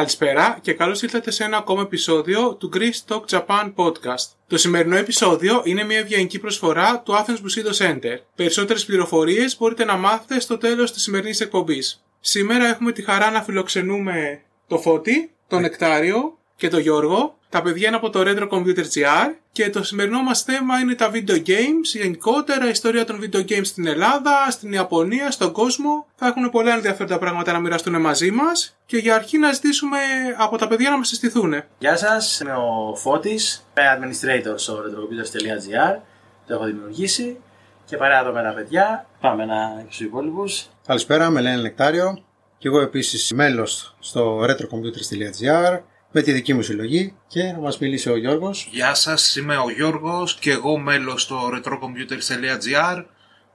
Καλησπέρα 0.00 0.58
και 0.62 0.72
καλώς 0.72 1.02
ήρθατε 1.02 1.30
σε 1.30 1.44
ένα 1.44 1.56
ακόμα 1.56 1.82
επεισόδιο 1.82 2.54
του 2.54 2.70
Greece 2.74 3.08
Talk 3.08 3.20
Japan 3.30 3.72
Podcast. 3.74 4.26
Το 4.46 4.58
σημερινό 4.58 4.96
επεισόδιο 4.96 5.62
είναι 5.64 5.84
μια 5.84 5.98
ευγενική 5.98 6.38
προσφορά 6.38 7.00
του 7.00 7.12
Athens 7.12 7.36
Bushido 7.36 7.86
Center. 7.86 8.18
Περισσότερες 8.34 8.84
πληροφορίες 8.84 9.56
μπορείτε 9.58 9.84
να 9.84 9.96
μάθετε 9.96 10.40
στο 10.40 10.58
τέλος 10.58 10.92
της 10.92 11.02
σημερινής 11.02 11.40
εκπομπής. 11.40 12.04
Σήμερα 12.20 12.66
έχουμε 12.66 12.92
τη 12.92 13.02
χαρά 13.02 13.30
να 13.30 13.42
φιλοξενούμε 13.42 14.42
το 14.66 14.78
Φώτη, 14.78 15.30
τον 15.48 15.60
Νεκτάριο 15.60 16.38
και 16.56 16.68
τον 16.68 16.80
Γιώργο. 16.80 17.38
Τα 17.50 17.62
παιδιά 17.62 17.86
είναι 17.86 17.96
από 17.96 18.10
το 18.10 18.20
Retro 18.26 18.48
Computer 18.48 18.84
GR 18.94 19.34
και 19.52 19.70
το 19.70 19.82
σημερινό 19.82 20.22
μας 20.22 20.42
θέμα 20.42 20.78
είναι 20.78 20.94
τα 20.94 21.10
video 21.12 21.36
games, 21.36 21.88
γενικότερα 21.94 22.66
η 22.66 22.70
ιστορία 22.70 23.04
των 23.04 23.20
video 23.22 23.40
games 23.48 23.64
στην 23.64 23.86
Ελλάδα, 23.86 24.50
στην 24.50 24.72
Ιαπωνία, 24.72 25.30
στον 25.30 25.52
κόσμο. 25.52 26.06
Θα 26.14 26.26
έχουν 26.26 26.50
πολλά 26.50 26.74
ενδιαφέροντα 26.74 27.18
πράγματα 27.18 27.52
να 27.52 27.58
μοιραστούν 27.58 28.00
μαζί 28.00 28.30
μας 28.30 28.76
και 28.86 28.96
για 28.96 29.14
αρχή 29.14 29.38
να 29.38 29.52
ζητήσουμε 29.52 29.98
από 30.38 30.56
τα 30.56 30.68
παιδιά 30.68 30.90
να 30.90 30.96
μας 30.96 31.08
συστηθούν. 31.08 31.62
Γεια 31.78 31.96
σας, 31.96 32.40
είμαι 32.40 32.52
ο 32.52 32.94
Φώτης, 32.96 33.66
είμαι 33.78 33.98
administrator 33.98 34.54
στο 34.56 34.78
retrocomputers.gr, 34.78 36.00
το 36.46 36.54
έχω 36.54 36.64
δημιουργήσει 36.64 37.40
και 37.84 37.96
παρέα 37.96 38.20
εδώ 38.20 38.32
με 38.32 38.42
τα 38.42 38.52
παιδιά 38.54 39.06
πάμε 39.20 39.44
να 39.44 39.84
στους 39.84 40.00
υπόλοιπους. 40.00 40.68
Καλησπέρα, 40.86 41.30
με 41.30 41.40
λένε 41.40 41.62
Νεκτάριο 41.62 42.22
και 42.58 42.68
εγώ 42.68 42.80
επίσης 42.80 43.32
μέλος 43.32 43.96
στο 43.98 44.44
retrocomputers.gr 44.44 45.78
με 46.10 46.22
τη 46.22 46.32
δική 46.32 46.54
μου 46.54 46.62
συλλογή 46.62 47.14
και 47.26 47.42
να 47.42 47.58
μας 47.58 47.78
μιλήσει 47.78 48.10
ο 48.10 48.16
Γιώργος. 48.16 48.68
Γεια 48.70 48.94
σας, 48.94 49.36
είμαι 49.36 49.56
ο 49.56 49.70
Γιώργος 49.70 50.34
και 50.34 50.50
εγώ 50.50 50.78
μέλος 50.78 51.22
στο 51.22 51.50
retrocomputers.gr 51.54 53.04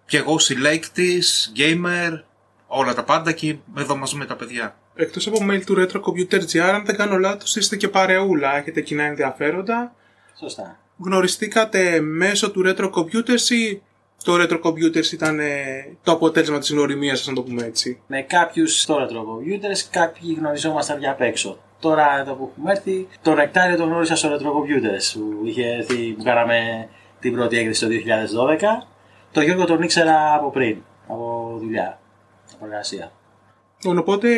και 0.06 0.18
εγώ 0.18 0.40
συλλέκτης, 0.40 1.52
gamer, 1.58 2.12
όλα 2.68 2.94
τα 2.94 3.04
πάντα 3.04 3.32
και 3.32 3.56
εδώ 3.78 3.96
μαζί 3.96 4.16
με 4.16 4.26
τα 4.26 4.36
παιδιά. 4.36 4.78
Εκτός 4.96 5.28
από 5.28 5.38
mail 5.50 5.62
του 5.66 5.76
Retro 5.78 6.00
Computer 6.02 6.42
GR, 6.52 6.60
αν 6.60 6.86
δεν 6.86 6.96
κάνω 6.96 7.18
λάθος, 7.18 7.56
είστε 7.56 7.76
και 7.76 7.88
παρεούλα, 7.88 8.58
έχετε 8.58 8.82
κοινά 8.82 9.04
ενδιαφέροντα. 9.04 9.96
Σωστά. 10.40 10.80
Γνωριστήκατε 10.98 12.00
μέσω 12.00 12.52
του 12.52 12.64
Retro 12.66 12.90
Computers 12.90 13.50
ή 13.50 13.82
το 14.24 14.34
Retro 14.42 14.62
Computers 14.62 15.12
ήταν 15.12 15.40
ε, 15.40 15.54
το 16.04 16.12
αποτέλεσμα 16.12 16.60
της 16.60 16.72
γνωριμίας 16.72 17.18
σας, 17.18 17.28
να 17.28 17.34
το 17.34 17.42
πούμε 17.42 17.66
έτσι; 17.66 18.02
Με 18.08 18.22
κάποιους 18.22 18.82
στο 18.82 18.96
Retro 18.96 19.18
Computers, 19.18 19.88
κάποιοι 19.90 20.36
γνωριζόμασταν 20.40 21.00
για 21.00 21.12
απ' 21.12 21.22
έξω. 21.22 21.60
Τώρα 21.86 22.20
εδώ 22.20 22.34
που 22.34 22.50
έχουμε 22.52 22.72
έρθει, 22.72 23.08
το 23.22 23.34
Νεκτάριο 23.34 23.78
το 23.78 23.84
γνώρισα 23.84 24.16
στο 24.16 24.30
Retro 24.30 24.46
Computers 24.46 25.14
που 25.14 25.46
είχε 25.46 25.66
έρθει 25.66 25.96
που 25.96 26.24
κάναμε 26.24 26.88
την 27.20 27.34
πρώτη 27.34 27.58
έκθεση 27.58 27.86
το 27.86 27.92
2012. 28.82 28.88
Το 29.32 29.42
Γιώργο 29.42 29.66
τον 29.66 29.82
ήξερα 29.82 30.34
από 30.34 30.50
πριν, 30.50 30.78
από 31.08 31.58
δουλειά, 31.62 32.00
από 32.54 32.66
εργασία. 32.66 33.12
Λοιπόν, 33.82 33.98
Οπότε, 33.98 34.30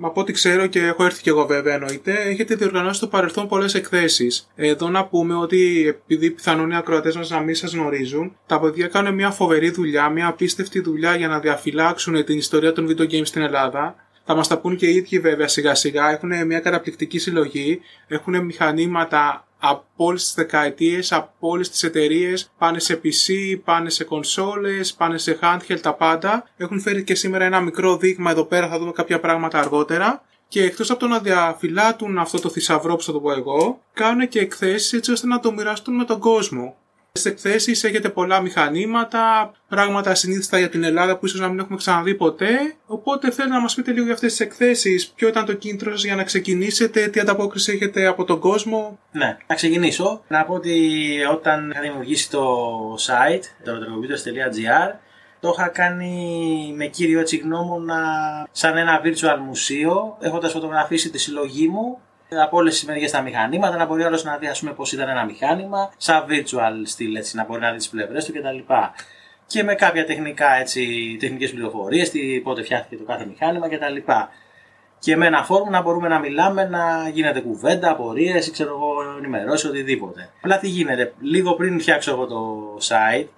από 0.00 0.20
ό,τι 0.20 0.32
ξέρω 0.32 0.66
και 0.66 0.80
έχω 0.80 1.04
έρθει 1.04 1.22
και 1.22 1.30
εγώ 1.30 1.46
βέβαια 1.46 1.74
εννοείται, 1.74 2.12
έχετε 2.12 2.54
διοργανώσει 2.54 2.96
στο 2.96 3.06
παρελθόν 3.06 3.48
πολλές 3.48 3.74
εκθέσεις. 3.74 4.50
Εδώ 4.54 4.88
να 4.88 5.06
πούμε 5.06 5.34
ότι 5.34 5.86
επειδή 5.88 6.30
πιθανόν 6.30 6.70
οι 6.70 6.76
ακροατές 6.76 7.16
μας 7.16 7.30
να 7.30 7.40
μην 7.40 7.54
σας 7.54 7.74
γνωρίζουν, 7.74 8.36
τα 8.46 8.60
παιδιά 8.60 8.86
κάνουν 8.86 9.14
μια 9.14 9.30
φοβερή 9.30 9.70
δουλειά, 9.70 10.08
μια 10.08 10.26
απίστευτη 10.26 10.80
δουλειά 10.80 11.16
για 11.16 11.28
να 11.28 11.40
διαφυλάξουν 11.40 12.24
την 12.24 12.38
ιστορία 12.38 12.72
των 12.72 12.86
video 12.88 13.10
games 13.10 13.26
στην 13.26 13.42
Ελλάδα. 13.42 14.05
Θα 14.28 14.34
μας 14.34 14.48
τα 14.48 14.58
πούν 14.58 14.76
και 14.76 14.86
οι 14.86 14.94
ίδιοι 14.94 15.18
βέβαια 15.18 15.48
σιγά 15.48 15.74
σιγά. 15.74 16.10
Έχουν 16.10 16.46
μια 16.46 16.60
καταπληκτική 16.60 17.18
συλλογή. 17.18 17.80
Έχουν 18.06 18.44
μηχανήματα 18.44 19.46
από 19.58 19.84
όλες 19.96 20.22
τις 20.22 20.34
δεκαετίες, 20.34 21.12
από 21.12 21.32
όλες 21.38 21.70
τις 21.70 21.82
εταιρείες. 21.82 22.52
Πάνε 22.58 22.78
σε 22.78 23.00
PC, 23.04 23.58
πάνε 23.64 23.90
σε 23.90 24.04
κονσόλες, 24.04 24.94
πάνε 24.94 25.18
σε 25.18 25.38
handheld, 25.42 25.80
τα 25.80 25.94
πάντα. 25.94 26.48
Έχουν 26.56 26.80
φέρει 26.80 27.04
και 27.04 27.14
σήμερα 27.14 27.44
ένα 27.44 27.60
μικρό 27.60 27.96
δείγμα 27.96 28.30
εδώ 28.30 28.44
πέρα, 28.44 28.68
θα 28.68 28.78
δούμε 28.78 28.92
κάποια 28.92 29.20
πράγματα 29.20 29.58
αργότερα. 29.58 30.24
Και 30.48 30.62
εκτός 30.62 30.90
από 30.90 31.00
το 31.00 31.06
να 31.06 31.18
διαφυλάτουν 31.18 32.18
αυτό 32.18 32.40
το 32.40 32.48
θησαυρό 32.48 32.96
που 32.96 33.02
θα 33.02 33.12
το 33.12 33.20
πω 33.20 33.32
εγώ, 33.32 33.80
κάνουν 33.92 34.28
και 34.28 34.38
εκθέσεις 34.38 34.92
έτσι 34.92 35.12
ώστε 35.12 35.26
να 35.26 35.40
το 35.40 35.52
μοιραστούν 35.52 35.94
με 35.94 36.04
τον 36.04 36.18
κόσμο. 36.18 36.76
Στι 37.16 37.30
εκθέσεις 37.30 37.84
έχετε 37.84 38.08
πολλά 38.08 38.40
μηχανήματα, 38.40 39.52
πράγματα 39.68 40.10
ασυνήθιστα 40.10 40.58
για 40.58 40.68
την 40.68 40.84
Ελλάδα 40.84 41.18
που 41.18 41.26
ίσως 41.26 41.40
να 41.40 41.48
μην 41.48 41.58
έχουμε 41.58 41.76
ξαναδεί 41.76 42.14
ποτέ. 42.14 42.74
Οπότε 42.86 43.30
θέλω 43.30 43.48
να 43.48 43.60
μας 43.60 43.74
πείτε 43.74 43.92
λίγο 43.92 44.04
για 44.04 44.14
αυτές 44.14 44.30
τις 44.30 44.40
εκθέσεις, 44.40 45.06
ποιο 45.08 45.28
ήταν 45.28 45.44
το 45.44 45.52
κίνητρο 45.52 45.90
σας 45.90 46.04
για 46.04 46.16
να 46.16 46.24
ξεκινήσετε, 46.24 47.06
τι 47.06 47.20
ανταπόκριση 47.20 47.72
έχετε 47.72 48.06
από 48.06 48.24
τον 48.24 48.38
κόσμο; 48.38 48.98
Ναι, 49.12 49.36
να 49.46 49.54
ξεκινήσω. 49.54 50.22
Να 50.28 50.44
πω 50.44 50.54
ότι 50.54 51.00
όταν 51.32 51.70
είχα 51.70 51.80
δημιουργήσει 51.80 52.30
το 52.30 52.44
site, 52.94 53.42
το 53.64 53.72
retrocomputers.gr, 53.72 54.94
το 55.40 55.54
είχα 55.58 55.68
κάνει 55.68 56.72
με 56.76 56.86
κύριο 56.86 57.20
έτσι 57.20 57.36
γνώμονα 57.36 57.98
σαν 58.50 58.76
ένα 58.76 59.00
virtual 59.04 59.38
μουσείο, 59.46 60.16
έχοντας 60.20 60.52
φωτογραφίσει 60.52 61.10
τη 61.10 61.18
συλλογή 61.18 61.68
μου 61.68 61.98
από 62.28 62.56
όλες 62.56 62.74
τις 62.74 62.84
μεριές 62.84 63.10
τα 63.10 63.20
μηχανήματα, 63.20 63.76
να 63.76 63.86
μπορεί 63.86 64.02
όλο 64.02 64.20
να 64.24 64.36
δει 64.36 64.70
πώς 64.76 64.92
ήταν 64.92 65.08
ένα 65.08 65.24
μηχάνημα, 65.24 65.92
σαν 65.96 66.24
virtual 66.28 66.82
στυλ, 66.84 67.14
έτσι, 67.14 67.36
να 67.36 67.44
μπορεί 67.44 67.60
να 67.60 67.70
δει 67.70 67.76
τις 67.76 67.88
πλευρές 67.88 68.24
του 68.24 68.32
κτλ. 68.32 68.72
Και 69.46 69.62
με 69.62 69.74
κάποια 69.74 70.06
τεχνικά, 70.06 70.54
έτσι, 70.54 71.16
τεχνικές 71.20 71.50
πληροφορίες, 71.50 72.10
τι, 72.10 72.40
πότε 72.40 72.62
φτιάχτηκε 72.62 72.96
το 72.96 73.04
κάθε 73.04 73.26
μηχάνημα 73.26 73.68
κτλ. 73.68 74.12
Και 74.98 75.16
με 75.16 75.26
ένα 75.26 75.44
φόρουμ 75.44 75.70
να 75.70 75.82
μπορούμε 75.82 76.08
να 76.08 76.18
μιλάμε, 76.18 76.64
να 76.64 77.08
γίνεται 77.08 77.40
κουβέντα, 77.40 77.90
απορίες, 77.90 78.50
ξέρω 78.50 78.70
εγώ, 78.70 79.16
ενημερώσεις, 79.18 79.68
οτιδήποτε. 79.68 80.30
Απλά 80.36 80.58
τι 80.58 80.68
γίνεται, 80.68 81.12
λίγο 81.20 81.54
πριν 81.54 81.80
φτιάξω 81.80 82.10
εγώ 82.10 82.26
το 82.26 82.76
site, 82.80 83.28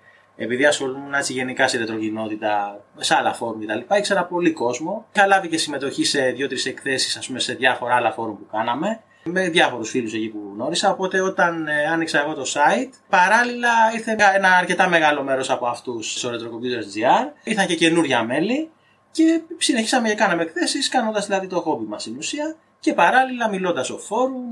επειδή 0.41 0.67
ασχολούμουν 0.67 1.15
έτσι 1.15 1.33
γενικά 1.33 1.69
σε 1.69 1.79
ρετροκοινότητα, 1.79 2.81
σε 2.99 3.15
άλλα 3.15 3.33
φόρουμ 3.33 3.61
κτλ. 3.61 3.95
Ήξερα 3.97 4.25
πολύ 4.25 4.53
κόσμο. 4.53 5.07
Είχα 5.15 5.27
λάβει 5.27 5.49
και 5.49 5.59
συμμετοχή 5.59 6.05
σε 6.05 6.31
δύο-τρεις 6.31 6.67
εκθέσεις, 6.67 7.17
ας 7.17 7.27
πούμε, 7.27 7.39
σε 7.39 7.55
διάφορα 7.55 7.95
άλλα 7.95 8.13
φόρουμ 8.13 8.37
που 8.37 8.47
κάναμε. 8.53 9.01
Με 9.25 9.49
διάφορους 9.49 9.91
φίλους 9.91 10.15
εκεί 10.15 10.29
που 10.29 10.53
γνώρισα. 10.55 10.91
Οπότε 10.91 11.21
όταν 11.21 11.67
ε, 11.67 11.87
άνοιξα 11.87 12.21
εγώ 12.21 12.35
το 12.35 12.43
site, 12.43 12.91
παράλληλα 13.09 13.69
ήρθε 13.95 14.17
ένα 14.35 14.49
αρκετά 14.49 14.89
μεγάλο 14.89 15.23
μέρος 15.23 15.51
από 15.51 15.67
αυτούς 15.67 16.13
στο 16.19 16.31
Retrocomputers.gr. 16.31 17.33
Ήρθαν 17.45 17.67
και 17.67 17.75
καινούρια 17.75 18.23
μέλη 18.23 18.71
και 19.11 19.41
συνεχίσαμε 19.59 20.09
και 20.09 20.15
κάναμε 20.15 20.43
εκθέσεις, 20.43 20.89
κάνοντας 20.89 21.27
δηλαδή 21.27 21.47
το 21.47 21.61
χόμπι 21.61 21.85
μας 21.87 22.03
στην 22.03 22.17
ουσία 22.17 22.57
και 22.81 22.93
παράλληλα 22.93 23.49
μιλώντας 23.49 23.87
στο 23.87 23.99
φόρουμ 23.99 24.45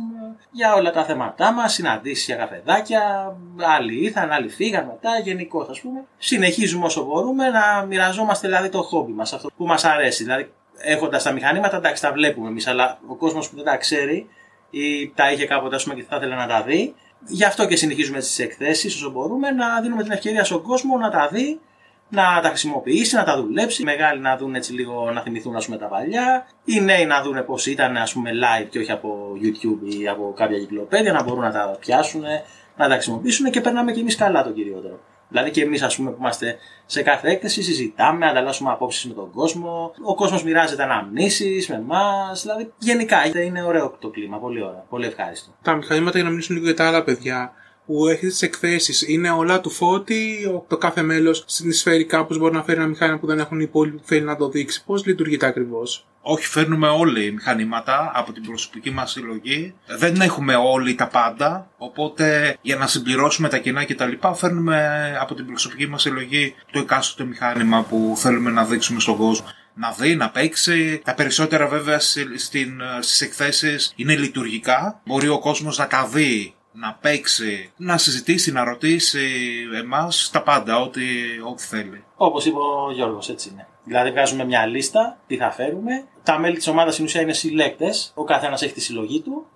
για 0.51 0.75
όλα 0.75 0.91
τα 0.91 1.05
θέματά 1.05 1.53
μας, 1.53 1.73
συναντήσεις 1.73 2.25
για 2.25 2.37
καφεδάκια. 2.37 3.33
Άλλοι 3.79 4.05
ήρθαν, 4.05 4.31
άλλοι 4.31 4.49
φύγαν 4.49 4.87
μετά, 4.87 5.19
γενικώ 5.19 5.67
ας 5.71 5.81
πούμε. 5.81 6.05
Συνεχίζουμε 6.19 6.85
όσο 6.85 7.05
μπορούμε 7.05 7.49
να 7.49 7.85
μοιραζόμαστε 7.89 8.47
δηλαδή 8.47 8.69
το 8.69 8.83
χόμπι 8.83 9.13
μας, 9.13 9.33
αυτό 9.33 9.49
που 9.57 9.67
μας 9.67 9.85
αρέσει. 9.85 10.23
Δηλαδή, 10.23 10.53
έχοντας 10.79 11.23
τα 11.23 11.33
μηχανήματα, 11.33 11.77
εντάξει, 11.77 12.03
τα 12.03 12.13
βλέπουμε 12.13 12.49
εμείς, 12.49 12.67
αλλά 12.67 12.99
ο 13.07 13.15
κόσμος 13.15 13.49
που 13.51 13.57
δεν 13.57 13.65
τα 13.65 13.77
ξέρει 13.77 14.29
ή 14.71 15.13
τα 15.15 15.33
είχε 15.33 15.47
κάποτε, 15.47 15.75
ας 15.75 15.83
πούμε, 15.83 15.95
και 15.95 16.05
θα 16.09 16.17
ήθελε 16.17 16.35
να 16.35 16.47
τα 16.47 16.63
δει. 16.63 16.95
Γι' 17.27 17.45
αυτό 17.45 17.67
και 17.67 17.77
συνεχίζουμε 17.77 18.19
τις 18.19 18.39
εκθέσεις 18.39 18.95
όσο 18.95 19.11
μπορούμε 19.11 19.51
να 19.51 19.81
δίνουμε 19.81 20.03
την 20.03 20.13
ευκαιρία 20.13 20.45
στον 20.45 20.63
κόσμο 20.63 20.99
να 20.99 21.11
τα 21.11 21.29
δει 21.33 21.61
να 22.09 22.41
τα 22.43 22.49
χρησιμοποιήσει, 22.49 23.17
να 23.17 23.25
τα 23.25 23.37
δουλέψει. 23.37 23.83
Οι 23.83 23.84
μεγάλοι 23.84 24.21
να 24.21 24.37
δουν 24.37 24.55
έτσι 24.55 24.72
λίγο, 24.72 25.11
να 25.11 25.21
θυμηθούν 25.21 25.56
ας 25.56 25.65
πούμε, 25.65 25.77
τα 25.77 25.87
παλιά. 25.87 26.47
Οι 26.65 26.81
νέοι 26.81 27.06
να 27.06 27.22
δουν 27.22 27.44
πώς 27.44 27.67
ήταν 27.67 27.97
ας 27.97 28.12
πούμε, 28.12 28.31
live 28.31 28.67
και 28.71 28.78
όχι 28.78 28.93
από 28.93 29.33
YouTube 29.43 29.93
ή 30.00 30.09
από 30.09 30.33
κάποια 30.37 30.59
κυκλοπαίδια, 30.59 31.12
να 31.12 31.22
μπορούν 31.22 31.43
να 31.43 31.53
τα 31.53 31.77
πιάσουν, 31.81 32.22
να 32.77 32.89
τα 32.89 32.95
χρησιμοποιήσουν 32.95 33.50
και 33.50 33.61
περνάμε 33.61 33.93
και 33.93 34.00
εμείς 34.00 34.16
καλά 34.16 34.45
το 34.45 34.50
κυριότερο. 34.50 35.00
Δηλαδή 35.28 35.50
και 35.50 35.62
εμείς, 35.62 35.83
ας 35.83 35.97
πούμε, 35.97 36.11
που 36.11 36.16
είμαστε 36.19 36.57
σε 36.86 37.03
κάθε 37.03 37.31
έκθεση, 37.31 37.63
συζητάμε, 37.63 38.27
ανταλλάσσουμε 38.27 38.71
απόψεις 38.71 39.07
με 39.07 39.15
τον 39.15 39.31
κόσμο. 39.31 39.92
Ο 40.03 40.15
κόσμος 40.15 40.45
μοιράζεται 40.45 40.83
αναμνήσεις 40.83 41.69
με 41.69 41.75
εμάς. 41.75 42.42
Δηλαδή, 42.42 42.72
γενικά 42.78 43.42
είναι 43.45 43.63
ωραίο 43.63 43.97
το 43.98 44.09
κλίμα. 44.09 44.39
Πολύ 44.39 44.63
ωραίο. 44.63 44.86
Πολύ 44.89 45.07
ευχάριστο. 45.07 45.51
Τα 45.63 45.75
μηχανήματα 45.75 46.15
για 46.15 46.25
να 46.25 46.31
μιλήσουν 46.31 46.54
λίγο 46.54 46.66
για 46.66 46.77
τα 46.77 46.86
άλλα 46.86 47.04
παιδιά 47.04 47.53
που 47.86 48.09
έχετε 48.09 48.27
τις 48.27 48.42
εκθέσεις 48.42 49.09
είναι 49.09 49.30
όλα 49.30 49.60
του 49.60 49.71
φώτη, 49.71 50.50
το 50.68 50.77
κάθε 50.77 51.03
μέλος 51.03 51.44
συνεισφέρει 51.47 52.04
κάπως 52.04 52.38
μπορεί 52.38 52.54
να 52.54 52.62
φέρει 52.62 52.78
ένα 52.78 52.88
μηχάνημα 52.88 53.18
που 53.18 53.27
δεν 53.27 53.38
έχουν 53.38 53.60
οι 53.60 53.65
υπόλοιποι 53.68 53.97
που 53.97 54.06
θέλει 54.06 54.24
να 54.24 54.36
το 54.36 54.48
δείξει. 54.48 54.84
Πώς 54.84 55.06
λειτουργείται 55.06 55.47
ακριβώς; 55.47 56.06
Όχι, 56.21 56.47
φέρνουμε 56.47 56.88
όλοι 56.88 57.33
μηχανήματα 57.33 58.10
από 58.15 58.33
την 58.33 58.42
προσωπική 58.42 58.91
μας 58.91 59.10
συλλογή. 59.10 59.74
Δεν 59.98 60.21
έχουμε 60.21 60.54
όλοι 60.54 60.94
τα 60.94 61.09
πάντα, 61.09 61.71
οπότε 61.78 62.56
για 62.60 62.77
να 62.77 62.86
συμπληρώσουμε 62.86 63.48
τα 63.48 63.59
κοινά 63.59 63.84
κτλ. 63.84 64.12
φέρνουμε 64.34 65.16
από 65.21 65.34
την 65.34 65.47
προσωπική 65.47 65.86
μας 65.86 66.03
συλλογή 66.03 66.54
το 66.72 66.78
εκάστοτε 66.78 67.28
μηχάνημα 67.28 67.83
που 67.83 68.15
θέλουμε 68.16 68.50
να 68.50 68.65
δείξουμε 68.65 69.00
στον 69.00 69.16
κόσμο. 69.16 69.47
Να 69.78 69.91
δει, 69.91 70.16
να 70.16 70.30
παίξει. 70.30 71.00
Τα 71.04 71.15
περισσότερα 71.15 71.66
βέβαια 71.66 71.98
στις 73.00 73.21
εκθέσεις 73.21 73.92
είναι 73.97 74.16
λειτουργικά. 74.16 75.00
Μπορεί 75.04 75.28
ο 75.28 75.38
κόσμος 75.38 75.78
να 75.78 75.86
τα 75.86 76.06
δει 76.06 76.54
να 76.81 76.99
παίξει, 77.01 77.73
να 77.77 77.99
συζητήσει, 77.99 78.53
να 78.53 78.65
ρωτήσει 78.65 79.28
εμάς 79.83 80.31
τα 80.33 80.43
πάντα, 80.43 80.81
ό,τι, 80.81 81.03
ό,τι 81.51 81.63
θέλει. 81.63 82.05
Όπως 82.17 82.45
είπε 82.45 82.59
ο 82.59 82.93
Γιώργος, 82.93 83.28
έτσι 83.28 83.49
είναι. 83.53 83.67
Δηλαδή, 83.84 84.11
βγάζουμε 84.11 84.45
μια 84.45 84.67
λίστα, 84.67 85.19
τι 85.27 85.37
θα 85.37 85.51
φέρουμε. 85.51 86.05
Τα 86.23 86.39
μέλη 86.39 86.57
της 86.57 86.69
ομάδας 86.69 86.93
στην 86.93 87.05
ουσία 87.05 87.21
είναι 87.21 87.33
συλλέκτες. 87.33 88.13
Ο 88.15 88.25
καθένας 88.25 88.63
έχει 88.63 88.73
τη 88.73 88.81
συλλογή 88.81 89.21
του. 89.21 89.47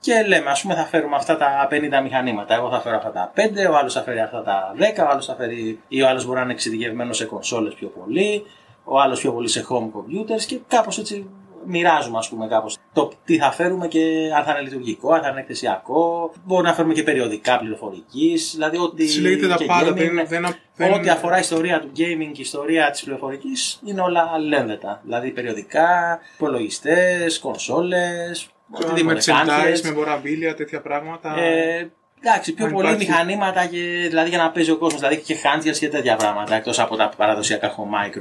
Και 0.00 0.22
λέμε, 0.26 0.50
ας 0.50 0.62
πούμε, 0.62 0.74
θα 0.74 0.84
φέρουμε 0.84 1.16
αυτά 1.16 1.36
τα 1.36 1.68
50 1.70 2.02
μηχανήματα. 2.02 2.54
Εγώ 2.54 2.70
θα 2.70 2.80
φέρω 2.80 2.96
αυτά 2.96 3.12
τα 3.12 3.32
5, 3.34 3.70
ο 3.70 3.76
άλλος 3.76 3.92
θα 3.92 4.02
φέρει 4.02 4.20
αυτά 4.20 4.42
τα 4.42 4.74
10, 4.76 5.04
ο 5.04 5.08
άλλος 5.08 5.26
θα 5.26 5.34
φέρει. 5.34 5.80
ή 5.88 6.02
ο 6.02 6.08
άλλος 6.08 6.24
μπορεί 6.24 6.36
να 6.36 6.42
είναι 6.42 6.52
εξειδικευμένος 6.52 7.16
σε 7.16 7.24
κονσόλες 7.24 7.74
πιο 7.74 7.88
πολύ, 7.88 8.44
ο 8.84 9.00
άλλος 9.00 9.20
πιο 9.20 9.32
πολύ 9.32 9.48
σε 9.48 9.66
home 9.68 9.98
computers 9.98 10.42
και 10.46 10.58
κάπως 10.68 10.98
έτσι 10.98 11.30
μοιράζουμε 11.66 12.18
ας 12.18 12.28
πούμε 12.28 12.48
κάπως 12.48 12.78
το 12.92 13.12
τι 13.24 13.36
θα 13.38 13.52
φέρουμε 13.52 13.88
και 13.88 14.30
αν 14.36 14.44
θα 14.44 14.50
είναι 14.50 14.60
λειτουργικό, 14.60 15.12
αν 15.12 15.22
θα 15.22 15.28
είναι 15.28 15.40
εκθεσιακό. 15.40 16.32
Μπορεί 16.44 16.66
να 16.66 16.74
φέρουμε 16.74 16.94
και 16.94 17.02
περιοδικά 17.02 17.58
πληροφορικής. 17.58 18.50
Δηλαδή 18.54 18.76
ότι. 18.76 19.06
Συλλέγεται 19.06 19.48
τα 19.48 19.54
και 19.54 19.64
πάντα. 19.64 19.90
gaming, 19.90 19.94
Δεν, 19.94 20.26
δεν, 20.28 20.46
δεν, 20.76 20.92
Ό,τι 20.92 21.08
αφορά 21.08 21.38
ιστορία 21.38 21.80
του 21.80 21.90
gaming 21.96 22.30
και 22.32 22.40
ιστορία 22.40 22.90
της 22.90 23.02
πληροφορικής 23.02 23.80
είναι 23.84 24.00
όλα 24.00 24.30
αλληλένδετα. 24.34 25.00
Δηλαδή 25.04 25.30
περιοδικά, 25.30 26.20
υπολογιστές, 26.34 27.38
κονσόλες, 27.38 28.48
οτιδήποτε. 28.70 29.20
merchandise, 29.20 29.82
gadgets. 29.82 29.92
memorabilia, 29.92 30.56
τέτοια 30.56 30.80
πράγματα. 30.80 31.38
Ε, 31.38 31.92
εντάξει, 32.24 32.52
πιο 32.54 32.64
Αν 32.66 32.72
πολύ 32.72 32.88
υπάρχει- 32.88 33.08
μηχανήματα 33.10 33.66
και, 33.66 33.78
δηλαδή 34.08 34.28
για 34.28 34.38
να 34.38 34.50
παίζει 34.50 34.70
ο 34.70 34.76
κόσμος. 34.76 35.00
Δηλαδή 35.00 35.20
και 35.20 35.36
handhelds 35.42 35.76
και 35.78 35.88
τέτοια 35.88 36.16
πράγματα. 36.16 36.54
Εκτός 36.54 36.78
από 36.78 36.96
τα 36.96 37.12
παραδοσιακά 37.16 37.74
home 37.74 37.80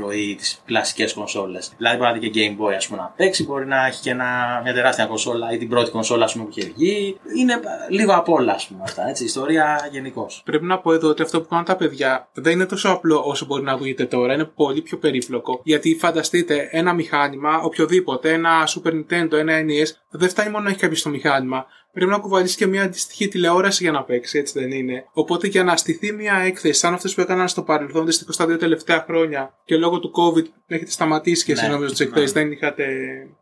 micro 0.10 0.16
ή 0.16 0.36
τις 0.36 0.62
κλασικές 0.66 1.14
κονσόλες. 1.14 1.72
Δηλαδή 1.78 1.98
μπορεί 1.98 2.12
να 2.14 2.18
δει 2.20 2.30
και 2.30 2.56
Game 2.58 2.64
Boy 2.64 2.74
ας 2.76 2.88
πούμε, 2.88 3.02
να 3.02 3.14
παίξει, 3.18 3.44
μπορεί 3.46 3.66
να 3.68 3.86
έχει 3.86 4.02
και 4.02 4.10
ένα, 4.10 4.60
μια 4.64 4.74
τεράστια 4.74 5.06
κονσόλα 5.06 5.52
ή 5.52 5.58
την 5.58 5.70
πρώτη 5.70 5.92
κονσόλα 5.92 6.26
ας 6.26 6.34
πούμε, 6.34 6.46
που 6.46 6.52
είχε 6.56 6.72
βγει. 6.76 7.18
Είναι 7.38 7.60
λίγο 7.90 8.14
απ' 8.16 8.30
όλα 8.30 8.54
ας 8.54 8.68
πούμε, 8.68 8.80
αυτά. 8.84 9.08
Έτσι, 9.10 9.24
ιστορία 9.24 9.88
γενικώς. 9.92 10.42
Πρέπει 10.46 10.66
να 10.66 10.80
πω 10.80 10.94
εδώ 10.94 11.10
ότι 11.10 11.22
αυτό 11.22 11.42
που 11.42 11.48
κάνουν 11.48 11.66
τα 11.66 11.76
παιδιά 11.76 12.28
δεν 12.34 12.54
είναι 12.54 12.66
τόσο 12.66 12.90
απλό 12.90 13.22
όσο 13.26 13.46
μπορεί 13.46 13.64
να 13.64 13.72
ακούγεται 13.72 14.06
τώρα. 14.06 14.34
Είναι 14.34 14.46
πολύ 14.46 14.82
πιο 14.82 14.98
περίπλοκο. 14.98 15.62
Γιατί 15.64 15.98
φανταστείτε 16.00 16.68
ένα 16.72 16.94
μηχάνημα, 16.94 17.60
οποιοδήποτε, 17.62 18.32
ένα 18.34 18.68
Super 18.68 18.92
Nintendo, 18.92 19.32
ένα 19.32 19.54
NES, 19.60 19.88
δεν 20.10 20.30
φτάνει 20.30 20.50
μόνο 20.50 20.64
να 20.64 20.70
έχει 20.70 20.80
κάποιος 20.80 21.02
το 21.02 21.10
μηχάνημα. 21.10 21.66
Πρέπει 21.94 22.12
να 22.12 22.18
κουβαλήσει 22.20 22.58
και 22.58 22.66
μια 22.66 22.84
αντιστοιχή 22.84 23.28
τηλεόραση 23.28 23.84
για 23.84 23.92
να 23.92 24.04
παίξεις, 24.04 24.40
έτσι 24.40 24.60
δεν 24.60 24.72
είναι. 24.72 25.06
Οπότε 25.14 25.48
για 25.48 25.64
να 25.64 25.78
στηθεί 25.78 26.12
μια 26.12 26.34
έκθεση, 26.36 26.80
σαν 26.80 26.94
αυτές 26.94 27.14
που 27.14 27.22
έκαναν 27.22 27.48
στο 27.48 27.62
παρελθόν, 27.64 28.06
δυστυχώς 28.06 28.38
τα 28.38 28.46
δύο 28.48 28.58
τελευταία 28.58 29.04
χρόνια 29.08 29.54
και 29.66 29.76
λόγω 29.78 30.00
του 30.00 30.12
COVID 30.16 30.46
έχετε 30.68 30.92
σταματήσει 30.92 31.46
και 31.46 31.52
εσείς 31.52 31.68
Ναι, 31.68 31.74
νομίζω 31.74 31.94
τι 31.94 32.04
εκθέσεις, 32.04 32.32
δεν 32.32 32.52
είχατε 32.52 32.86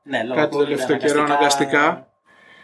Ναι, 0.04 0.24
λόγω 0.24 0.36
κάτι 0.40 0.52
το 0.52 0.60
COVID, 0.60 0.64
τελευταίο 0.64 0.98
καιρό 0.98 1.24
αναγκαστικά. 1.24 2.08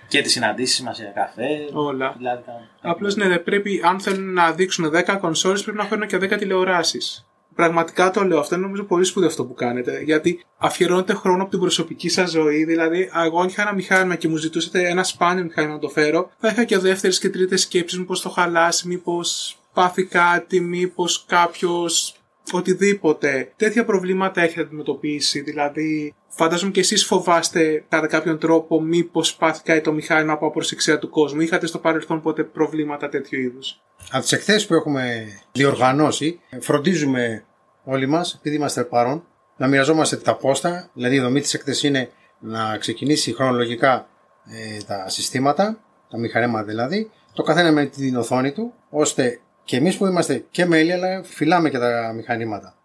Και 0.08 0.22
τις 0.22 0.32
συναντήσεις 0.32 0.82
μας 0.82 1.00
για 1.00 1.12
καφέ. 1.16 1.48
Όλα. 1.74 2.14
Δηλαδή, 2.18 2.44
τα- 2.46 2.90
Απλώς 2.90 3.16
ναι, 3.16 3.28
δεν 3.28 3.44
πρέπει, 3.44 3.81
αν 3.84 4.00
θέλουν 4.00 4.34
να 4.34 4.52
δείξουν 4.52 4.90
10 4.92 5.18
κονσόλες, 5.18 5.64
πρέπει 5.64 5.78
να 5.78 5.84
φέρουν 5.86 6.08
και 6.08 6.18
10 6.18 6.38
τηλεοράσεις. 6.38 7.26
Πραγματικά 7.56 8.12
το 8.12 8.24
λέω 8.24 8.40
αυτό, 8.40 8.56
είναι 8.56 8.63
νομίζω 8.63 8.84
πολύ 8.84 9.06
σπουδαίο 9.06 9.30
αυτό 9.30 9.46
που 9.46 9.54
κάνετε. 9.54 10.02
Γιατί 10.04 10.46
αφιερώνετε 10.57 11.13
χρόνο 11.13 11.42
από 11.42 11.52
την 11.52 11.60
προσωπική 11.60 12.10
σας 12.10 12.30
ζωή. 12.31 12.63
Δηλαδή, 12.63 13.10
εγώ 13.25 13.40
αν 13.40 13.48
είχα 13.48 13.62
ένα 13.62 13.74
μηχάνημα 13.74 14.16
και 14.16 14.28
μου 14.28 14.36
ζητούσατε 14.36 14.90
ένα 14.90 15.04
σπάνιο 15.04 15.44
μηχάνημα 15.44 15.74
να 15.74 15.80
το 15.80 15.90
φέρω, 15.90 16.31
θα 16.40 16.48
είχα 16.48 16.63
και 16.63 16.78
δεύτερες 16.78 17.19
και 17.19 17.30
τρίτες 17.30 17.62
σκέψεις. 17.62 18.00
Μήπως 18.00 18.22
το 18.22 18.30
χαλάσει, 18.30 18.88
μήπως 18.88 19.57
πάθει 19.74 20.04
κάτι, 20.04 20.60
μήπως 20.60 21.25
κάποιος. 21.28 22.16
Οτιδήποτε. 22.52 23.52
Τέτοια 23.56 23.86
προβλήματα 23.86 24.42
έχετε 24.42 24.62
αντιμετωπίσει. 24.62 25.40
Δηλαδή, 25.40 26.13
φαντάζομαι 26.36 26.72
και 26.72 26.80
εσείς 26.80 27.06
φοβάστε 27.06 27.84
κατά 27.90 28.08
κάποιον 28.08 28.40
τρόπο 28.40 28.82
μήπως 28.82 29.36
πάθει 29.36 29.64
κάτι 29.64 29.82
το 29.82 29.92
μηχάνημα 29.92 30.34
από 30.34 30.48
απροσεξία 30.48 31.00
του 31.00 31.10
κόσμου. 31.10 31.42
Είχατε 31.42 31.68
στο 31.68 31.80
παρελθόν 31.80 32.22
ποτέ 32.22 32.44
προβλήματα 32.44 33.10
τέτοιου 33.10 33.40
είδους; 33.40 33.82
Από 34.12 34.22
τις 34.22 34.32
εκθέσει 34.32 34.68
που 34.68 34.74
έχουμε 34.74 35.26
διοργανώσει, 35.52 36.40
φροντίζουμε 36.60 37.46
όλοι 37.84 38.08
μας, 38.08 38.34
επειδή 38.34 38.56
είμαστε 38.56 38.84
παρόν, 38.84 39.24
να 39.58 39.68
μοιραζόμαστε 39.68 40.16
τα 40.16 40.36
πόστα. 40.36 40.90
Δηλαδή, 40.94 41.16
η 41.16 41.20
δομή 41.20 41.42
της 41.42 41.54
εκθέση 41.54 41.88
είναι 41.88 42.10
να 42.40 42.78
ξεκινήσει 42.78 43.34
χρονολογικά 43.34 44.08
ε, 44.46 44.84
τα 44.88 45.10
συστήματα, 45.10 45.80
τα 46.10 46.18
μηχανήματα 46.18 46.64
δηλαδή, 46.64 47.12
το 47.34 47.44
καθένα 47.44 47.72
με 47.72 47.86
την 47.86 48.16
οθόνη 48.16 48.52
του, 48.52 48.74
ώστε 48.90 49.40
και 49.64 49.78
εμείς 49.78 49.98
που 49.98 50.06
είμαστε 50.06 50.46
και 50.52 50.66
μέλη, 50.66 50.92
αλλά 50.92 51.24
φυλάμε 51.24 51.70
και 51.70 51.78
τα 51.78 52.14
μηχανήματα. 52.16 52.76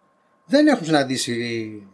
Δεν 0.45 0.67
έχουν 0.67 0.85
συναντήσει, 0.85 1.87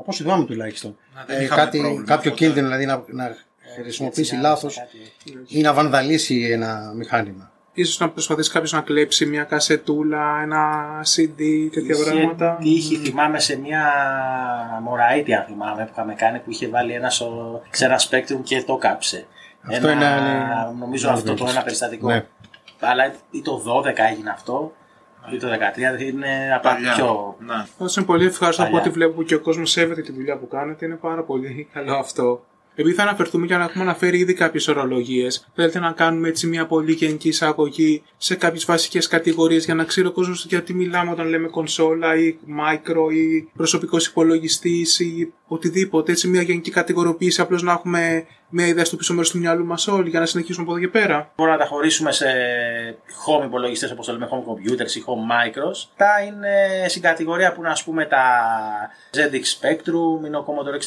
από 0.00 0.10
όσο 0.10 0.22
θυμάμαι 0.22 0.44
τουλάχιστον, 0.44 0.96
Να, 1.14 1.24
δεν 1.26 1.40
ε, 1.40 1.42
είχαμε 1.44 1.60
κάτι, 1.62 1.78
πρόβλημα, 1.78 2.04
κάποιο 2.04 2.30
οπότε. 2.30 2.44
κίνδυνο 2.44 2.66
δηλαδή 2.66 2.86
να, 2.86 3.04
να 3.08 3.36
χρησιμοποιήσει 3.80 4.34
έτσι, 4.34 4.36
λάθος 4.46 4.76
κάτι- 4.78 5.46
ή 5.48 5.60
να 5.60 5.72
βανδαλίσει 5.72 6.48
ένα 6.52 6.92
μηχάνημα. 6.96 7.52
Ίσως 7.72 7.98
να 7.98 8.10
προσπαθήσει 8.10 8.50
κάποιος 8.50 8.72
να 8.72 8.80
κλέψει 8.80 9.26
μια 9.26 9.44
κασετούλα, 9.44 10.40
ένα 10.42 10.62
CD, 11.16 11.68
τέτοια 11.72 11.94
Είχε 11.94 12.04
πράγματα. 12.10 12.56
τύχει, 12.60 12.96
θυμάμαι 12.96 13.38
σε 13.40 13.58
μια 13.58 13.84
μωραήτη, 14.82 15.34
αν 15.34 15.44
θυμάμαι, 15.44 15.84
που 15.84 15.90
είχαμε 15.92 16.14
κάνει 16.14 16.38
που 16.38 16.50
είχε 16.50 16.68
βάλει 16.68 16.92
ένα, 16.92 17.10
σο... 17.10 17.60
σε 17.70 17.84
ένα 17.84 17.98
Spectrum 18.10 18.40
και 18.42 18.62
το 18.62 18.76
κάψε. 18.76 19.26
Αυτό 19.68 19.88
ένα, 19.88 19.92
είναι 19.96 20.04
άλλη- 20.54 20.76
Νομίζω 20.78 21.08
άλλη 21.08 21.16
αυτό 21.16 21.28
το 21.28 21.32
περίπτωση. 21.34 21.52
ένα 21.54 21.62
περιστατικό. 21.64 22.08
Ναι. 22.08 22.24
Αλλά 22.80 23.14
ή 23.30 23.42
το 23.42 23.62
12 23.66 23.84
έγινε 24.10 24.30
αυτό, 24.30 24.72
ή 25.32 25.36
το 25.36 25.48
13, 25.48 25.74
δηλαδή 25.74 26.08
είναι 26.08 26.52
από 26.54 26.62
τα 26.62 26.74
Παλιά. 26.74 26.92
πιο. 26.94 27.36
Ναι. 27.38 27.54
Αυτό 27.54 27.86
είναι 27.96 28.06
πολύ 28.06 28.24
ευχάριστο 28.26 28.62
από 28.62 28.70
Παλιά. 28.72 28.86
ό,τι 28.86 28.94
βλέπω 28.98 29.22
και 29.22 29.34
ο 29.34 29.40
κόσμος 29.40 29.70
σέβεται 29.70 30.02
τη 30.02 30.12
δουλειά 30.12 30.36
που 30.36 30.48
κάνετε. 30.48 30.86
Είναι 30.86 30.94
πάρα 30.94 31.22
πολύ 31.22 31.68
καλό 31.72 31.94
αυτό. 31.94 32.44
Επειδή 32.80 32.94
θα 32.94 33.02
αναφερθούμε 33.02 33.46
για 33.46 33.58
να 33.58 33.64
έχουμε 33.64 33.84
αναφέρει 33.84 34.18
ήδη 34.18 34.34
κάποιες 34.34 34.68
ορολογίες, 34.68 35.46
θέλετε 35.54 35.78
να 35.78 35.92
κάνουμε 35.92 36.28
έτσι 36.28 36.46
μια 36.46 36.66
πολύ 36.66 36.92
γενική 36.92 37.28
εισαγωγή 37.28 38.02
σε 38.16 38.34
κάποιες 38.34 38.64
βασικές 38.64 39.08
κατηγορίες 39.08 39.64
για 39.64 39.74
να 39.74 39.84
ξέρει 39.84 40.06
ο 40.06 40.12
κόσμος 40.12 40.44
γιατί 40.44 40.74
μιλάμε 40.74 41.10
όταν 41.10 41.28
λέμε 41.28 41.48
κονσόλα 41.48 42.16
ή 42.16 42.36
micro 42.48 43.12
ή 43.12 43.48
προσωπικός 43.56 44.06
υπολογιστής 44.06 45.00
ή 45.00 45.32
οτιδήποτε. 45.46 46.12
Έτσι, 46.12 46.28
μια 46.28 46.42
γενική 46.42 46.70
κατηγοριοποίηση, 46.70 47.40
απλώς 47.40 47.62
να 47.62 47.72
έχουμε 47.72 48.26
μια 48.48 48.66
ιδέα 48.66 48.84
στο 48.84 48.96
πίσω 48.96 49.12
μέρος 49.12 49.30
του 49.30 49.38
μυαλού 49.38 49.64
μας 49.64 49.88
όλοι 49.88 50.08
για 50.08 50.20
να 50.20 50.26
συνεχίσουμε 50.26 50.64
από 50.64 50.76
εδώ 50.76 50.80
και 50.80 50.88
πέρα. 50.88 51.32
Μπορούμε 51.36 51.56
να 51.56 51.62
τα 51.62 51.68
χωρίσουμε 51.68 52.12
σε 52.12 52.26
home 53.26 53.44
υπολογιστές 53.44 53.90
όπως 53.90 54.06
το 54.06 54.12
λέμε 54.12 54.28
home 54.30 54.50
computers 54.50 54.90
ή 54.90 55.02
home 55.06 55.32
micros. 55.32 55.88
Τα 55.96 56.22
είναι 56.26 56.88
στην 56.88 57.02
κατηγορία 57.02 57.52
που 57.52 57.60
είναι 57.60 57.70
ας 57.70 57.84
πούμε 57.84 58.04
τα 58.04 58.24
ZX 59.14 59.44
Spectrum, 59.60 60.26
είναι 60.26 60.36
ο 60.36 60.44
Commodore 60.46 60.74
64, 60.74 60.80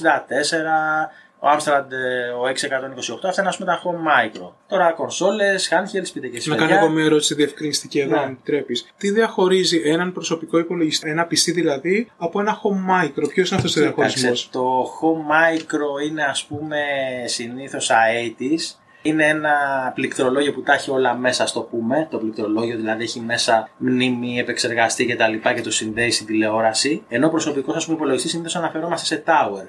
ο 1.46 1.48
Amstrad 1.58 1.92
ε, 1.92 2.30
ο 2.30 2.42
628, 2.44 3.20
αυτά 3.28 3.42
είναι 3.42 3.50
ας 3.50 3.58
πούμε 3.58 3.72
τα 3.72 3.82
home 3.84 4.08
micro. 4.10 4.52
Τώρα 4.68 4.92
κονσόλες, 4.92 5.70
handhelds, 5.72 6.10
πείτε 6.14 6.28
και 6.28 6.38
εσείς 6.38 6.48
Να 6.48 6.56
παιδιά. 6.56 6.70
κάνω 6.76 6.86
εγώ 6.86 6.94
μια 6.94 7.06
ερώτηση 7.06 7.34
διευκρινιστική 7.36 8.00
εδώ, 8.00 8.16
Ναι. 8.16 8.22
αν 8.22 8.30
επιτρέπεις. 8.32 8.94
Τι 8.98 9.12
διαχωρίζει 9.12 9.82
έναν 9.86 10.14
προσωπικό 10.14 10.58
υπολογιστή, 10.58 11.10
ένα 11.10 11.24
PC 11.26 11.52
δηλαδή, 11.54 12.12
από 12.18 12.40
ένα 12.40 12.62
home 12.62 13.04
micro; 13.06 13.30
Ποιος 13.30 13.48
είναι 13.50 13.56
αυτός 13.58 13.76
ο 13.76 13.80
διαχωρισμός; 13.80 14.22
Κοίταξε, 14.22 14.48
το 14.52 14.84
home 14.84 15.32
micro 15.32 16.08
είναι 16.10 16.24
ας 16.24 16.46
πούμε 16.46 16.78
συνήθως 17.26 17.90
αέτης. 17.90 18.78
Είναι 19.02 19.28
ένα 19.28 19.52
πληκτρολόγιο 19.96 20.54
που 20.54 20.62
τα 20.62 20.74
έχει 20.74 20.92
όλα 20.92 21.16
μέσα, 21.16 21.48
στο 21.48 21.62
πούμε. 21.62 22.08
Το 22.12 22.18
πληκτρολόγιο 22.18 22.76
δηλαδή 22.76 23.04
έχει 23.04 23.20
μέσα 23.20 23.70
μνήμη, 23.78 24.40
επεξεργαστή 24.40 25.06
κτλ. 25.06 25.34
Και, 25.48 25.54
και 25.56 25.62
το 25.62 25.72
συνδέει 25.72 26.12
στην 26.12 26.26
τηλεόραση. 26.26 27.04
Ενώ 27.10 27.28
ο 27.28 27.30
προσωπικός 27.30 27.76
ας 27.76 27.84
πούμε 27.86 27.98
υπολογιστής 27.98 28.32
συνήθως 28.32 28.56
αναφερόμαστε 28.56 29.06
σε 29.16 29.24
tower. 29.26 29.68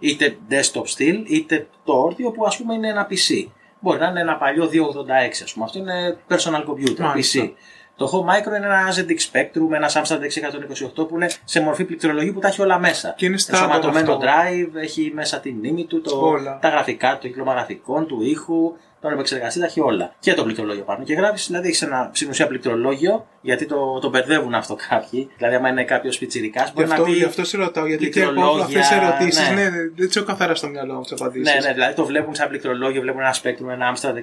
Είτε 0.00 0.36
desktop 0.50 0.84
still, 0.96 1.22
είτε 1.26 1.66
το 1.84 1.92
όρθιο 1.92 2.30
που 2.30 2.44
ας 2.44 2.56
πούμε 2.56 2.74
είναι 2.74 2.88
ένα 2.88 3.06
PC. 3.10 3.46
Μπορεί 3.80 3.98
να 3.98 4.06
είναι 4.06 4.20
ένα 4.20 4.36
παλιό 4.36 4.64
286 4.64 5.42
ας 5.44 5.52
πούμε. 5.52 5.64
Αυτό 5.64 5.78
είναι 5.78 6.16
personal 6.28 6.64
computer, 6.70 6.98
Μάλιστα. 6.98 7.44
PC. 7.44 7.50
Το 7.96 8.10
Home 8.12 8.30
Micro 8.30 8.46
είναι 8.56 8.66
ένα 8.66 8.88
ZX 8.94 9.10
Spectrum, 9.32 9.72
ένα 9.74 9.90
Amstrad 9.92 10.20
628 11.02 11.08
που 11.08 11.14
είναι 11.14 11.30
σε 11.44 11.60
μορφή 11.60 11.84
πληκτρολογίου 11.84 12.32
που 12.32 12.40
τα 12.40 12.48
έχει 12.48 12.62
όλα 12.62 12.78
μέσα. 12.78 13.14
Και 13.16 13.26
είναι 13.26 13.36
standard 13.38 13.52
Ενσωματωμένο 13.52 14.12
αυτό. 14.12 14.26
drive, 14.26 14.74
έχει 14.74 15.10
μέσα 15.14 15.40
τη 15.40 15.52
μνήμη 15.52 15.84
του, 15.84 16.00
το, 16.00 16.18
Όλα. 16.26 16.58
τα 16.58 16.68
γραφικά, 16.68 17.18
το 17.20 17.26
κύκλωμα 17.26 17.52
γραφικών, 17.52 18.06
του 18.06 18.22
ήχου, 18.22 18.72
τον 19.00 19.12
επεξεργαστή, 19.12 19.60
τα 19.60 19.66
έχει 19.66 19.80
όλα. 19.80 20.14
Και 20.20 20.34
το 20.34 20.44
πληκτρολόγιο 20.44 20.84
πάνω. 20.84 21.04
Και 21.04 21.14
γράφεις, 21.14 21.46
δηλαδή 21.46 21.66
έχεις 21.68 21.82
ένα 21.82 22.10
στην 22.12 22.28
ουσία 22.28 22.46
πληκτρολόγιο, 22.46 23.26
γιατί 23.40 23.66
το, 23.66 23.98
το 23.98 24.08
μπερδεύουν 24.08 24.54
αυτό 24.54 24.76
κάποιοι. 24.88 25.30
Δηλαδή, 25.36 25.54
άμα 25.54 25.68
είναι 25.68 25.84
κάποιος 25.84 26.18
πιτσυρικά, 26.18 26.64
Γι' 26.64 26.70
μπορεί 26.74 26.88
να 26.88 26.94
αυτό, 26.94 27.06
πει. 27.06 27.12
γι' 27.12 27.24
αυτό 27.24 27.44
σε 27.44 27.56
ρωτάω, 27.56 27.86
γιατί 27.86 28.10
και 28.10 28.20
εγώ 28.20 28.30
πληκτρολόγια, 28.30 28.64
αυτές 28.64 28.88
τις 28.88 28.96
ερωτήσεις 28.96 29.48
ναι. 29.48 29.62
ναι. 29.62 29.70
δεν 29.70 30.08
τι 30.08 30.12
έχω 30.16 30.26
καθαρά 30.26 30.54
στο 30.54 30.68
μυαλό 30.68 30.94
μου 30.94 31.00
τις 31.00 31.12
απαντήσεις. 31.12 31.54
Ναι, 31.54 31.66
ναι, 31.66 31.72
δηλαδή 31.72 31.94
το 31.94 32.04
βλέπουν 32.04 32.34
σαν 32.34 32.48
πληκτρολόγιο, 32.48 33.00
βλέπουν 33.00 33.20
ένα 33.20 33.34
Spectrum, 33.42 33.68
ένα 33.70 33.94
Amstrad 33.94 34.14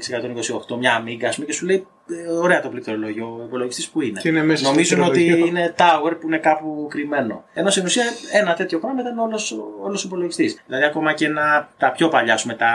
628, 0.73 0.77
μια 0.79 1.03
Amiga, 1.03 1.25
ας 1.27 1.35
πούμε, 1.35 1.47
και 1.47 1.53
σου 1.53 1.65
λέει 1.65 1.87
ε, 2.09 2.31
ωραία 2.31 2.61
το 2.61 2.69
πληκτρολόγιο, 2.69 3.37
ο 3.41 3.43
υπολογιστής 3.45 3.89
που 3.89 4.01
είναι. 4.01 4.19
Και 4.19 4.29
είναι 4.29 4.43
μέσα 4.43 4.63
στο 4.63 4.69
Νομίζουν 4.69 5.01
ότι 5.01 5.11
πληκτρολόγιο. 5.11 5.45
είναι 5.47 5.75
tower 5.77 6.17
που 6.19 6.27
είναι 6.27 6.37
κάπου 6.37 6.87
κρυμμένο. 6.89 7.43
Ενώ 7.53 7.69
στην 7.69 7.85
ουσία 7.85 8.03
ένα 8.31 8.53
τέτοιο 8.53 8.79
πράγμα 8.79 9.01
ήταν 9.01 9.19
όλος 9.19 9.51
ο 9.51 10.05
υπολογιστής. 10.05 10.63
Δηλαδή 10.65 10.85
ακόμα 10.85 11.13
και 11.13 11.25
ένα, 11.25 11.69
τα 11.77 11.91
πιο 11.91 12.07
παλιά, 12.07 12.33
ας 12.33 12.41
πούμε, 12.41 12.53
τα 12.53 12.71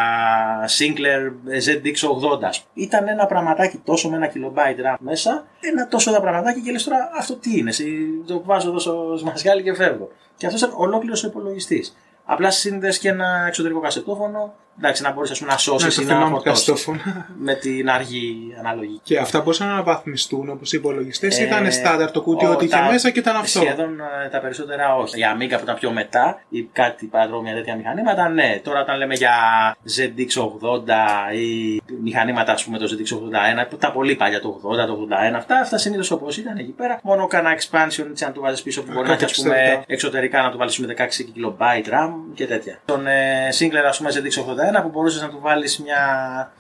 Sinclair 0.79 1.33
ZX80, 1.97 2.63
ήταν 2.75 3.09
ένα 3.09 3.27
πραγματάκι 3.27 3.77
τόσο 3.85 4.09
με 4.11 4.17
ένα 4.17 4.31
kilobyte 4.35 4.87
RAM 4.87 4.97
μέσα, 4.99 5.45
ένα 5.61 5.89
τόσο 5.89 6.11
ένα 6.11 6.21
πραγματάκι 6.21 6.61
και 6.61 6.71
λες 6.71 6.85
τώρα 6.85 7.11
αυτό 7.19 7.35
τι 7.37 7.59
είναι. 7.59 7.73
σι- 7.73 7.87
Το 8.27 8.43
βάζω 8.45 8.69
εδώ 8.69 8.79
στο 8.79 9.15
σμασιάλι 9.19 9.63
και 9.63 9.75
φεύγω. 9.75 10.09
Και 10.37 10.47
αυτός 10.47 10.61
ήταν 10.63 10.75
ολόκληρος 10.77 11.25
ο 11.25 11.27
υπολογιστής. 11.27 11.97
Απλά 12.25 12.51
σύνδεσαι 12.51 12.99
και 13.01 13.09
ένα 13.09 13.45
εξωτερικό 13.47 13.81
κασετόφωνο 13.81 14.55
εντάξει, 14.79 15.03
να 15.03 15.13
μπορείς 15.13 15.41
να 15.41 15.47
Ναι, 15.47 15.59
σώσει 15.59 15.97
το 15.97 16.03
ή 16.03 16.05
να 16.05 16.13
θυμάμαι 16.15 16.31
φορτώσεις. 16.31 16.67
καστόφωνα. 16.67 17.27
Με 17.39 17.55
την 17.55 17.91
αργή 17.91 18.55
αναλογική. 18.59 19.01
Και 19.03 19.19
αυτά 19.19 19.39
μπορούσαν 19.39 19.67
να 19.67 19.73
αναβαθμιστούν 19.73 20.49
όπως 20.51 20.73
οι 20.73 20.77
υπολογιστές. 20.77 21.39
Ε, 21.39 21.43
ήταν 21.45 21.73
στάνταρ 21.73 22.11
το 22.11 22.21
κούτι, 22.23 22.47
ο- 22.47 22.51
ό,τι 22.51 22.65
είχε 22.65 22.77
τα- 22.77 22.83
μέσα 22.91 23.11
και 23.11 23.19
ήταν 23.19 23.37
αυτό. 23.37 23.61
Σχεδόν 23.61 24.01
ε, 24.25 24.29
τα 24.29 24.39
περισσότερα 24.41 24.95
όχι. 24.97 25.17
Για 25.17 25.37
Amiga 25.37 25.57
που 25.57 25.63
ήταν 25.63 25.75
πιο 25.75 25.91
μετά 25.93 26.43
ή 26.49 26.63
κάτι 26.73 27.07
παρόμοια 27.07 27.55
τέτοια 27.55 27.77
μηχανήματα, 27.77 28.29
ναι. 28.29 28.61
Τώρα 28.65 28.81
όταν 28.81 28.99
λέμε 28.99 29.15
για 29.15 29.33
ZX80 29.97 31.35
ή 31.35 31.81
μηχανήματα, 32.03 32.53
ας 32.53 32.65
πούμε, 32.65 32.79
το 32.79 32.85
ZX81, 32.91 33.67
που 33.71 33.77
τα 33.77 33.93
πολύ 33.93 34.15
παλιά, 34.15 34.41
το 34.41 34.61
80, 34.63 34.87
το 34.87 34.93
81, 34.93 35.37
αυτά, 35.37 35.59
αυτά 35.59 35.79
συνήθως 35.79 36.11
όπως 36.11 36.37
ήταν 36.37 36.57
εκεί 36.59 36.71
πέρα. 36.73 36.99
Μόνο 37.03 37.27
κάνα 37.27 37.51
expansion 37.59 38.07
έτσι 38.11 38.25
αν 38.25 38.33
του 38.33 38.41
βάζεις 38.41 38.63
πίσω 38.63 38.83
που 38.83 38.93
μπορεί 38.93 39.07
να 39.09 39.13
έχει 39.15 39.25
ας 39.25 39.35
πούμε, 39.35 39.55
Κάτι 39.55 39.85
εξωτερικά 39.87 40.43
να 40.43 40.51
του 40.51 40.59
βάλεις 40.59 40.79
με 40.79 40.87
16 40.87 41.25
KB 41.25 41.89
RAM 41.89 42.11
και 42.35 42.47
τέτοια. 42.47 42.79
Τον 42.85 43.07
ε, 43.07 43.49
Sinclair, 43.59 43.85
ας 43.89 43.99
πούμε, 43.99 44.11
ZX81 44.11 44.62
που 44.83 44.89
μπορούσες 44.89 45.21
να 45.23 45.29
του 45.29 45.39
βάλεις 45.41 45.79
μια 45.79 45.99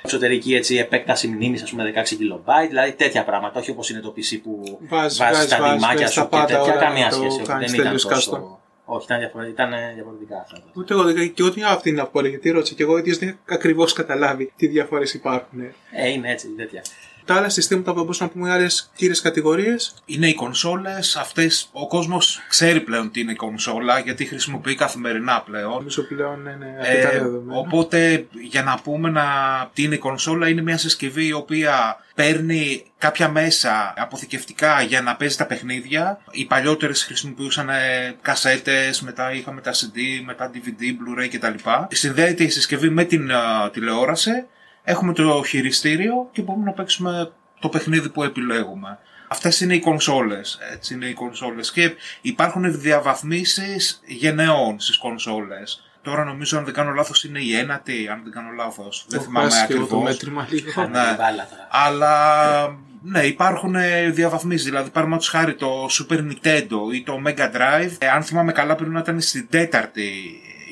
εξωτερική 0.02 0.54
έτσι, 0.54 0.76
επέκταση 0.76 1.28
μνήμης, 1.28 1.62
ας 1.62 1.70
πούμε, 1.70 1.92
16 1.94 2.16
KB, 2.16 2.66
δηλαδή 2.68 2.92
τέτοια 2.92 3.24
πράγματα. 3.24 3.60
Όχι 3.60 3.70
όπως 3.70 3.90
είναι 3.90 4.00
το 4.00 4.14
PC 4.16 4.40
που 4.42 4.78
Βάζεις, 4.88 5.18
βάζεις 5.18 5.18
βάζεις, 5.36 5.48
τα 5.50 5.58
βάζεις, 5.60 5.74
ντυμάκια 5.76 5.98
βάζεις 6.00 6.12
σου 6.14 6.20
τα 6.20 6.24
και 6.26 6.30
πάντα 6.36 6.46
τέτοια. 6.46 6.72
όλα, 6.72 6.80
Καμία 6.84 7.08
το 7.08 7.14
σχέση. 7.14 7.36
όχι, 7.36 7.46
κάνεις 7.46 7.70
Δεν 7.70 7.80
ήταν 7.80 7.84
τελείως 7.84 8.02
τόσο. 8.06 8.32
custom. 8.32 8.56
Όχι, 8.84 9.04
ήταν, 9.04 9.18
διαφορε... 9.18 9.46
ήταν 9.48 9.70
διαφορετικά 9.94 10.36
αυτά. 10.40 10.62
Ούτε 10.74 10.94
εγώ, 10.94 11.02
δεν- 11.02 11.32
και 11.34 11.42
εγώ 11.42 11.50
την 11.50 11.64
αυτή 11.64 11.90
την 11.90 12.00
απορία, 12.00 12.30
γιατί 12.30 12.50
ρώτησα 12.50 12.74
και 12.74 12.82
εγώ 12.82 12.98
ίδιος 12.98 13.18
δεν 13.18 13.28
είχα 13.28 13.38
ακριβώς 13.46 13.92
καταλάβει 13.92 14.52
τι 14.56 14.66
διαφορές 14.66 15.14
υπάρχουν. 15.14 15.60
Ε, 15.90 16.08
είναι 16.10 16.30
έτσι, 16.30 16.48
τέτοια. 16.56 16.82
Τα 17.24 17.34
άλλα 17.34 17.48
συστήματα 17.48 17.92
που 17.92 18.00
μπορούσαμε 18.00 18.30
να 18.34 18.40
πούμε 18.40 18.52
άλλες 18.52 18.90
κύριες 18.96 19.20
κατηγορίες. 19.20 19.94
Είναι 20.04 20.28
οι 20.28 20.34
κονσόλες, 20.34 21.16
αυτές 21.16 21.68
ο 21.72 21.86
κόσμος 21.86 22.40
ξέρει 22.48 22.80
πλέον 22.80 23.10
τι 23.10 23.20
είναι 23.20 23.32
η 23.32 23.34
κονσόλα 23.34 23.98
γιατί 23.98 24.24
χρησιμοποιεί 24.24 24.74
καθημερινά 24.74 25.40
πλέον. 25.40 25.70
Νομίζω 25.72 26.02
πλέον 26.02 26.40
είναι 26.40 26.76
αρκετά 26.80 27.08
Ε, 27.08 27.18
δεδομένο. 27.18 27.58
οπότε 27.60 28.26
για 28.42 28.62
να 28.62 28.78
πούμε 28.82 29.10
να, 29.10 29.24
τι 29.72 29.82
είναι 29.82 29.94
η 29.94 29.98
κονσόλα 29.98 30.48
είναι 30.48 30.62
μια 30.62 30.78
συσκευή 30.78 31.26
η 31.26 31.32
οποία 31.32 31.96
παίρνει 32.14 32.84
κάποια 32.98 33.28
μέσα 33.28 33.94
αποθηκευτικά 33.96 34.82
για 34.82 35.02
να 35.02 35.16
παίζει 35.16 35.36
τα 35.36 35.46
παιχνίδια. 35.46 36.20
Οι 36.30 36.44
παλιότερες 36.44 37.04
χρησιμοποιούσαν 37.04 37.68
ε, 37.68 38.14
κασέτες, 38.22 39.00
μετά 39.00 39.32
είχαμε 39.32 39.60
τα 39.60 39.72
CD, 39.72 39.98
μετά 40.24 40.50
DVD, 40.54 40.82
Blu-ray 40.82 41.28
κτλ. 41.32 41.68
Συνδέεται 41.88 42.44
η 42.44 42.48
συσκευή 42.48 42.90
με 42.90 43.04
την 43.04 43.30
ε, 43.30 43.34
τηλεόραση, 43.72 44.44
έχουμε 44.84 45.12
το 45.12 45.42
χειριστήριο 45.46 46.28
και 46.32 46.42
μπορούμε 46.42 46.64
να 46.64 46.72
παίξουμε 46.72 47.32
το 47.60 47.68
παιχνίδι 47.68 48.08
που 48.08 48.22
επιλέγουμε. 48.22 48.98
Αυτές 49.28 49.60
είναι 49.60 49.74
οι 49.74 49.80
κονσόλες, 49.80 50.58
έτσι 50.72 50.94
είναι 50.94 51.06
οι 51.06 51.12
κονσόλες 51.12 51.72
και 51.72 51.92
υπάρχουν 52.20 52.80
διαβαθμίσεις 52.80 54.00
γενεών 54.06 54.80
στις 54.80 54.96
κονσόλες. 54.98 55.82
Τώρα 56.02 56.24
νομίζω 56.24 56.58
αν 56.58 56.64
δεν 56.64 56.74
κάνω 56.74 56.90
λάθος 56.90 57.24
είναι 57.24 57.38
η 57.40 57.56
ένατη, 57.56 58.08
αν 58.08 58.20
δεν 58.22 58.32
κάνω 58.32 58.50
λάθος. 58.56 59.04
Δεν 59.08 59.18
Το 59.18 59.24
θυμάμαι 59.24 59.48
βάζει 59.48 59.66
και 59.66 59.72
εγώ 59.72 59.86
το 59.86 59.96
ακριβώς. 59.96 60.10
μέτρημα 60.12 60.46
λίγο. 60.50 60.70
Χάνει 60.72 60.90
Ναι. 60.90 61.06
την 61.06 61.16
μπάλα 61.16 61.46
τώρα. 61.50 61.68
Αλλά 61.70 62.76
ναι, 63.02 63.20
υπάρχουν 63.22 63.74
ε, 63.74 64.10
διαβαθμίσεις. 64.10 64.64
Δηλαδή, 64.64 64.90
παραδείγματο 64.90 65.26
χάρη 65.30 65.54
το 65.54 65.86
Super 65.90 66.18
Nintendo 66.18 66.94
ή 66.94 67.02
το 67.02 67.22
Mega 67.26 67.50
Drive, 67.56 67.90
ε, 67.98 68.08
αν 68.08 68.22
θυμάμαι 68.22 68.52
καλά, 68.52 68.74
πρέπει 68.74 68.90
να 68.90 68.98
ήταν 69.00 69.20
στην 69.20 69.46
τέταρτη 69.50 70.10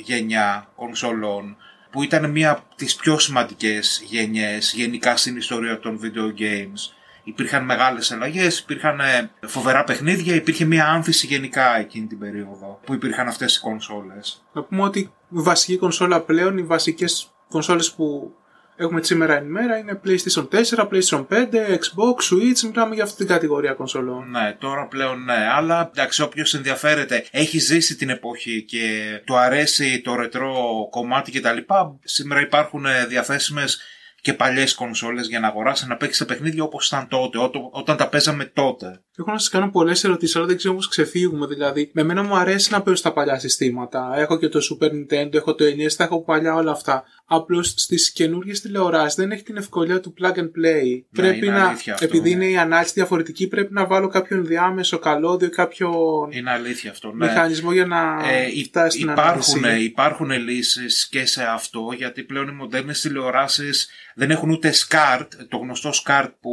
γενιά 0.03 0.69
κονσόλων, 0.77 1.57
που 1.91 2.03
ήταν 2.03 2.31
μία 2.31 2.51
από 2.51 2.63
τις 2.77 2.97
πιο 2.97 3.19
σημαντικές 3.19 4.03
γενιές 4.05 4.73
γενικά 4.73 5.17
στην 5.17 5.37
ιστορία 5.37 5.79
των 5.79 6.01
video 6.03 6.41
games. 6.41 6.95
Υπήρχαν 7.25 7.65
μεγάλες 7.65 8.13
αλλαγές, 8.13 8.59
υπήρχαν 8.59 9.01
ε, 9.01 9.31
φοβερά 9.47 9.85
παιχνίδια, 9.85 10.35
υπήρχε 10.35 10.65
μία 10.65 10.87
άνθηση 10.87 11.27
γενικά 11.27 11.79
εκείνη 11.79 12.07
την 12.07 12.19
περίοδο 12.19 12.81
που 12.85 12.95
υπήρχαν 12.95 13.29
αυτές 13.29 13.57
οι 13.57 13.61
κονσόλες. 13.61 14.45
Να 14.53 14.63
πούμε 14.63 14.83
ότι 14.83 14.99
η 14.99 15.13
βασική 15.29 15.77
κονσόλα 15.77 16.21
πλέον, 16.21 16.59
οι 16.59 16.63
βασικές 16.63 17.33
κονσόλες 17.49 17.93
που 17.93 18.35
έχουμε 18.81 19.03
σήμερα 19.03 19.43
ημέρα 19.43 19.77
είναι 19.77 20.01
PlayStation 20.05 20.49
4, 20.49 20.89
PlayStation 20.89 21.27
5, 21.29 21.45
Xbox, 21.69 22.17
Switch. 22.31 22.61
Μιλάμε 22.71 22.95
για 22.95 23.05
αυτή 23.05 23.17
την 23.17 23.27
κατηγορία 23.27 23.73
κονσολών. 23.73 24.31
Ναι, 24.31 24.57
τώρα 24.59 24.87
πλέον 24.87 25.25
ναι. 25.25 25.49
Αλλά 25.55 25.91
εντάξει, 25.95 26.23
όποιος 26.23 26.55
ενδιαφέρεται, 26.55 27.25
έχει 27.31 27.59
ζήσει 27.59 27.97
την 27.97 28.09
εποχή 28.11 28.65
και 28.65 29.11
του 29.25 29.37
αρέσει 29.37 30.01
το 30.01 30.15
ρετρό 30.15 30.55
κομμάτι 30.91 31.31
κτλ. 31.33 31.59
Σήμερα 32.05 32.41
υπάρχουν 32.41 32.87
ε, 32.87 33.07
διαθέσιμες 33.07 33.81
και 34.21 34.35
παλιές 34.35 34.75
κονσόλες 34.75 35.29
για 35.29 35.41
να 35.41 35.47
αγοράσει 35.49 35.87
να 35.87 35.97
παίξει 35.97 36.19
τα 36.19 36.25
παιχνίδια 36.25 36.63
όπως 36.63 36.87
ήταν 36.87 37.09
τότε, 37.09 37.39
ότο- 37.39 37.71
όταν 37.73 37.97
τα 37.97 38.09
παίζαμε 38.09 38.45
τότε. 38.45 39.03
Έχω 39.19 39.31
να 39.33 39.39
σας 39.39 39.49
κάνω 39.49 39.71
πολλές 39.71 40.05
ερωτήσεις, 40.05 40.37
αλλά 40.37 40.47
δεν 40.47 40.57
ξέρω 40.57 40.75
πώς 40.75 40.89
ξεφύγουμε. 40.89 41.47
Δηλαδή, 41.47 41.91
με 41.95 42.03
μένα 42.03 42.23
μου 42.23 42.37
αρέσει 42.37 42.73
να 42.73 42.83
παίζω 42.83 42.97
στα 42.97 43.13
παλιά 43.13 43.39
συστήματα. 43.39 44.13
Έχω 44.17 44.39
και 44.39 44.49
το 44.49 44.61
Super 44.71 44.87
Nintendo, 44.87 45.35
έχω 45.35 45.55
το 45.55 45.65
NES, 45.65 45.93
τα 45.97 46.05
έχω 46.05 46.23
παλιά 46.25 46.55
όλα 46.55 46.71
αυτά. 46.71 47.05
Απλώς 47.27 47.69
στις 47.77 48.13
καινούργιες 48.13 48.61
τηλεοράσεις 48.61 49.15
δεν 49.15 49.31
έχει 49.31 49.43
την 49.43 49.57
ευκολία 49.57 50.01
του 50.01 50.15
plug 50.21 50.33
and 50.39 50.51
play. 50.59 51.03
πρέπει 51.13 51.47
είναι 51.47 51.57
να, 51.57 51.65
αλήθεια 51.69 51.93
αυτό, 51.95 52.05
επειδή 52.05 52.35
ναι. 52.35 52.45
είναι 52.45 52.53
η 52.53 52.57
ανάλυση 52.59 52.93
διαφορετική, 52.95 53.49
πρέπει 53.49 53.73
να 53.73 53.87
βάλω 53.87 54.09
κάποιον 54.09 54.47
διάμεσο 54.47 54.99
καλώδιο, 54.99 55.51
κάποιον 55.51 55.93
Είναι 56.31 56.51
αλήθεια 56.51 56.91
αυτό. 56.91 57.13
Ναι. 57.13 57.27
μηχανισμό 57.27 57.73
για 57.73 57.87
να 57.87 58.19
Ε, 58.31 58.47
υ- 58.55 58.67
φτάσει 58.67 58.99
στην 58.99 59.11
υπάρχουν, 59.11 59.65
ανάλυση. 59.65 59.85
υπάρχουν 59.85 60.31
λύσεις 60.31 61.09
και 61.09 61.27
σε 61.27 61.43
αυτό 61.43 61.93
γιατί 61.97 62.23
πλέον 62.23 62.49
οι 62.49 62.53
μοντέρνες 62.53 63.01
τηλεοράσεις 63.01 63.89
δεν 64.15 64.31
έχουν 64.31 64.51
ούτε 64.51 64.73
SCART, 64.75 65.27
το 65.49 65.57
γνωστό 65.57 65.91
SCART 66.05 66.29
που 66.41 66.51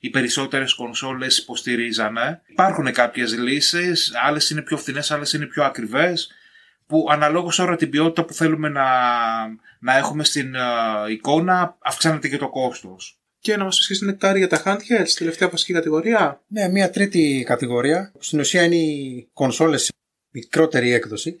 οι 0.00 0.10
περισσότερες 0.10 0.74
κονσόλες 0.74 1.44
υποστηρίζανε. 1.80 2.42
Υπάρχουν 2.46 2.92
κάποιες 2.92 3.36
λύσεις, 3.38 4.12
άλλες 4.26 4.50
είναι 4.50 4.62
πιο 4.62 4.76
φθηνές, 4.76 5.10
άλλες 5.10 5.32
είναι 5.32 5.46
πιο 5.46 5.64
ακριβές 5.64 6.30
που 6.86 7.06
αναλόγως 7.10 7.56
τώρα 7.56 7.76
την 7.76 7.90
ποιότητα 7.90 8.24
που 8.24 8.34
θέλουμε 8.34 8.68
να, 8.68 8.84
να 9.80 9.96
έχουμε 9.96 10.24
στην 10.24 10.54
ε, 10.54 10.60
εικόνα 11.10 11.76
αυξάνεται 11.82 12.28
και 12.28 12.36
το 12.36 12.48
κόστος. 12.48 13.20
Και 13.38 13.56
να 13.56 13.64
μας 13.64 13.86
πεις 13.88 14.00
είναι 14.00 14.12
κάρι 14.12 14.38
για 14.38 14.48
τα 14.48 14.62
handhelds, 14.64 15.12
τελευταία 15.18 15.48
βασική 15.48 15.72
κατηγορία. 15.72 16.42
Ναι, 16.46 16.68
μια 16.68 16.90
τρίτη 16.90 17.44
κατηγορία. 17.46 18.10
που 18.12 18.22
Στην 18.22 18.40
ουσία 18.40 18.62
είναι 18.62 18.76
οι 18.76 19.28
κονσόλες 19.32 19.82
σε 19.82 19.92
μικρότερη 20.30 20.92
έκδοση. 20.92 21.36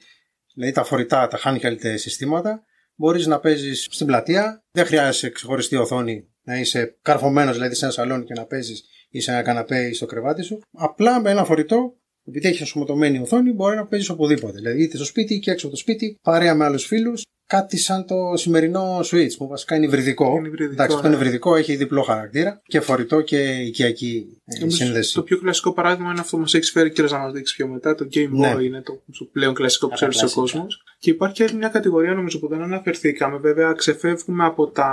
Δηλαδή 0.54 0.72
τα 0.72 0.84
φορητά, 0.84 1.28
τα 1.28 1.38
handheld 1.44 1.78
συστήματα. 1.94 2.64
Μπορείς 2.94 3.26
να 3.26 3.38
παίζεις 3.40 3.86
στην 3.90 4.06
πλατεία. 4.06 4.62
Δεν 4.70 4.86
χρειάζεσαι 4.86 5.30
ξεχωριστή 5.30 5.76
οθόνη 5.76 6.28
να 6.42 6.56
είσαι 6.58 6.98
καρφωμένος 7.02 7.54
δηλαδή 7.54 7.74
σε 7.74 7.84
ένα 7.84 7.94
σαλόνι 7.94 8.24
και 8.24 8.34
να 8.34 8.44
παίζεις 8.44 8.84
ή 9.10 9.20
σε 9.20 9.30
ένα 9.30 9.42
καναπέ 9.42 9.88
ή 9.88 9.92
στο 9.92 10.06
κρεβάτι 10.06 10.42
σου. 10.42 10.60
Απλά 10.72 11.20
με 11.20 11.30
ένα 11.30 11.44
φορητό, 11.44 11.96
επειδή 12.24 12.48
έχεις 12.48 12.60
ασχηματωμένη 12.60 13.18
οθόνη, 13.18 13.52
μπορεί 13.52 13.76
να 13.76 13.86
παίζεις 13.86 14.08
οπουδήποτε. 14.08 14.52
Δηλαδή 14.52 14.82
είτε 14.82 14.96
στο 14.96 15.04
σπίτι 15.04 15.38
και 15.38 15.50
έξω 15.50 15.66
από 15.66 15.74
το 15.74 15.80
σπίτι, 15.80 16.16
παρέα 16.22 16.54
με 16.54 16.64
άλλους 16.64 16.86
φίλους. 16.86 17.24
Κάτι 17.56 17.76
σαν 17.76 18.06
το 18.06 18.36
σημερινό 18.36 18.98
Switch 18.98 19.34
που 19.38 19.48
βασικά 19.48 19.76
είναι 19.76 19.84
υβριδικό. 19.84 20.36
Είναι 20.36 20.48
υβριδικό, 20.48 20.72
Εντάξει, 20.72 20.96
αυτό 20.96 21.08
ναι. 21.08 21.14
είναι 21.14 21.22
υβριδικό, 21.22 21.54
έχει 21.54 21.76
διπλό 21.76 22.02
χαρακτήρα 22.02 22.60
και 22.66 22.80
φορητό 22.80 23.20
και 23.20 23.38
οικιακή 23.38 24.26
ε, 24.44 24.58
Νομίζω 24.58 24.76
σύνδεση. 24.76 25.14
Το 25.14 25.22
πιο 25.22 25.38
κλασικό 25.38 25.72
παράδειγμα 25.72 26.10
είναι 26.10 26.20
αυτό 26.20 26.36
που 26.36 26.42
μας 26.42 26.54
έχει 26.54 26.70
φέρει 26.70 26.90
και 26.90 27.02
να 27.02 27.18
μα 27.18 27.30
δείξει 27.30 27.54
πιο 27.56 27.66
μετά. 27.66 27.94
Το 27.94 28.08
Game 28.14 28.28
Ναι. 28.30 28.54
Boy 28.54 28.62
είναι 28.62 28.82
το, 28.82 29.02
το 29.18 29.24
πλέον 29.32 29.54
κλασικό 29.54 29.86
που 29.86 29.92
Από 29.92 30.00
τα 30.00 30.08
ξέρεις 30.08 30.32
ο 30.32 30.34
κλασικά. 30.34 30.58
κόσμος. 30.58 30.82
Και 30.98 31.10
υπάρχει 31.10 31.34
και 31.34 31.42
άλλη 31.42 31.54
μια 31.54 31.68
κατηγορία 31.68 32.14
νομίζω 32.14 32.38
που 32.38 32.48
δεν 32.48 32.62
αναφερθήκαμε. 32.62 33.36
Βέβαια, 33.38 33.72
ξεφεύγουμε 33.72 34.44
από 34.44 34.66
τα 34.66 34.92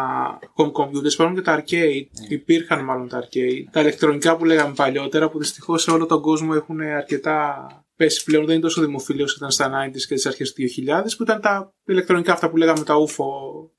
home 0.55 0.71
computers. 0.71 1.13
Υπάρχουν 1.13 1.35
και 1.35 1.41
τα 1.41 1.63
arcade. 1.63 2.05
Υπήρχαν 2.29 2.83
μάλλον 2.83 3.07
τα 3.07 3.19
arcade. 3.23 3.63
Τα 3.71 3.81
ηλεκτρονικά 3.81 4.37
που 4.37 4.45
λέγαμε 4.45 4.73
παλιότερα 4.75 5.29
που 5.29 5.39
δυστυχώς 5.39 5.81
σε 5.81 5.91
όλο 5.91 6.05
τον 6.05 6.21
κόσμο 6.21 6.51
έχουν 6.55 6.81
αρκετά 6.81 7.67
πέσει 7.97 8.23
πλέον. 8.23 8.45
Δεν 8.45 8.53
είναι 8.53 8.63
τόσο 8.63 8.81
δημοφιλής 8.81 9.23
όσο 9.23 9.35
ήταν 9.37 9.51
στα 9.51 9.69
90s 9.69 10.01
και 10.07 10.13
τις 10.15 10.25
αρχές 10.25 10.53
του 10.53 10.61
2000 10.61 11.15
που 11.17 11.23
ήταν 11.23 11.41
τα 11.41 11.73
ηλεκτρονικά 11.85 12.33
αυτά 12.33 12.49
που 12.49 12.57
λέγαμε 12.57 12.83
τα 12.83 12.93
UFO. 12.95 13.25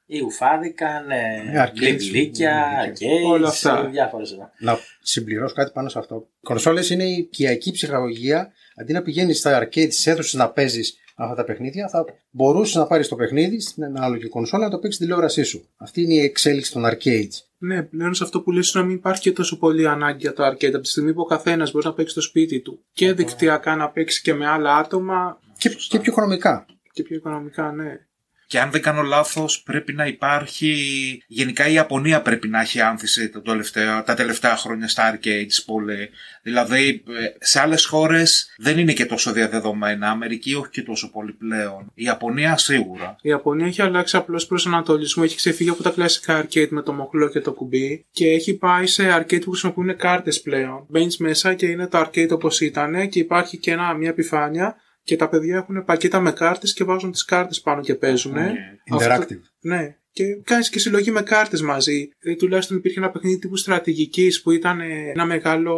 Οι 0.07 0.21
ουφάδικα, 0.21 1.01
ναι, 1.07 1.23
Ε, 1.53 1.65
arcades, 1.65 1.75
γλυμπλίκια, 1.79 2.67
ναι, 2.87 2.93
arcades, 2.93 3.31
όλα 3.31 3.49
αυτά. 3.49 3.89
διάφορες. 3.91 4.37
Να 4.59 4.79
συμπληρώσω 5.03 5.55
κάτι 5.55 5.71
πάνω 5.75 5.89
σε 5.89 5.99
αυτό. 5.99 6.29
Οι 6.41 6.47
κονσόλες 6.47 6.91
είναι 6.91 7.05
η 7.05 7.13
οικιακή 7.13 7.71
ψυχαγωγία. 7.73 8.53
Αντί 8.81 8.93
να 8.93 9.03
πηγαίνεις 9.03 9.39
στα 9.39 9.63
arcade, 9.63 9.89
στι 9.93 10.11
αίθουσες 10.11 10.35
να 10.35 10.51
παίζεις 10.51 10.97
αυτά 11.17 11.35
τα 11.35 11.45
παιχνίδια, 11.45 11.89
θα 11.89 12.05
μπορούσες 12.31 12.75
να 12.75 12.87
πάρεις 12.87 13.09
το 13.09 13.17
παιχνίδι 13.17 13.61
στην 13.61 13.85
ανάλογη 13.85 14.29
κονσόλα 14.29 14.65
να 14.65 14.71
το 14.71 14.79
παίξεις 14.79 15.01
τηλεόρασή 15.01 15.43
σου. 15.43 15.69
Αυτή 15.77 16.03
είναι 16.03 16.15
η 16.15 16.21
εξέλιξη 16.21 16.73
των 16.73 16.83
arcades. 16.87 17.48
Ναι, 17.61 17.83
πλέον 17.83 18.15
σε 18.15 18.25
αυτό 18.25 18.41
που 18.43 18.51
λες 18.51 18.75
να 18.75 18.83
μην 18.83 18.97
υπάρχει 18.97 19.21
και 19.21 19.33
τόσο 19.33 19.59
πολύ 19.59 19.89
ανάγκη 19.89 20.19
για 20.21 20.33
το 20.33 20.47
arcade. 20.47 20.73
Από 20.73 20.81
τη 20.81 20.89
στιγμή 20.89 21.15
που 21.15 21.21
ο 21.21 21.25
καθένας 21.25 21.73
μπορεί 21.73 21.87
να 21.87 21.93
παίξει 21.93 22.13
στο 22.13 22.21
σπίτι 22.21 22.61
του 22.61 22.85
και 22.93 23.13
δικτυακά 23.13 23.77
να 23.77 23.91
παίξει 23.91 24.23
και 24.23 24.35
με 24.35 24.47
άλλα 24.47 24.77
άτομα 24.77 25.39
Και, 25.59 25.69
και 25.69 25.99
πιο 25.99 26.13
οικονομικά. 26.13 26.67
και 26.93 27.03
πιο 27.03 27.17
οικονομικά, 27.17 27.73
ναι. 27.73 28.08
Και 28.49 28.61
αν 28.61 28.71
δεν 28.71 28.83
κάνω 28.83 29.03
λάθος 29.03 29.63
πρέπει 29.63 29.93
να 29.93 30.07
υπάρχει, 30.07 30.75
γενικά 31.27 31.69
η 31.69 31.73
Ιαπωνία 31.73 32.23
πρέπει 32.23 32.49
να 32.49 32.61
έχει 32.61 32.81
άνθηση 32.81 33.29
τα 33.29 33.43
τελευταία, 33.43 34.03
τα 34.03 34.15
τελευταία 34.15 34.57
χρόνια 34.57 34.89
στα 34.89 35.15
arcades 35.15 35.63
πολύ. 35.67 36.11
Δηλαδή 36.43 37.03
ε, 37.09 37.27
σε 37.39 37.61
άλλες 37.61 37.85
χώρες 37.85 38.55
δεν 38.59 38.79
είναι 38.79 38.93
και 38.93 39.07
τόσο 39.07 39.33
διαδεδομένα, 39.33 40.11
Αμερική 40.11 40.55
όχι 40.55 40.71
και 40.71 40.83
τόσο 40.83 41.11
πολύ 41.11 41.33
πλέον. 41.33 41.93
Η 41.95 42.05
Ιαπωνία 42.05 42.57
σίγουρα. 42.57 43.17
Η 43.21 43.29
Ιαπωνία 43.29 43.67
έχει 43.67 43.83
αλλάξει 43.83 44.17
απλώς 44.17 44.47
προσανατολισμό. 44.47 45.23
Έχει 45.27 45.37
ξεφύγει 45.37 45.71
από 45.71 45.83
τα 45.83 45.91
κλασικά 45.91 46.45
arcade 46.45 46.69
με 46.69 46.83
το 46.83 46.93
μοχλό 46.93 47.29
και 47.29 47.41
το 47.41 47.53
κουμπί 47.53 48.07
και 48.11 48.29
έχει 48.29 48.55
πάει 48.55 48.87
σε 48.87 49.17
arcade 49.17 49.43
που 49.45 49.51
χρησιμοποιούν 49.51 49.97
κάρτες 49.97 50.41
πλέον. 50.41 50.87
Μπαίνεις 50.89 51.17
μέσα 51.17 51.55
και 51.55 51.67
είναι 51.67 51.87
το 51.87 51.99
arcade 51.99 52.31
όπως 52.31 52.61
ήταν 52.61 53.09
και 53.09 53.19
υπάρχει 53.19 53.57
και 53.57 53.71
ένα, 53.71 53.95
μια 53.95 54.09
επιφάνεια 54.09 54.77
και 55.09 55.17
τα 55.17 55.29
παιδιά 55.29 55.57
έχουν 55.57 55.85
πακέτα 55.85 56.21
με 56.21 56.33
κάρτες 56.33 56.73
και 56.73 56.85
βάζουν 56.85 57.11
τις 57.11 57.25
κάρτες 57.25 57.61
πάνω 57.61 57.81
και 57.81 57.95
παίζουν. 57.95 58.35
Interactive. 58.93 59.41
Ναι. 59.61 59.97
Και 60.11 60.25
κάνεις 60.45 60.71
και 60.71 60.79
συλλογή 60.79 61.11
με 61.11 61.23
κάρτες 61.23 61.63
μαζί. 61.63 62.09
Ε, 62.19 62.35
τουλάχιστον 62.35 62.77
υπήρχε 62.77 62.99
ένα 62.99 63.11
παιχνίδι 63.11 63.39
τύπου 63.39 63.57
στρατηγικής 63.57 64.43
που 64.43 64.51
ήταν 64.51 64.81
ε, 64.81 65.11
ένα 65.11 65.25
μεγάλο 65.25 65.77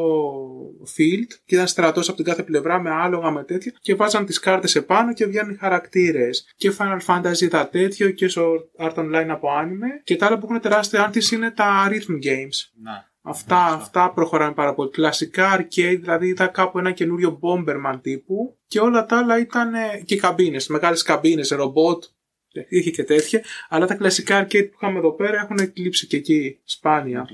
field 0.96 1.32
και 1.44 1.54
ήταν 1.54 1.66
στρατός 1.66 2.08
από 2.08 2.16
την 2.16 2.26
κάθε 2.26 2.42
πλευρά 2.42 2.80
με 2.80 2.90
άλογα 2.90 3.30
με 3.30 3.44
τέτοια 3.44 3.72
και 3.80 3.94
βάζαν 3.94 4.26
τις 4.26 4.38
κάρτες 4.38 4.74
επάνω 4.74 5.12
και 5.12 5.26
βγαίνουν 5.26 5.54
οι 5.54 5.56
χαρακτήρες. 5.56 6.52
Και 6.56 6.72
Final 6.78 7.00
Fantasy 7.06 7.48
τα 7.50 7.68
τέτοιο 7.68 8.10
και 8.10 8.28
στο 8.28 8.70
Art 8.78 8.94
Online 8.94 9.28
από 9.28 9.48
anime. 9.62 10.02
Και 10.04 10.16
τα 10.16 10.26
άλλα 10.26 10.38
που 10.38 10.46
έχουν 10.50 10.60
τεράστια 10.60 11.02
άρτηση 11.02 11.34
είναι 11.34 11.50
τα 11.50 11.88
Rhythm 11.90 12.14
Games. 12.26 12.56
Να. 12.82 13.09
Αυτά, 13.22 13.66
αυτά 13.66 14.12
προχωράνε 14.12 14.54
πάρα 14.54 14.74
πολύ. 14.74 14.90
Κλασικά 14.90 15.56
arcade, 15.56 15.98
δηλαδή 16.00 16.26
είδα 16.26 16.46
κάπου 16.46 16.78
ένα 16.78 16.92
καινούριο 16.92 17.38
Bomberman 17.42 17.98
τύπου 18.02 18.58
και 18.66 18.80
όλα 18.80 19.06
τα 19.06 19.18
άλλα 19.18 19.38
ήταν 19.38 19.74
ε, 19.74 20.02
και 20.04 20.16
καμπίνες, 20.16 20.68
μεγάλες 20.68 21.02
καμπίνες, 21.02 21.48
ρομπότ, 21.48 22.04
ε, 22.52 22.60
είχε 22.68 22.90
και 22.90 23.04
τέτοια, 23.04 23.42
αλλά 23.68 23.86
τα 23.86 23.94
κλασικά 23.94 24.42
arcade 24.42 24.68
που 24.70 24.76
είχαμε 24.76 24.98
εδώ 24.98 25.12
πέρα 25.12 25.40
έχουν 25.40 25.58
εκλείψει 25.58 26.06
και 26.06 26.16
εκεί 26.16 26.60
σπάνια. 26.64 27.28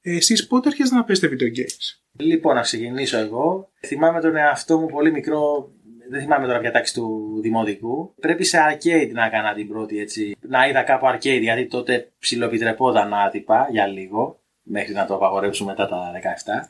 Ε, 0.00 0.16
εσείς 0.16 0.46
πότε 0.46 0.68
αρχίσατε 0.68 0.96
να 0.96 1.04
παίζετε 1.04 1.36
video 1.36 1.58
games? 1.58 1.98
Λοιπόν, 2.20 2.54
να 2.54 2.60
ξεκινήσω 2.60 3.18
εγώ. 3.18 3.70
Θυμάμαι 3.86 4.20
τον 4.20 4.36
εαυτό 4.36 4.78
μου 4.78 4.86
πολύ 4.86 5.10
μικρό, 5.10 5.72
δεν 6.10 6.20
θυμάμαι 6.20 6.46
τώρα 6.46 6.58
ποια 6.58 6.70
τάξη 6.70 6.94
του 6.94 7.38
δημοτικού. 7.42 8.14
Πρέπει 8.20 8.44
σε 8.44 8.58
arcade 8.70 9.10
να 9.12 9.24
έκανα 9.24 9.54
την 9.54 9.68
πρώτη 9.68 9.98
έτσι. 9.98 10.36
Να 10.40 10.68
είδα 10.68 10.82
κάπου 10.82 11.06
arcade, 11.06 11.40
γιατί 11.40 11.66
τότε 11.66 12.12
ψιλοεπιτρεπόταν 12.18 13.14
άτυπα 13.14 13.68
για 13.70 13.86
λίγο, 13.86 14.37
μέχρι 14.70 14.92
να 14.92 15.06
το 15.06 15.14
απαγορέψουν 15.14 15.66
μετά 15.66 15.88
τα 15.88 16.10
17. 16.14 16.68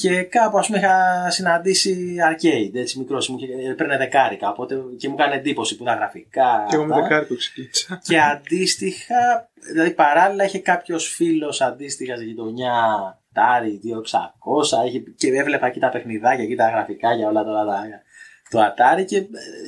Και 0.00 0.22
κάπου 0.22 0.58
ας 0.58 0.66
πούμε 0.66 0.78
είχα 0.78 1.26
συναντήσει 1.30 2.16
arcade, 2.30 2.74
έτσι 2.74 2.98
μικρός, 2.98 3.28
μου 3.28 3.36
είχε- 3.40 3.70
έπαιρνε 3.70 3.96
δεκάρικα, 3.96 4.48
οπότε 4.50 4.74
και 4.98 5.08
μου 5.08 5.14
έκανε 5.18 5.34
εντύπωση 5.34 5.76
που 5.76 5.82
ήταν 5.82 5.96
γραφικά. 5.96 6.66
Και 6.68 6.74
εγώ 6.74 6.84
με 6.84 6.94
αυτά. 6.94 7.02
δεκάρικο 7.08 7.36
ξεκίνησα. 7.36 8.00
Και 8.04 8.20
αντίστοιχα, 8.20 9.50
δηλαδή 9.72 9.90
παράλληλα 9.90 10.44
είχε 10.44 10.58
κάποιος 10.58 11.08
φίλος 11.08 11.60
αντίστοιχα 11.60 12.16
στη 12.16 12.24
γειτονιά, 12.24 12.72
Τάρι 13.32 13.80
2600, 13.82 14.86
είχε, 14.86 14.98
και 15.16 15.28
έβλεπα 15.28 15.66
εκεί 15.66 15.80
τα 15.80 15.88
παιχνιδάκια, 15.88 16.44
εκεί 16.44 16.54
τα 16.54 16.68
γραφικά 16.68 17.14
για 17.14 17.28
όλα 17.28 17.44
τώρα 17.44 17.64
τα, 17.64 17.82
το 18.50 18.60
Atari 18.60 19.04
και 19.04 19.16
ε, 19.16 19.24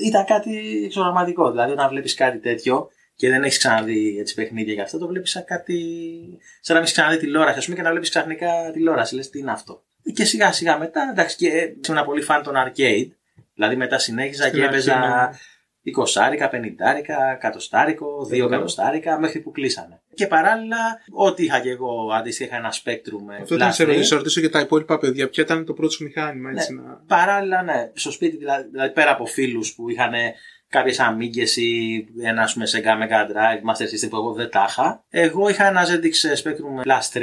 ήταν 0.07 0.25
κάτι 0.25 0.83
εξωγραμματικό. 0.85 1.51
Δηλαδή, 1.51 1.73
όταν 1.73 1.89
βλέπεις 1.89 2.15
κάτι 2.15 2.39
τέτοιο 2.39 2.89
και 3.17 3.29
δεν 3.29 3.43
έχεις 3.43 3.59
ξαναδεί 3.59 4.17
έτσι, 4.19 4.35
παιχνίδια 4.35 4.75
και 4.75 4.81
αυτό, 4.81 4.99
το 4.99 5.07
βλέπεις 5.07 5.31
σαν 5.31 5.45
κάτι. 5.45 5.75
σαν 6.61 6.75
να 6.75 6.75
μην 6.75 6.83
έχεις 6.83 6.93
ξαναδεί 6.93 7.19
τηλεόραση, 7.19 7.59
ας 7.59 7.65
πούμε, 7.65 7.77
και 7.77 7.83
να 7.83 7.91
βλέπεις 7.91 8.09
ξαφνικά 8.09 8.71
τηλεόραση. 8.73 9.15
Λες, 9.15 9.31
τι 9.31 9.39
είναι 9.39 9.51
αυτό. 9.51 9.83
Και 10.15 10.25
σιγά 10.25 10.53
σιγά 10.53 10.79
μετά, 10.79 11.09
εντάξει, 11.11 11.37
και 11.37 11.49
ε, 11.49 11.75
ήμουν 11.89 12.05
πολύ 12.05 12.23
φαν 12.23 12.43
των 12.43 12.55
arcade. 12.57 13.09
Δηλαδή, 13.55 13.77
μετά 13.77 13.99
συνέχιζα 13.99 14.43
Στην 14.43 14.55
και 14.59 14.65
αρχή, 14.65 14.75
έπαιζα 14.75 14.99
ναι. 14.99 15.39
20, 15.95 16.49
50, 16.49 17.37
κατοστάρικο, 17.41 18.27
2 18.31 18.33
Εγώ. 18.39 18.47
εκατοστάρικα 18.47 19.19
μέχρι 19.21 19.41
που 19.41 19.51
κλείσανε. 19.51 20.01
Και 20.15 20.27
παράλληλα, 20.27 20.77
ό,τι 21.11 21.45
είχα 21.45 21.61
και 21.61 21.71
εγώ, 21.71 22.11
αντίστοιχα 22.13 22.49
είχα 22.49 22.57
ένα 22.57 22.73
Spectrum 22.73 23.23
με 23.27 23.37
Αυτό 23.37 23.55
ήταν 23.55 23.73
σε 23.73 23.83
Blast 23.83 23.87
ρωτήσω, 23.87 24.03
Ray. 24.05 24.09
σε 24.09 24.15
ρωτήσω 24.15 24.41
και 24.41 24.49
τα 24.49 24.61
υπόλοιπα 24.61 24.99
παιδιά. 24.99 25.29
Ποια 25.29 25.43
ήταν 25.43 25.65
το 25.65 25.73
πρώτο 25.73 25.93
σου 25.93 26.05
μηχάνημα, 26.05 26.51
έτσι 26.51 26.75
Ναι. 26.75 26.83
να. 26.83 27.01
Παράλληλα, 27.07 27.63
ναι, 27.63 27.91
στο 27.95 28.11
σπίτι, 28.11 28.37
δηλαδή, 28.37 28.69
δηλαδή 28.71 28.93
πέρα 28.93 29.11
από 29.11 29.27
φίλους 29.27 29.75
που 29.75 29.89
είχαν 29.91 30.13
κάποιες 30.77 31.01
αμίγκε 31.01 31.43
ή 31.61 32.07
ένα 32.23 32.43
ας 32.43 32.53
πούμε, 32.53 32.67
Sega 32.73 33.03
Mega 33.03 33.31
Drive, 33.31 33.61
Master 33.71 33.87
System 33.87 34.09
που 34.11 34.17
εγώ 34.17 34.33
δεν 34.33 34.51
τα 34.51 34.67
είχα. 34.69 35.05
Εγώ 35.11 35.49
είχα 35.49 35.67
ένα 35.67 35.83
ZX 35.85 36.43
Spectrum 36.43 36.85
Plus 36.85 37.19
3 37.19 37.23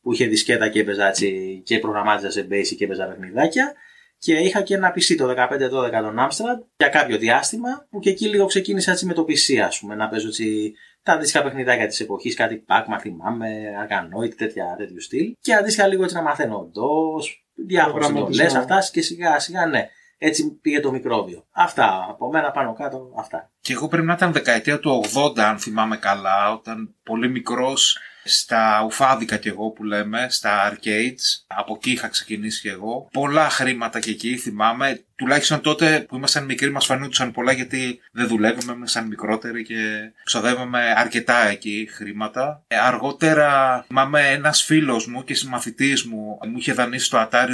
που 0.00 0.12
είχε 0.12 0.26
δισκέτα 0.26 0.68
και 0.68 0.80
έπαιζα 0.80 1.08
έτσι 1.08 1.60
και 1.64 1.78
προγραμμάτιζα 1.78 2.30
σε 2.30 2.46
basic 2.50 2.74
και 2.76 2.84
έπαιζα 2.84 3.06
παιχνιδάκια. 3.06 3.74
Και 4.18 4.34
είχα 4.34 4.62
και 4.62 4.74
ένα 4.74 4.92
PC 4.94 5.14
το 5.16 5.30
15-12 5.30 5.90
τον 6.02 6.16
Amstrad 6.18 6.64
για 6.76 6.88
κάποιο 6.88 7.18
διάστημα 7.18 7.86
που 7.90 7.98
και 7.98 8.10
εκεί 8.10 8.28
λίγο 8.28 8.46
ξεκίνησα 8.46 8.90
έτσι 8.90 9.06
με 9.06 9.12
το 9.12 9.24
PC 9.28 9.56
ας 9.56 9.78
πούμε 9.78 9.94
να 9.94 10.08
παίζω 10.08 10.26
έτσι 10.26 10.74
τα 11.02 11.12
αντίστοιχα 11.12 11.42
παιχνιδάκια 11.42 11.86
της 11.86 12.00
εποχής, 12.00 12.34
κάτι 12.34 12.64
Pac-Man 12.68 12.98
θυμάμαι, 13.00 13.48
Arcanoid, 13.82 14.34
τέτοια, 14.36 14.74
τέτοιου 14.78 15.00
στυλ. 15.00 15.36
Και 15.40 15.54
αντίστοιχα 15.54 15.86
λίγο 15.86 16.02
έτσι 16.02 16.14
να 16.14 16.22
μαθαίνω 16.22 16.70
DOS, 16.74 17.24
διάφορες 17.54 18.06
Προγραμματισμό. 18.06 18.44
εντολές, 18.44 18.54
αυτά 18.54 18.90
και 18.92 19.02
σιγά 19.02 19.38
σιγά 19.38 19.66
ναι. 19.66 19.88
Έτσι 20.22 20.58
πήγε 20.62 20.80
το 20.80 20.90
μικρόβιο. 20.90 21.46
Αυτά 21.50 22.06
από 22.08 22.30
μένα 22.30 22.50
πάνω 22.50 22.72
κάτω, 22.72 23.14
αυτά. 23.18 23.50
Και 23.60 23.72
εγώ 23.72 23.88
πρέπει 23.88 24.06
να 24.06 24.12
ήταν 24.12 24.32
δεκαετία 24.32 24.80
του 24.80 25.04
80, 25.14 25.38
αν 25.40 25.58
θυμάμαι 25.58 25.96
καλά, 25.96 26.52
όταν 26.52 26.94
πολύ 27.02 27.28
μικρός 27.28 27.98
στα 28.24 28.82
ουφάδικα 28.84 29.36
κι 29.36 29.48
εγώ 29.48 29.70
που 29.70 29.84
λέμε, 29.84 30.26
στα 30.30 30.72
arcades. 30.72 31.44
Από 31.46 31.74
εκεί 31.76 31.90
είχα 31.90 32.08
ξεκινήσει 32.08 32.60
κι 32.60 32.68
εγώ. 32.68 33.08
Πολλά 33.12 33.50
χρήματα 33.50 34.00
και 34.00 34.10
εκεί 34.10 34.36
θυμάμαι. 34.36 35.04
Τουλάχιστον 35.16 35.60
τότε 35.60 36.04
που 36.08 36.16
ήμασταν 36.16 36.44
μικροί 36.44 36.70
μας 36.70 36.86
φανούντουσαν 36.86 37.32
πολλά 37.32 37.52
γιατί 37.52 38.00
δεν 38.12 38.26
δουλεύαμε, 38.26 38.72
ήμασταν 38.72 39.06
μικρότεροι 39.06 39.64
και 39.64 40.12
ξοδεύαμε 40.24 40.94
αρκετά 40.96 41.48
εκεί 41.48 41.88
χρήματα. 41.92 42.64
Ε, 42.68 42.78
αργότερα 42.78 43.82
θυμάμαι 43.86 44.30
ένας 44.30 44.62
φίλος 44.62 45.06
μου 45.06 45.24
και 45.24 45.34
συμμαθητής 45.34 46.04
μου 46.04 46.38
μου 46.46 46.56
είχε 46.56 46.72
δανείσει 46.72 47.10
το 47.10 47.28
Atari 47.30 47.50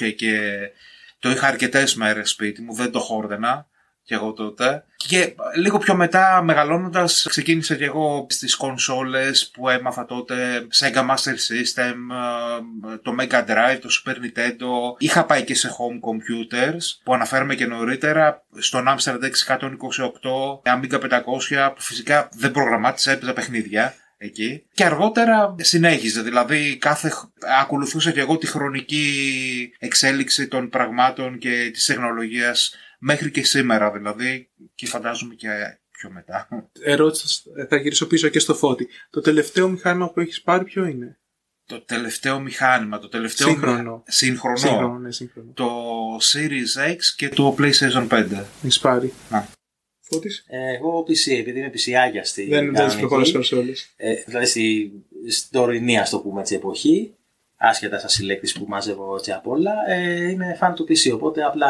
2600 0.00 0.14
και 0.16 0.38
το 1.22 1.30
είχα 1.30 1.46
αρκετές 1.46 1.94
μέρες 1.94 2.30
σπίτι 2.30 2.62
μου, 2.62 2.74
δεν 2.74 2.90
το 2.90 2.98
χόρδενα 2.98 3.66
και 4.04 4.14
εγώ 4.14 4.32
τότε. 4.32 4.84
Και 4.96 5.34
λίγο 5.56 5.78
πιο 5.78 5.94
μετά, 5.94 6.42
μεγαλώνοντας, 6.42 7.26
ξεκίνησα 7.28 7.74
και 7.76 7.84
εγώ 7.84 8.26
στις 8.28 8.56
κονσόλες 8.56 9.50
που 9.50 9.68
έμαθα 9.68 10.04
τότε 10.04 10.66
Sega 10.74 11.08
Master 11.08 11.36
System, 11.48 11.94
ε, 12.92 12.96
το 12.96 13.14
Mega 13.20 13.44
Drive, 13.46 13.78
το 13.80 13.88
Super 13.88 14.14
Nintendo. 14.14 14.96
Είχα 14.98 15.24
πάει 15.24 15.44
και 15.44 15.54
σε 15.54 15.68
home 15.68 16.08
computers 16.08 17.00
που 17.02 17.14
αναφέραμε 17.14 17.54
και 17.54 17.66
νωρίτερα 17.66 18.44
στον 18.58 18.84
Amstrad 18.88 19.20
628, 19.20 19.60
Amiga 20.62 21.00
500 21.00 21.72
που 21.74 21.80
φυσικά 21.82 22.28
δεν 22.32 22.50
προγραμμάτισα, 22.50 23.12
έπαιζα 23.12 23.32
παιχνίδια 23.32 23.94
εκεί. 24.22 24.66
Και 24.74 24.84
αργότερα 24.84 25.54
συνέχιζε, 25.58 26.22
δηλαδή 26.22 26.76
κάθε, 26.76 27.08
χ- 27.08 27.24
ακολουθούσα 27.60 28.10
και 28.10 28.20
εγώ 28.20 28.38
τη 28.38 28.46
χρονική 28.46 29.72
εξέλιξη 29.78 30.48
των 30.48 30.68
πραγμάτων 30.68 31.38
και 31.38 31.70
της 31.72 31.86
τεχνολογίας 31.86 32.74
μέχρι 32.98 33.30
και 33.30 33.44
σήμερα 33.44 33.90
δηλαδή 33.92 34.50
και 34.74 34.86
φαντάζομαι 34.86 35.34
και 35.34 35.48
πιο 35.90 36.10
μετά. 36.10 36.48
Ερώτηση, 36.84 37.42
θα 37.68 37.76
γυρίσω 37.76 38.06
πίσω 38.06 38.28
και 38.28 38.38
στο 38.38 38.54
φώτι. 38.54 38.88
Το 39.10 39.20
τελευταίο 39.20 39.68
μηχάνημα 39.68 40.10
που 40.10 40.20
έχεις 40.20 40.42
πάρει 40.42 40.64
ποιο 40.64 40.84
είναι; 40.84 41.18
Το 41.66 41.80
τελευταίο 41.80 42.40
μηχάνημα, 42.40 42.98
το 42.98 43.08
τελευταίο 43.08 43.48
Σύγχρονο. 43.48 43.76
μηχα- 43.80 44.02
σύγχρονο, 44.06 44.56
Σύγχρονο, 44.56 44.98
ναι, 44.98 45.12
σύγχρονο. 45.12 45.52
το 45.54 45.70
Series 46.32 46.90
X 46.92 46.96
και 47.16 47.28
το 47.28 47.54
PlayStation 47.58 48.06
5. 48.08 48.44
Έχεις 48.62 48.78
πάρει. 48.78 49.12
Να. 49.30 49.48
Φώτης. 50.12 50.44
Ε, 50.48 50.74
Εγώ 50.76 51.04
PC, 51.08 51.38
επειδή 51.38 51.58
είμαι 51.58 51.70
PC 51.74 52.20
στη 52.22 52.46
Δεν 52.46 52.64
δεν 52.64 52.74
κανονική, 52.74 52.98
προχωρά 52.98 53.30
κονσόλες. 53.32 53.92
ε, 53.96 54.14
δηλαδή 54.26 54.46
στη, 54.46 54.92
στην 55.28 55.48
τωρινή 55.50 55.98
ας 55.98 56.10
το 56.10 56.18
πούμε 56.18 56.40
έτσι 56.40 56.54
εποχή, 56.54 57.14
άσχετα 57.56 57.98
στα 57.98 58.08
συλλέκτης 58.08 58.52
που 58.52 58.64
μαζεύω 58.68 59.14
έτσι 59.16 59.32
απ' 59.32 59.46
όλα, 59.48 59.72
ε, 59.88 60.30
είμαι 60.30 60.58
fan 60.60 60.72
του 60.74 60.86
PC, 60.88 61.12
οπότε 61.14 61.42
απλά 61.42 61.68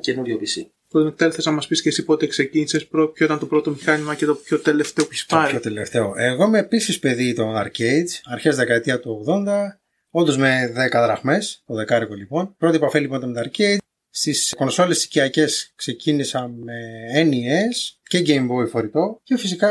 καινούριο 0.00 0.36
PC. 0.40 0.66
Τότε 0.90 1.10
τέλο 1.10 1.32
θες 1.32 1.44
να 1.44 1.52
μας 1.52 1.66
πεις 1.66 1.82
και 1.82 1.88
εσύ 1.88 2.04
πότε 2.04 2.26
ξεκίνησες, 2.26 2.86
ποιο 2.86 3.24
ήταν 3.24 3.38
το 3.38 3.46
πρώτο 3.46 3.70
μηχάνημα 3.70 4.14
και 4.14 4.24
το 4.26 4.34
πιο 4.34 4.58
τελευταίο 4.60 5.04
που 5.04 5.10
έχεις 5.12 5.26
Το 5.26 5.36
πάρει; 5.36 5.50
πιο 5.50 5.60
τελευταίο. 5.60 6.12
Εγώ 6.16 6.44
είμαι 6.44 6.58
επίσης 6.58 6.98
παιδί 6.98 7.34
των 7.34 7.54
arcades, 7.56 8.20
αρχές 8.24 8.56
δεκαετία 8.56 9.00
του 9.00 9.24
80, 9.28 9.80
όντως 10.10 10.36
με 10.36 10.72
10 10.76 10.90
δραχμές, 10.90 11.62
το 11.66 11.74
δεκάρικο 11.74 12.14
λοιπόν. 12.14 12.54
Πρώτη 12.58 12.76
επαφή 12.76 12.98
λοιπόν 13.00 13.18
ήταν 13.18 13.30
με 13.30 13.34
τα 13.42 13.50
arcade. 13.50 13.76
Στις 14.20 14.54
κονσόλες 14.56 15.04
οικιακές 15.04 15.72
ξεκίνησα 15.76 16.48
με 16.48 16.74
NES 17.14 17.96
και 18.02 18.22
Game 18.26 18.48
Boy 18.50 18.68
φορητό 18.70 19.20
και 19.24 19.36
φυσικά 19.36 19.68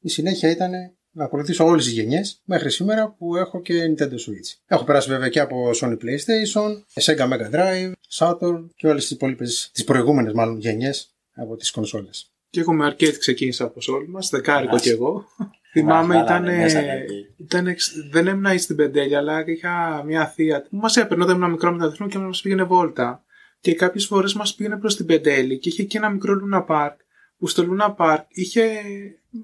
η 0.00 0.08
συνέχεια 0.08 0.50
ήταν 0.50 0.70
να 1.10 1.24
ακολουθήσω 1.24 1.64
όλες 1.64 1.84
τις 1.84 1.92
γενιές 1.92 2.40
μέχρι 2.44 2.70
σήμερα 2.70 3.14
που 3.18 3.36
έχω 3.36 3.60
και 3.60 3.74
Nintendo 3.74 4.12
Switch. 4.12 4.58
Έχω 4.66 4.84
περάσει 4.84 5.08
βέβαια 5.08 5.28
και 5.28 5.40
από 5.40 5.70
Sony 5.80 5.92
PlayStation, 5.96 6.70
Sega 7.00 7.28
Mega 7.28 7.50
Drive, 7.54 7.92
Saturn 8.18 8.66
και 8.76 8.86
όλες 8.88 9.02
τις 9.02 9.10
υπόλοιπες, 9.10 9.70
τις 9.72 9.84
προηγούμενες 9.84 10.32
μάλλον 10.32 10.58
γενιές 10.58 11.14
από 11.34 11.56
τις 11.56 11.70
κονσόλες. 11.70 12.32
Και 12.50 12.60
εγώ 12.60 12.72
με 12.72 12.90
arcade 12.90 13.16
ξεκίνησα 13.18 13.64
όπω 13.64 13.92
όλοι 13.94 14.08
μας, 14.08 14.28
δεκάρικο 14.28 14.70
Μάλιστα. 14.70 14.88
κι 14.90 14.94
εγώ. 14.94 15.24
Θυμάμαι 15.72 16.14
Μας 16.14 16.24
ήταν. 16.24 16.42
βάλανε 16.42 16.62
μέσα 16.62 16.80
τα 16.80 16.92
arcade. 16.92 17.40
ήταν 17.40 17.66
εξ- 17.66 17.92
δεν 18.10 18.26
έμεινα 18.26 18.58
στην 18.58 18.76
Πεντέλια, 18.76 19.18
αλλά 19.18 19.44
είχα 19.46 20.02
μια 20.06 20.26
θεία 20.26 20.62
που 20.62 20.76
μας 20.76 20.96
έπαιρνε 20.96 21.24
όταν 21.24 21.36
ήμουν 21.36 21.50
μικρό 21.50 21.72
με 21.72 21.78
τα 21.78 21.84
αδερφή 21.84 22.02
μου 22.02 22.08
και 22.08 22.18
μας 22.18 22.40
πήγαινε 22.40 22.62
βόλτα. 22.62 23.24
Και 23.64 23.74
κάποιες 23.74 24.06
φορές 24.06 24.34
μας 24.34 24.54
πήγαινε 24.54 24.76
προς 24.76 24.96
την 24.96 25.06
Πεντέλη 25.06 25.58
και 25.58 25.68
είχε 25.68 25.82
και 25.82 25.98
ένα 25.98 26.08
μικρό 26.10 26.34
Luna 26.42 26.66
Park. 26.66 26.94
Που 27.38 27.46
στο 27.46 27.64
Luna 27.70 27.94
Park 27.96 28.20
είχε 28.28 28.70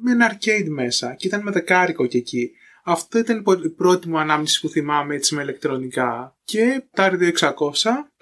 με 0.02 0.11
ένα 0.12 0.33
arcade 0.38 0.68
μέσα 0.68 1.14
και 1.14 1.26
ήταν 1.26 1.42
με 1.42 1.50
δεκάρικο 1.50 2.06
και 2.06 2.18
εκεί. 2.18 2.50
Αυτό 2.85 3.18
ήταν 3.18 3.38
η 3.38 3.42
πο- 3.42 3.52
η 3.64 3.68
πρώτη 3.68 4.09
μου 4.09 4.18
ανάμνηση 4.18 4.61
που 4.61 4.68
θυμάμαι 4.68 5.14
έτσι 5.14 5.35
με 5.35 5.42
ηλεκτρονικά. 5.42 6.37
Και 6.44 6.83
Atari 6.94 7.33
2600, 7.38 7.52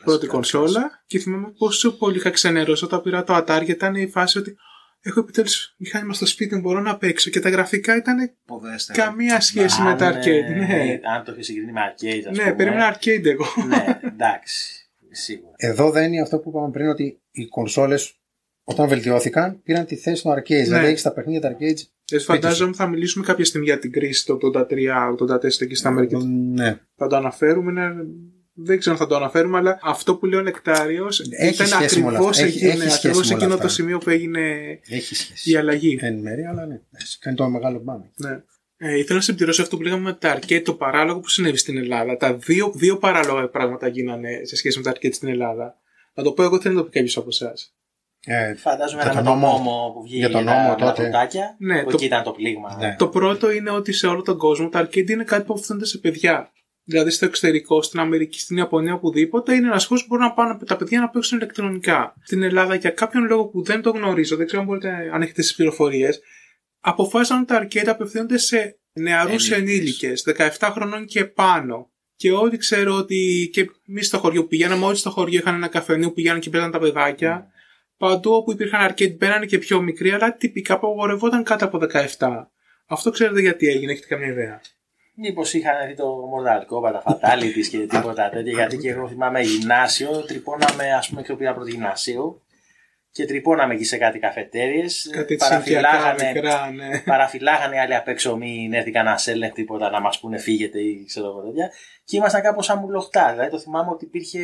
πρώτη 0.05 0.27
κονσόλα. 0.27 1.03
Και 1.07 1.19
θυμάμαι 1.19 1.53
πόσο 1.59 1.97
πολύ 1.97 2.17
είχα 2.17 2.31
ξενερώσει 2.31 2.85
όταν 2.85 3.03
πήρα 3.03 3.25
το 3.25 3.37
Atari 3.37 3.45
γιατί 3.47 3.71
ήταν 3.71 3.95
η 3.95 4.09
φάση 4.09 4.39
ότι 4.39 4.57
έχω 5.01 5.21
επιτέλους 5.21 5.75
μηχάνημα 5.77 6.13
στο 6.15 6.27
σπίτι 6.27 6.55
μου, 6.55 6.61
μπορώ 6.61 6.81
να 6.81 6.97
παίξω. 6.97 7.31
Και 7.31 7.41
τα 7.41 7.49
γραφικά 7.49 7.97
ήταν 7.97 8.31
Ποδέστερα. 8.47 9.05
καμία 9.05 9.41
σχέση 9.41 9.83
με 9.83 9.91
Αν, 9.91 9.97
τα 9.97 10.13
arcade. 10.13 10.27
ε, 10.27 10.55
Ναι, 10.55 11.01
Αν 11.17 11.25
το 11.25 11.33
έχει 11.33 11.43
συγκρίνει 11.43 11.73
με 11.73 11.81
arcade, 11.91 12.23
ας 12.31 12.37
ναι 12.37 12.43
πούμε. 12.43 12.55
περίμενα 12.55 12.95
arcade 12.97 13.25
εγώ. 13.25 13.47
ναι, 13.69 14.01
εντάξει. 14.03 14.78
Σίγουρα. 15.11 15.53
Εδώ 15.57 15.91
δεν 15.91 16.13
είναι 16.13 16.23
αυτό 16.23 16.39
που 16.39 16.49
είπαμε 16.49 16.71
πριν 16.71 16.89
ότι 16.89 17.21
οι 17.31 17.47
κονσόλες 17.47 18.21
όταν 18.65 18.89
βελτιώθηκαν 18.89 19.63
πήραν 19.63 19.85
τη 19.87 19.97
θέση 19.97 20.23
των 20.23 20.33
arcades. 20.33 20.45
Δηλαδή 20.63 20.87
έχεις 20.87 21.03
τα 21.03 21.13
παιχνίδια 21.13 21.41
τα 21.41 21.57
arcades. 21.57 21.81
Ε, 22.11 22.19
φαντάζομαι 22.19 22.73
θα 22.75 22.87
μιλήσουμε 22.87 23.25
κάποια 23.25 23.45
στιγμή 23.45 23.67
για 23.67 23.79
την 23.79 23.93
κρίση 23.93 24.27
του 24.27 24.39
83-84 24.55 25.67
και 25.69 25.75
στα 25.75 25.89
Αμερική. 25.89 26.17
Ναι. 26.27 26.79
Θα 26.97 27.07
το 27.07 27.17
αναφέρουμε. 27.17 27.71
Είναι... 27.71 27.93
Δεν 28.61 28.79
ξέρω 28.79 28.95
αν 28.95 29.01
θα 29.01 29.07
το 29.07 29.17
αναφέρουμε, 29.17 29.59
αλλά 29.59 29.79
αυτό 29.83 30.17
που 30.17 30.27
λέει 30.27 30.39
ο 30.41 30.43
Νεκτάριος 30.43 31.21
Έχει 31.31 31.55
ήταν 31.55 31.67
σχέση 31.67 31.99
με 32.01 32.07
όλα 32.07 32.13
ακριβώς 32.17 32.37
αυτά. 32.39 32.47
Έχει- 32.49 32.67
εκείνο, 32.67 32.83
έχει 32.83 32.91
σχέση 32.91 32.97
ακριβώς 32.97 33.29
με 33.29 33.35
όλα 33.35 33.43
εκείνο 33.43 33.55
αυτά. 33.55 33.67
το 33.67 33.73
σημείο 33.73 33.99
που 33.99 34.11
έγινε 34.11 34.41
Έχει 34.89 35.15
σχέση. 35.15 35.51
η 35.51 35.57
αλλαγή. 35.57 35.99
Εν 36.01 36.19
μέρει, 36.19 36.43
αλλά 36.45 36.67
ναι. 36.67 36.81
Έχει 37.01 37.19
κάνει 37.19 37.37
το 37.37 37.49
μεγάλο 37.49 37.79
μπάμε. 37.79 38.11
Ναι. 38.17 38.43
Ε, 38.81 38.99
ήθελα 38.99 39.15
να 39.17 39.21
συμπληρώσω 39.25 39.63
αυτό 39.63 39.77
που 39.77 39.83
λέγαμε 39.83 40.03
με 40.03 40.13
τα 40.13 40.39
arcade, 40.39 40.63
το 40.65 40.75
παράλογο 40.75 41.21
που 41.21 41.29
συνέβη 41.29 41.57
στην 41.57 41.77
Ελλάδα. 41.77 42.17
Τα 42.17 42.35
δύο, 42.35 42.73
δύο 42.75 42.97
παράλογα 42.99 43.49
πράγματα 43.49 43.89
γίνανε 43.89 44.41
σε 44.45 44.57
σχέση 44.57 44.79
με 44.79 44.85
τα 44.85 44.91
arcade 44.93 45.13
στην 45.15 45.29
Ελλάδα. 45.29 45.77
Να 46.15 46.23
το 46.23 46.33
πω 46.33 46.43
εγώ, 46.43 46.61
θέλω 46.61 46.75
να 46.75 46.81
το 46.81 46.87
πει 46.87 46.93
κάποιος 46.93 47.17
από 47.17 47.29
εσάς. 47.29 47.73
Ε, 48.25 48.55
Φαντάζομαι 48.55 49.03
Για 49.03 49.11
ένα 49.11 49.23
τον 49.23 49.33
με 49.35 49.41
τον 49.41 49.51
νόμο. 49.51 49.65
νόμο 49.71 49.91
που 49.95 50.03
βγήκε 50.03 50.19
Για 50.19 50.31
τον 50.31 50.45
τα- 50.45 50.53
νόμο 50.55 50.69
με 50.69 50.75
τα 50.77 50.87
τότε. 50.87 51.03
φρουτάκια, 51.03 51.57
Ναι, 51.59 51.79
που 51.83 51.91
το- 51.91 51.97
εκεί 51.97 52.05
ήταν 52.05 52.23
το 52.23 52.31
πλήγμα. 52.31 52.77
Ναι. 52.81 52.95
Το 52.99 53.09
πρώτο 53.09 53.51
είναι 53.51 53.71
ότι 53.71 53.93
σε 53.93 54.07
όλο 54.07 54.23
τον 54.23 54.39
κόσμο 54.39 54.69
τα 54.69 54.81
arcade 54.83 55.09
είναι 55.11 55.25
κάτι 55.25 55.45
που 55.45 55.53
απευθύνονται 55.53 55.87
σε 55.87 55.99
παιδιά. 55.99 56.53
Δηλαδή 56.85 57.11
στο 57.11 57.25
εξωτερικό, 57.25 57.83
στην 57.83 58.01
Αμερική, 58.01 58.41
στην 58.41 58.57
Ιαπωνία, 58.57 58.95
οπουδήποτε, 58.95 59.55
είναι 59.55 59.67
ένας 59.67 59.85
χώρο 59.85 60.01
που 60.01 60.07
μπορούν 60.09 60.25
να 60.25 60.33
πάνε 60.33 60.59
τα 60.67 60.77
παιδιά 60.77 61.01
να 61.01 61.09
παίξουν 61.09 61.39
ηλεκτρονικά. 61.39 62.15
Στην 62.25 62.43
Ελλάδα, 62.43 62.75
για 62.75 62.91
κάποιον 62.91 63.25
λόγο 63.27 63.45
που 63.47 63.63
δεν 63.63 63.83
το 63.83 63.91
γνωρίζω, 63.91 64.37
δεν 64.37 64.47
ξέρω 64.47 64.61
αν 64.61 64.67
μπορείτε 64.69 65.11
αν 65.13 65.23
έχετε 65.23 65.41
τις 65.41 65.55
πληροφορίες, 65.55 66.21
αποφάσισαν 66.89 67.39
ότι 67.39 67.47
τα 67.47 67.63
arcade 67.63 67.87
απευθύνονται 67.89 68.39
σε 68.39 68.79
νεαρούς 68.93 69.51
Ενήλικες. 69.51 70.25
ενήλικες, 70.25 70.59
17 70.59 70.71
χρονών 70.73 71.07
και 71.07 71.25
πάνω. 71.25 71.91
Και 72.17 72.33
όλοι 72.33 72.57
ξέρω 72.57 72.95
ότι 72.95 73.51
και 73.53 73.71
εμείς 73.89 74.07
στο 74.07 74.19
χωριό 74.19 74.43
που 74.43 74.49
πηγαίναμε, 74.49 74.85
όλοι 74.85 74.97
στο 74.97 75.11
χωριό 75.11 75.39
είχαν 75.39 75.55
ένα 75.55 75.69
καφενείο 75.69 76.09
που 76.09 76.15
πηγαίναν 76.15 76.41
και 76.41 76.51
παίζαν 76.51 76.71
τα 76.71 76.79
παιδάκια. 76.79 77.51
Παντού 77.97 78.33
όπου 78.33 78.53
υπήρχαν 78.53 78.91
arcade 78.91 79.17
μπαίνανε 79.17 79.47
και 79.47 79.59
πιο 79.59 79.81
μικροί, 79.81 80.11
αλλά 80.11 80.37
τυπικά 80.37 80.75
απαγορευόταν 80.75 81.43
κάτω 81.43 81.65
από 81.65 81.79
17. 82.19 82.51
Αυτό 82.87 83.11
ξέρετε 83.11 83.41
γιατί 83.41 83.67
έγινε, 83.67 83.93
έχετε 83.93 84.07
καμία 84.07 84.27
ιδέα; 84.29 84.61
Μήπως 85.15 85.55
είχαν 85.55 85.87
δει 85.89 85.95
το 85.95 86.05
Mortal 86.05 86.63
Kombat, 86.75 86.93
τα 86.93 87.03
Fatalities 87.07 87.67
και 87.71 87.79
τίποτα 87.79 88.29
τέτοια. 88.29 88.53
γιατί 88.53 88.79
και 88.79 88.91
εγώ 88.91 89.09
θυμάμαι 89.09 89.41
γυμνάσιο, 89.41 90.25
τρυπώναμε, 90.27 90.93
ας 90.93 91.09
πούμε, 91.09 91.23
και 91.23 91.35
πήγα 91.35 91.55
πρώτο 91.55 91.69
γυμνασίου 91.69 92.43
και 93.19 93.27
τρυπώναμε 93.27 93.75
εκεί 93.75 93.85
σε 93.85 93.97
κάτι 93.97 94.19
καφετέρειες. 94.19 95.11
Κάτι 95.13 95.37
τσιγκιακά 95.37 96.15
μικρά, 96.27 96.71
ναι. 96.71 96.99
Παραφυλάγανε 96.99 97.77
οι 97.77 97.79
άλλοι 97.79 97.95
απ' 97.95 98.09
έξω, 98.09 98.37
μην 98.37 98.73
έρθει 98.73 98.91
κανένα 98.91 99.19
έλεγχο 99.25 99.55
τίποτα 99.55 99.91
να 99.91 100.01
μας 100.01 100.21
πούνε 100.21 100.39
φύγετε 100.39 100.81
ή 100.81 101.05
ξέρω 101.07 101.27
εγώ 101.27 101.41
τέτοια. 101.41 101.71
Και 102.05 102.17
ήμασταν 102.17 102.43
κάπως 102.43 102.65
σαν 102.65 102.79
μουλοχτά. 102.79 103.31
Δηλαδή 103.33 103.51
το 103.51 103.59
θυμάμαι 103.59 103.91
ότι 103.91 104.05
υπήρχε 104.05 104.43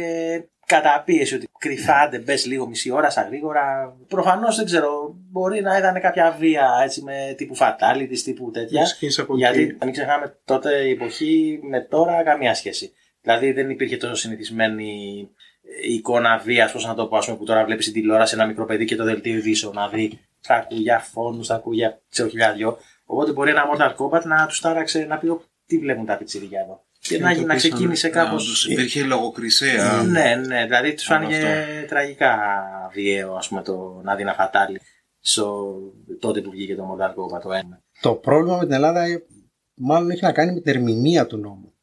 καταπίεση 0.67 1.35
ότι 1.35 1.49
κρυφάτε, 1.59 2.19
μπες 2.19 2.47
λίγο 2.47 2.67
μισή 2.67 2.91
ώρα, 2.91 3.11
σαν 3.11 3.27
γρήγορα. 3.27 3.97
Προφανώς 4.09 4.57
δεν 4.57 4.65
ξέρω, 4.65 5.15
μπορεί 5.31 5.61
να 5.61 5.77
ήταν 5.79 6.01
κάποια 6.01 6.37
βία 6.39 6.81
έτσι 6.85 7.03
με 7.03 7.35
τύπου 7.37 7.57
fatalities, 7.57 8.19
τύπου 8.25 8.51
τέτοια. 8.51 8.83
Ξεκίνησε 8.83 9.21
από 9.21 9.37
Γιατί 9.37 9.63
εκεί. 9.63 9.77
μην 9.85 9.93
ξεχνάμε 9.93 10.39
τότε 10.45 10.77
η 10.77 10.91
εποχή 10.91 11.61
με 11.63 11.81
τώρα 11.81 12.23
καμία 12.23 12.55
σχέση. 12.55 12.93
Δηλαδή 13.21 13.53
δεν 13.53 13.71
υπήρχε 13.71 13.97
τόσο 13.97 14.15
συνηθισμένη 14.15 15.29
εικόνα 15.89 16.39
βίας, 16.45 16.73
πώς 16.73 16.87
να 16.87 16.95
το 16.95 17.07
πω, 17.07 17.17
ας 17.17 17.25
πούμε, 17.25 17.37
που 17.37 17.45
τώρα 17.45 17.65
βλέπεις 17.65 17.85
την 17.85 17.95
τηλεόραση 17.95 18.35
ένα 18.35 18.47
μικρό 18.47 18.65
παιδί 18.65 18.85
και 18.85 18.97
το 18.97 19.05
δελτίο 19.05 19.35
ειδήσεων 19.37 19.75
να 19.75 19.89
δει. 19.89 20.21
Θα 20.41 20.55
ακούει 20.55 20.79
για 20.79 20.99
φόνους, 20.99 21.47
θα 21.47 21.55
ακούει 21.55 21.77
για 21.77 22.01
ξέρω 22.09 22.29
χιλιάδιο. 22.29 22.79
Οπότε 23.05 23.33
μπορεί 23.33 23.51
ένα 23.51 23.63
Mortal 23.73 23.95
Kombat 23.97 24.23
να 24.25 24.47
τους 24.47 24.61
τάραξε 24.61 25.05
να 25.09 25.19
πει 25.19 25.29
«Ω, 25.29 25.43
τι 25.67 25.79
βλέπουν 25.79 26.07
τα 26.07 26.17
πιτσιριά 26.17 26.61
εδώ. 26.61 26.85
Και 27.01 27.19
να, 27.19 27.35
το 27.35 27.41
να 27.41 27.55
πείσανε. 27.55 27.55
ξεκίνησε 27.55 28.09
Να, 28.09 28.13
κάπως. 28.13 28.45
όντως 28.45 28.67
υπήρχε 28.67 29.03
λογοκρισία. 29.03 30.03
Ναι, 30.07 30.35
ναι, 30.47 30.65
δηλαδή 30.65 30.95
τους 30.95 31.11
Όλο 31.11 31.21
φάνηκε 31.21 31.67
τραγικά 31.89 32.39
βιαίο 32.93 33.35
ας 33.35 33.49
πούμε, 33.49 33.63
το 33.63 34.01
να 34.05 34.15
δει 34.15 34.23
ένα 34.23 34.35
φατάλι 34.35 34.81
στο 35.21 35.75
τότε 36.21 36.41
που 36.41 36.51
βγήκε 36.51 36.75
το 36.75 36.83
Mortal 36.91 37.09
Kombat 37.11 37.41
το 37.43 37.49
1. 37.49 37.53
Το 38.01 38.15
πρόβλημα 38.15 38.57
με 38.57 38.65
την 38.65 38.73
Ελλάδα 38.73 39.03
ε, 39.03 39.23
μάλλον 39.75 40.11
έχει 40.11 40.25
να 40.25 40.33
κάνει 40.33 40.53
με 40.53 40.61
την 40.61 40.75
ερμηνεία 40.75 41.27
του 41.27 41.37
νόμου. 41.37 41.74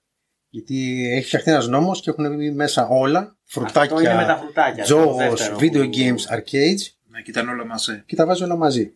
Γιατί 0.54 1.08
έχει 1.16 1.26
φτιαχτεί 1.26 1.52
ένας 1.52 1.68
νόμος 1.68 2.02
και 2.02 2.10
έχουν 2.10 2.36
μπει 2.36 2.52
μέσα 2.52 2.88
όλα, 2.88 3.36
Αυτό 3.56 4.00
είναι 4.00 4.14
με 4.16 4.26
τα 4.26 4.38
φρουτάκια, 4.38 4.38
φρουτάκια. 4.38 4.76
το 4.76 4.82
τζόγος, 4.84 5.18
δεύτερο 5.18 5.56
video 5.60 5.84
που- 5.90 5.98
games, 5.98 6.36
arcades 6.36 6.82
Να 7.08 7.22
κοιτάνε 7.22 7.52
όλα 7.52 7.66
μαζί. 7.66 8.04
και 8.06 8.16
τα 8.16 8.26
βάζει 8.26 8.44
όλα 8.44 8.56
μαζί. 8.56 8.94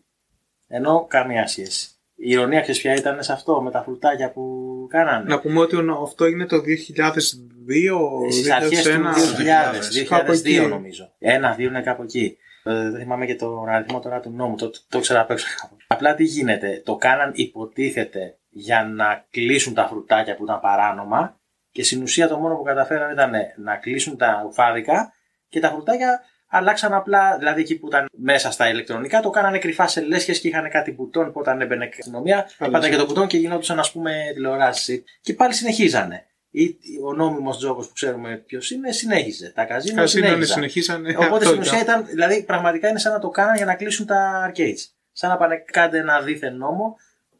Ενώ 0.68 1.06
καμία 1.08 1.46
σχέση. 1.46 1.88
Η 2.18 2.30
ηρωνία 2.30 2.60
ξέρεις 2.60 2.80
ποια 2.80 2.94
ήταν 2.94 3.22
σε 3.22 3.32
αυτό 3.32 3.62
με 3.62 3.70
τα 3.70 3.82
φρουτάκια 3.82 4.30
που 4.32 4.62
κάνανε; 4.90 5.24
Να 5.28 5.40
πούμε 5.40 5.60
ότι 5.60 5.76
ο- 5.76 6.02
αυτό 6.02 6.26
είναι 6.26 6.46
το 6.46 6.60
2002, 6.60 8.30
Στις 8.30 8.50
αρχές 8.50 8.82
του 8.82 8.90
2001. 8.90 9.12
2000, 9.36 10.04
Κάπου 10.04 10.32
2002 10.32 10.60
εκεί. 10.62 10.68
νομίζω. 10.68 11.12
Ένα-δύο 11.18 11.68
είναι 11.68 11.82
κάπου 11.82 12.02
εκεί. 12.02 12.36
Ε, 12.64 12.90
Δεν 12.90 13.00
θυμάμαι 13.00 13.26
και 13.26 13.34
τον 13.34 13.68
αριθμό 13.68 14.00
τώρα 14.00 14.20
του 14.20 14.30
νόμου, 14.30 14.56
το, 14.56 14.70
το 14.88 15.00
ξέρω 15.00 15.20
απ' 15.20 15.30
έξω 15.30 15.46
κάπου. 15.60 15.76
Απλά 15.86 16.14
τι 16.14 16.24
γίνεται, 16.24 16.82
το 16.84 16.96
κάναν 16.96 17.30
υποτίθεται 17.34 18.36
για 18.50 18.84
να 18.84 19.26
κλείσουν 19.30 19.74
τα 19.74 19.86
φρουτάκια 19.88 20.36
που 20.36 20.44
ήταν 20.44 20.60
παράνομα 20.60 21.40
και 21.76 21.84
στην 21.84 22.02
ουσία 22.02 22.28
το 22.28 22.38
μόνο 22.38 22.56
που 22.56 22.62
καταφέραν 22.62 23.12
ήταν 23.12 23.32
να 23.56 23.76
κλείσουν 23.76 24.16
τα 24.16 24.44
ουφάδικα 24.46 25.12
και 25.48 25.60
τα 25.60 25.68
φρουτάκια 25.68 26.20
αλλάξαν 26.48 26.94
απλά, 26.94 27.38
δηλαδή 27.38 27.60
εκεί 27.60 27.78
που 27.78 27.86
ήταν 27.86 28.06
μέσα 28.16 28.50
στα 28.50 28.68
ηλεκτρονικά, 28.68 29.20
το 29.20 29.30
κάνανε 29.30 29.58
κρυφά 29.58 29.86
σε 29.86 30.00
λέσχες 30.00 30.40
και 30.40 30.48
είχαν 30.48 30.70
κάτι 30.70 30.92
μπουτόν 30.92 31.32
που 31.32 31.40
όταν 31.40 31.60
έμπαινε 31.60 31.84
η 31.84 31.88
αστυνομία, 31.98 32.48
έπαταν 32.58 32.90
και 32.90 32.96
το 32.96 33.06
μπουτόν 33.06 33.26
και 33.26 33.36
γινόντουσαν 33.36 33.78
ας 33.78 33.92
πούμε 33.92 34.12
τηλεοράσει. 34.34 35.04
Και 35.20 35.34
πάλι 35.34 35.54
συνεχίζανε. 35.54 36.26
Ή 36.50 36.76
ο 37.04 37.12
νόμιμος 37.12 37.58
τζόγος 37.58 37.86
που 37.86 37.92
ξέρουμε 37.92 38.36
ποιος 38.36 38.70
είναι, 38.70 38.92
συνέχιζε. 38.92 39.52
Τα 39.54 39.64
καζίνο 39.64 40.00
Καζίνο 40.00 40.26
είναι, 40.26 40.44
συνέχιζαν. 40.44 40.54
συνεχίσανε. 40.54 41.10
Οπότε 41.10 41.32
Αυτό 41.32 41.46
στην 41.48 41.60
ουσία 41.60 41.80
ήταν. 41.80 42.00
ήταν, 42.00 42.10
δηλαδή 42.10 42.42
πραγματικά 42.42 42.88
είναι 42.88 42.98
σαν 42.98 43.12
να 43.12 43.18
το 43.18 43.28
κάναν 43.28 43.56
για 43.56 43.64
να 43.64 43.74
κλείσουν 43.74 44.06
τα 44.06 44.50
arcades. 44.50 44.82
Σαν 45.12 45.30
να 45.30 45.36
πάνε 45.36 45.56
κάντε 45.56 45.98
ένα 45.98 46.20
δίθεν 46.20 46.56
νόμο 46.56 46.96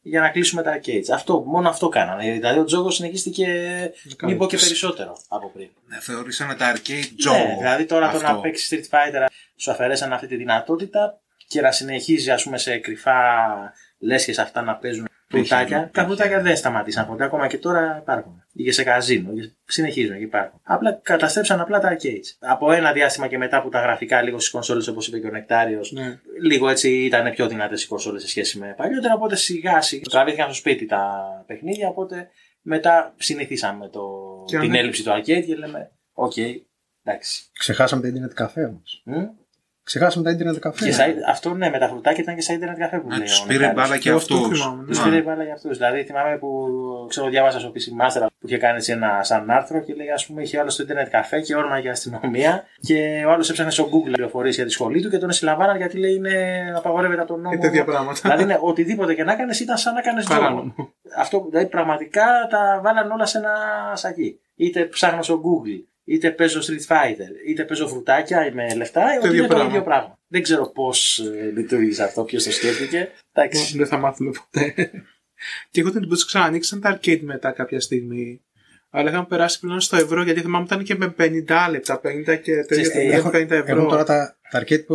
για 0.08 0.20
να 0.20 0.28
κλείσουμε 0.28 0.62
τα 0.62 0.78
arcades. 0.78 1.10
Αυτό, 1.12 1.42
μόνο 1.46 1.68
αυτό 1.68 1.88
κάνανε. 1.88 2.32
Δηλαδή 2.32 2.58
ο 2.58 2.64
τζόγος 2.64 2.94
συνεχίστηκε, 2.94 3.46
μην 4.22 4.38
πω 4.38 4.46
και 4.46 4.56
περισσότερο 4.56 5.16
από 5.28 5.50
πριν. 5.50 5.68
Ναι, 5.86 5.98
θεωρήσανε 6.00 6.54
τα 6.54 6.72
arcade 6.74 7.28
joke. 7.28 7.46
Ναι, 7.46 7.54
δηλαδή 7.58 7.84
τώρα 7.84 8.10
το 8.10 8.16
αυτό. 8.16 8.32
να 8.32 8.40
παίξει 8.40 8.86
Street 8.90 8.94
Fighter 8.94 9.26
σου 9.56 9.70
αφαιρέσαν 9.70 10.12
αυτή 10.12 10.26
τη 10.26 10.36
δυνατότητα 10.36 11.20
και 11.46 11.60
να 11.60 11.72
συνεχίζει 11.72 12.30
ας 12.30 12.42
πούμε 12.42 12.58
σε 12.58 12.78
κρυφά 12.78 13.12
λέσχες 13.98 14.38
αυτά 14.38 14.62
να 14.62 14.76
παίζουν 14.76 15.08
φρουτάκια. 15.28 15.76
υπήρχε. 15.76 15.90
Τα 15.92 16.04
φρουτάκια 16.04 16.40
δεν 16.40 16.56
σταματήσαν 16.56 17.06
ποτέ, 17.06 17.24
ακόμα 17.24 17.46
και 17.46 17.58
τώρα 17.58 17.98
υπάρχουν. 18.02 18.44
Ή 18.58 18.70
σε 18.70 18.82
καζίνο, 18.82 19.32
ή 19.32 19.52
συνεχίζουν 19.64 20.16
και 20.16 20.22
υπάρχουν. 20.22 20.60
Απλά 20.62 21.00
καταστρέψαν 21.02 21.60
απλά 21.60 21.78
τα 21.80 21.96
arcades. 21.96 22.36
Από 22.38 22.72
ένα 22.72 22.92
διάστημα 22.92 23.26
και 23.28 23.38
μετά 23.38 23.62
που 23.62 23.68
τα 23.68 23.80
γραφικά 23.80 24.22
λίγο 24.22 24.38
στις 24.38 24.50
κονσόλες, 24.50 24.88
όπως 24.88 25.08
είπε 25.08 25.18
και 25.18 25.26
ο 25.26 25.30
Νεκτάριος, 25.30 25.92
Ναι. 25.92 26.18
λίγο 26.42 26.68
έτσι 26.68 27.04
ήταν 27.04 27.30
πιο 27.30 27.48
δυνατές 27.48 27.82
οι 27.82 27.86
κονσόλες 27.86 28.22
σε 28.22 28.28
σχέση 28.28 28.58
με 28.58 28.74
παλιότερα. 28.76 29.14
Οπότε 29.14 29.36
σιγά 29.36 29.80
σιγά 29.80 30.02
τραβήθηκαν 30.10 30.44
στο 30.46 30.54
σπίτι 30.54 30.86
τα 30.86 31.24
παιχνίδια. 31.46 31.88
Οπότε 31.88 32.28
μετά 32.62 33.14
συνηθίσαμε 33.18 33.88
το, 33.88 34.02
Και 34.46 34.56
αν 34.56 34.62
την 34.62 34.70
δεν- 34.70 34.80
έλλειψη 34.80 35.02
του 35.04 35.10
arcade 35.10 35.44
και 35.46 35.54
λέμε, 35.56 35.90
οκ, 36.12 36.36
εντάξει. 37.04 37.42
Ξεχάσαμε 37.58 38.02
τα 38.02 38.08
internet 38.08 38.34
καφέ 38.34 38.64
όμως. 38.64 39.02
Μμ. 39.04 39.24
Ξεχάσαμε 39.90 40.24
τα 40.24 40.36
internet 40.52 40.58
καφέ. 40.58 40.84
Και 40.84 40.92
σαν- 40.92 41.14
αυτό 41.28 41.54
ναι, 41.54 41.70
με 41.70 41.78
τα 41.78 41.88
φρουτάκια 41.88 42.22
ήταν 42.22 42.34
και 42.34 42.40
σαν 42.40 42.56
internet 42.58 42.78
καφέ 42.78 42.98
που 42.98 43.08
Να 43.08 43.16
λέει. 43.16 43.26
τους 43.26 43.40
ο 43.40 43.46
πήρε 43.46 43.58
Νεκτάριος. 43.58 43.88
μπάλα 43.88 44.00
και 44.00 44.08
Εγώ 44.08 44.18
αυτό 44.18 44.34
αυτούς. 44.36 44.60
θυμάμαι, 44.60 44.82
ναι. 44.82 44.88
Τους 44.88 45.02
πήρε 45.02 45.20
μπάλα 45.22 45.42
για 45.44 45.52
αυτούς. 45.52 45.76
Δηλαδή 45.76 46.04
θυμάμαι 46.04 46.36
που 46.36 46.48
ξέρω, 47.08 47.28
διάβασα 47.28 47.58
στο 47.60 47.72
PC 47.74 47.78
Master 48.02 48.26
που 48.38 48.46
είχε 48.46 48.56
κάνει 48.58 48.76
έτσι 48.76 48.92
ένα 48.92 49.18
σαν 49.22 49.50
άρθρο 49.50 49.80
και 49.80 49.94
λέει, 49.94 50.10
ας 50.10 50.26
πούμε, 50.26 50.42
είχε 50.42 50.58
άλλο 50.60 50.70
στο 50.70 50.82
Ιντερνετ 50.82 51.08
καφέ 51.08 51.40
και 51.40 51.56
όρμαγε 51.56 51.90
αστυνομία. 51.90 52.64
Και 52.80 53.22
ο 53.26 53.30
άλλος 53.30 53.50
έψαχνε 53.50 53.70
στο 53.72 53.84
Google 53.92 54.10
πληροφορίες 54.12 54.54
για 54.54 54.64
τη 54.64 54.70
σχολή 54.70 55.02
του 55.02 55.10
και 55.10 55.18
τον 55.18 55.30
συλλαμβάναν 55.32 55.76
γιατί 55.76 55.98
λέει 55.98 56.14
είναι 56.14 56.34
απαγορεύεται 56.76 57.20
από 57.20 57.32
τον 57.32 57.40
νόμο. 57.40 57.54
Και 57.56 57.60
τέτοια 57.62 57.84
πράγματα. 57.84 58.18
Δηλαδή 58.22 58.44
ναι, 58.44 58.58
οτιδήποτε 58.60 59.14
και 59.14 59.24
να 59.24 59.32
έκανε 59.32 59.52
ήταν 59.60 59.76
σαν 59.76 59.92
να 59.94 59.98
έκανε 59.98 60.20
τζόγο. 60.20 60.40
Παράνομο. 60.40 60.74
Αυτό 61.18 61.46
δηλαδή 61.50 61.66
πραγματικά 61.66 62.24
τα 62.50 62.80
βάλαν 62.82 63.10
όλα 63.10 63.26
σε 63.26 63.38
ένα 63.38 63.52
σακί. 63.94 64.40
Είτε 64.56 64.84
ψάχνω 64.84 65.22
στο 65.22 65.40
Google, 65.44 65.84
είτε 66.06 66.30
παίζω 66.30 66.60
Street 66.60 66.86
Fighter, 66.92 67.48
είτε 67.48 67.64
παίζω 67.64 67.88
φρουτάκια 67.88 68.50
με 68.54 68.74
λεφτά, 68.74 69.02
ότι 69.18 69.26
ίδιο 69.26 69.38
είναι 69.38 69.46
το 69.46 69.54
πράγμα. 69.54 69.70
ίδιο 69.70 69.82
πράγμα. 69.82 70.18
Δεν 70.28 70.42
ξέρω 70.42 70.66
πώς 70.66 71.22
λειτουργήσε 71.54 72.02
αυτό, 72.02 72.24
ποιος 72.24 72.44
το 72.44 72.50
σκέφτηκε. 72.50 73.10
Εντάξει. 73.32 73.76
Δεν 73.76 73.86
θα 73.86 73.96
μάθουμε 73.96 74.30
ποτέ. 74.30 74.74
και 75.70 75.80
εγώ 75.80 75.88
την 75.88 75.98
εντύπωση 75.98 76.22
ότι 76.22 76.30
ξανανοίξαν 76.32 76.80
τα 76.80 76.98
arcade 76.98 77.20
μετά 77.20 77.50
κάποια 77.50 77.80
στιγμή. 77.80 78.40
Αλλά 78.90 79.10
είχαν 79.10 79.26
περάσει 79.26 79.60
πλέον 79.60 79.80
στο 79.80 79.96
ευρώ 79.96 80.22
γιατί 80.22 80.40
θυμάμαι 80.40 80.64
ήταν 80.64 80.82
και 80.82 80.94
με 80.94 81.14
50 81.18 81.44
λεπτά, 81.70 82.00
50 82.04 82.40
και 82.42 82.62
Ξέρεις 82.62 82.90
τι, 82.90 82.94
τέτοια 82.94 83.16
Έχω, 83.16 83.28
50 83.28 83.50
ευρώ. 83.50 83.62
εγώ 83.66 83.86
τώρα 83.86 84.04
τα, 84.04 84.36
τα 84.50 84.62
arcade 84.62 84.84
που 84.86 84.94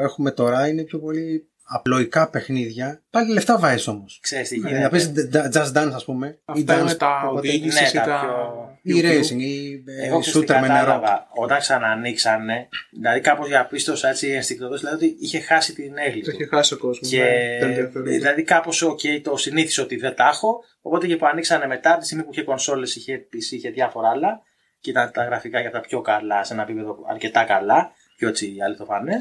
έχουμε 0.00 0.30
τώρα 0.30 0.68
είναι 0.68 0.82
πιο 0.82 0.98
πολύ 0.98 1.48
απλοϊκά 1.68 2.30
παιχνίδια. 2.30 3.02
Πάλι 3.10 3.32
λεφτά 3.32 3.58
βάζεις 3.58 3.86
όμως. 3.88 4.18
Ξέρεις 4.22 4.48
τι 4.48 4.58
Ναι, 4.58 4.68
γίνεται. 4.68 4.84
να 4.84 4.90
παίζει 4.90 5.12
Just 5.54 5.72
Dance, 5.76 5.92
ας 5.94 6.04
πούμε. 6.04 6.26
ή 6.28 6.38
Αυτά 6.44 6.78
είναι 6.80 6.90
Dance, 6.92 6.96
τα 6.96 7.20
οπότε- 7.24 7.48
οδήγηση 7.48 7.82
Ναι, 7.82 7.88
ή 7.88 7.92
τα 7.92 8.02
τα. 8.04 8.20
πιο- 8.20 8.66
Ή 8.82 9.00
racing, 9.04 9.40
ή 9.40 9.82
ε, 10.00 10.06
Εγώ 10.06 10.18
ξέρω 10.18 10.40
τι 10.40 10.46
shooter 10.48 10.60
με 10.60 10.66
νερό. 10.66 10.72
κατάλαβα. 10.78 11.28
Όταν 11.34 11.58
ξανανοίξανε, 11.58 12.68
δηλαδή 12.92 13.20
κάπως 13.20 13.48
διαπίστωσα 13.48 14.08
έτσι 14.08 14.28
ενστικτωδώς, 14.28 14.80
δηλαδή 14.80 14.96
ότι 15.04 15.16
είχε 15.20 15.40
χάσει 15.40 15.74
την 15.74 15.92
αίγλη 16.06 16.22
Το 16.22 16.30
του. 16.30 16.36
είχε 16.36 16.46
χάσει 16.46 16.74
ο 16.74 16.78
κόσμος. 16.78 17.08
Και 17.10 17.22
δεν 17.60 17.68
ενδιαφέρει. 17.68 18.10
δηλαδή 18.10 18.42
κάπως 18.42 18.82
οκ, 18.82 19.00
το 19.22 19.36
συνήθισε 19.36 19.80
ότι 19.80 19.96
δεν 19.96 20.14
τα 20.14 20.28
έχω. 20.28 20.64
Οπότε 20.80 21.06
και 21.06 21.16
που 21.16 21.26
ανοίξανε 21.26 21.66
μετά, 21.66 21.96
τη 21.98 22.04
στιγμή 22.04 22.24
που 22.24 22.30
είχε 22.32 22.42
κονσόλες, 22.42 22.96
είχε 22.96 23.16
PC, 23.32 23.52
είχε 23.56 23.70
διάφορα 23.70 24.08
άλλα, 24.10 24.40
και 24.80 24.90
ήταν 24.90 25.10
τα 25.12 25.24
γραφικά 25.24 25.60
για 25.60 25.70
τα 25.70 25.80
πιο 25.80 26.00
καλά, 26.00 26.44
σε 26.44 26.52
ένα 26.52 26.62
επίπεδο 26.62 26.96
αρκετά 27.10 27.44
καλά, 27.44 27.90
πιο 28.18 28.28
έτσι 28.28 28.56
αληθοφανέ. 28.64 29.16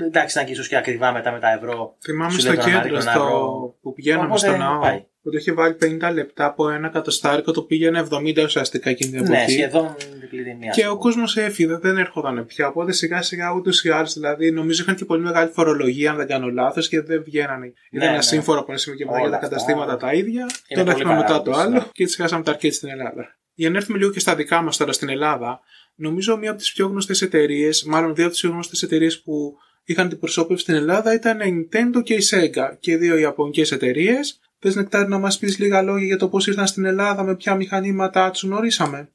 Εντάξει, 0.00 0.34
ήταν 0.34 0.46
και 0.46 0.52
ίσως 0.52 0.68
και 0.68 0.76
ακριβά 0.76 1.12
μετά 1.12 1.32
με 1.32 1.38
τα 1.38 1.50
ευρώ. 1.52 1.96
Θυμάμαι 2.04 2.30
Σου 2.30 2.40
στο 2.40 2.48
λέει 2.48 2.56
το 2.58 2.64
κέντρο 2.64 2.78
ανάρρητο 2.78 3.00
στο... 3.00 3.10
νερό. 3.10 3.76
που 3.80 3.92
πηγαίναμε 3.92 4.24
Οπότε 4.24 4.38
στο 4.38 4.56
ναό. 4.56 4.80
πάει. 4.80 5.04
Που 5.26 5.32
το 5.32 5.38
είχε 5.38 5.52
βάλει 5.52 5.76
50 5.82 6.12
λεπτά 6.14 6.44
από 6.44 6.70
ένα 6.70 6.86
εκατοστάρικο, 6.86 7.52
το 7.52 7.62
πήγαινε 7.62 8.06
70 8.10 8.42
ουσιαστικά 8.44 8.90
εκείνη 8.90 9.10
την 9.10 9.22
Ναι, 9.22 9.36
εποχή. 9.36 9.50
σχεδόν 9.50 9.94
διπλή 10.20 10.42
τιμή. 10.44 10.68
ας 10.68 10.76
Και 10.76 10.82
ο 10.82 10.88
πούμε. 10.88 10.98
κόσμος 11.00 11.36
έφυγε, 11.36 11.76
δεν 11.76 11.96
έρχονταν 11.98 12.46
πια. 12.46 12.68
Οπότε 12.68 12.92
σιγά 12.92 13.22
σιγά 13.22 13.52
ούτως 13.52 13.84
ή 13.84 13.88
άλλως, 13.90 14.12
δηλαδή 14.14 14.50
νομίζω 14.50 14.82
είχαν 14.82 14.94
και 14.94 15.04
πολύ 15.04 15.22
μεγάλη 15.22 15.50
φορολογία, 15.52 16.10
αν 16.10 16.16
δεν 16.16 16.26
κάνω 16.26 16.48
λάθος, 16.48 16.88
και 16.88 17.00
δεν 17.00 17.22
βγαίνανε. 17.24 17.72
Ήταν 17.90 18.08
ναι. 18.08 18.12
ένα 18.14 18.22
σύμφορο 18.22 18.64
που 18.64 18.70
είναι 18.70 18.96
και 18.96 19.04
μετά 19.04 19.18
Όλα 19.18 19.20
για 19.20 19.30
τα 19.30 19.36
αυτά. 19.36 19.48
καταστήματα 19.48 19.96
τα 19.96 20.12
ίδια. 20.12 20.40
Είναι 20.40 20.48
Το 20.68 20.80
ένα 20.80 20.84
πολύ 20.92 21.00
έχουμε 21.02 21.14
μετά 21.16 21.42
το 21.42 21.50
παράδοση, 21.50 21.66
άλλο 21.66 21.78
ναι. 21.78 21.90
και 21.92 22.02
έτσι 22.02 22.16
χάσαμε 22.16 22.42
τα 22.42 22.52
arcade 22.56 22.72
στην 22.72 22.88
Ελλάδα. 22.88 23.36
Για 23.54 23.70
να 23.70 23.76
έρθουμε 23.76 23.98
λίγο 23.98 24.10
και 24.10 24.20
στα 24.20 24.34
δικά 24.34 24.62
μας 24.62 24.76
τώρα 24.76 24.92
στην 24.92 25.08
Ελλάδα, 25.08 25.60
νομίζω 25.94 26.36
μία 26.36 26.50
από 26.50 26.58
τις 26.58 26.72
πιο 26.72 26.86
γνωστές 26.86 27.22
εταιρείες, 27.22 27.84
μάλλον 27.84 28.14
δύο 28.14 28.24
από 28.24 28.32
τις 28.32 28.40
πιο 28.42 28.50
γνωστές 28.50 28.82
εταιρείες 28.82 29.22
που 29.22 29.56
είχαν 29.84 30.08
την 30.08 30.18
προσώπευση 30.18 30.62
στην 30.62 30.74
Ελλάδα 30.74 31.14
ήταν 31.14 31.40
η 31.40 31.68
Nintendo 31.72 32.02
και 32.02 32.14
η 32.14 32.22
Sega. 32.30 32.76
Και 32.80 32.96
δύο 32.96 33.16
Ιαπωνικές 33.16 33.72
εταιρείες. 33.72 34.40
Θε 34.70 34.80
Νεκτάρι 34.80 35.08
να 35.08 35.18
μας 35.18 35.38
πεις 35.38 35.58
λίγα 35.58 35.82
λόγια 35.82 36.06
για 36.06 36.16
το 36.16 36.28
πώς 36.28 36.46
ήρθαν 36.46 36.66
στην 36.66 36.84
Ελλάδα, 36.84 37.22
με 37.22 37.36
ποια 37.36 37.54
μηχανήματα 37.54 38.30
τους 38.30 38.42
γνωρίσαμε. 38.42 39.12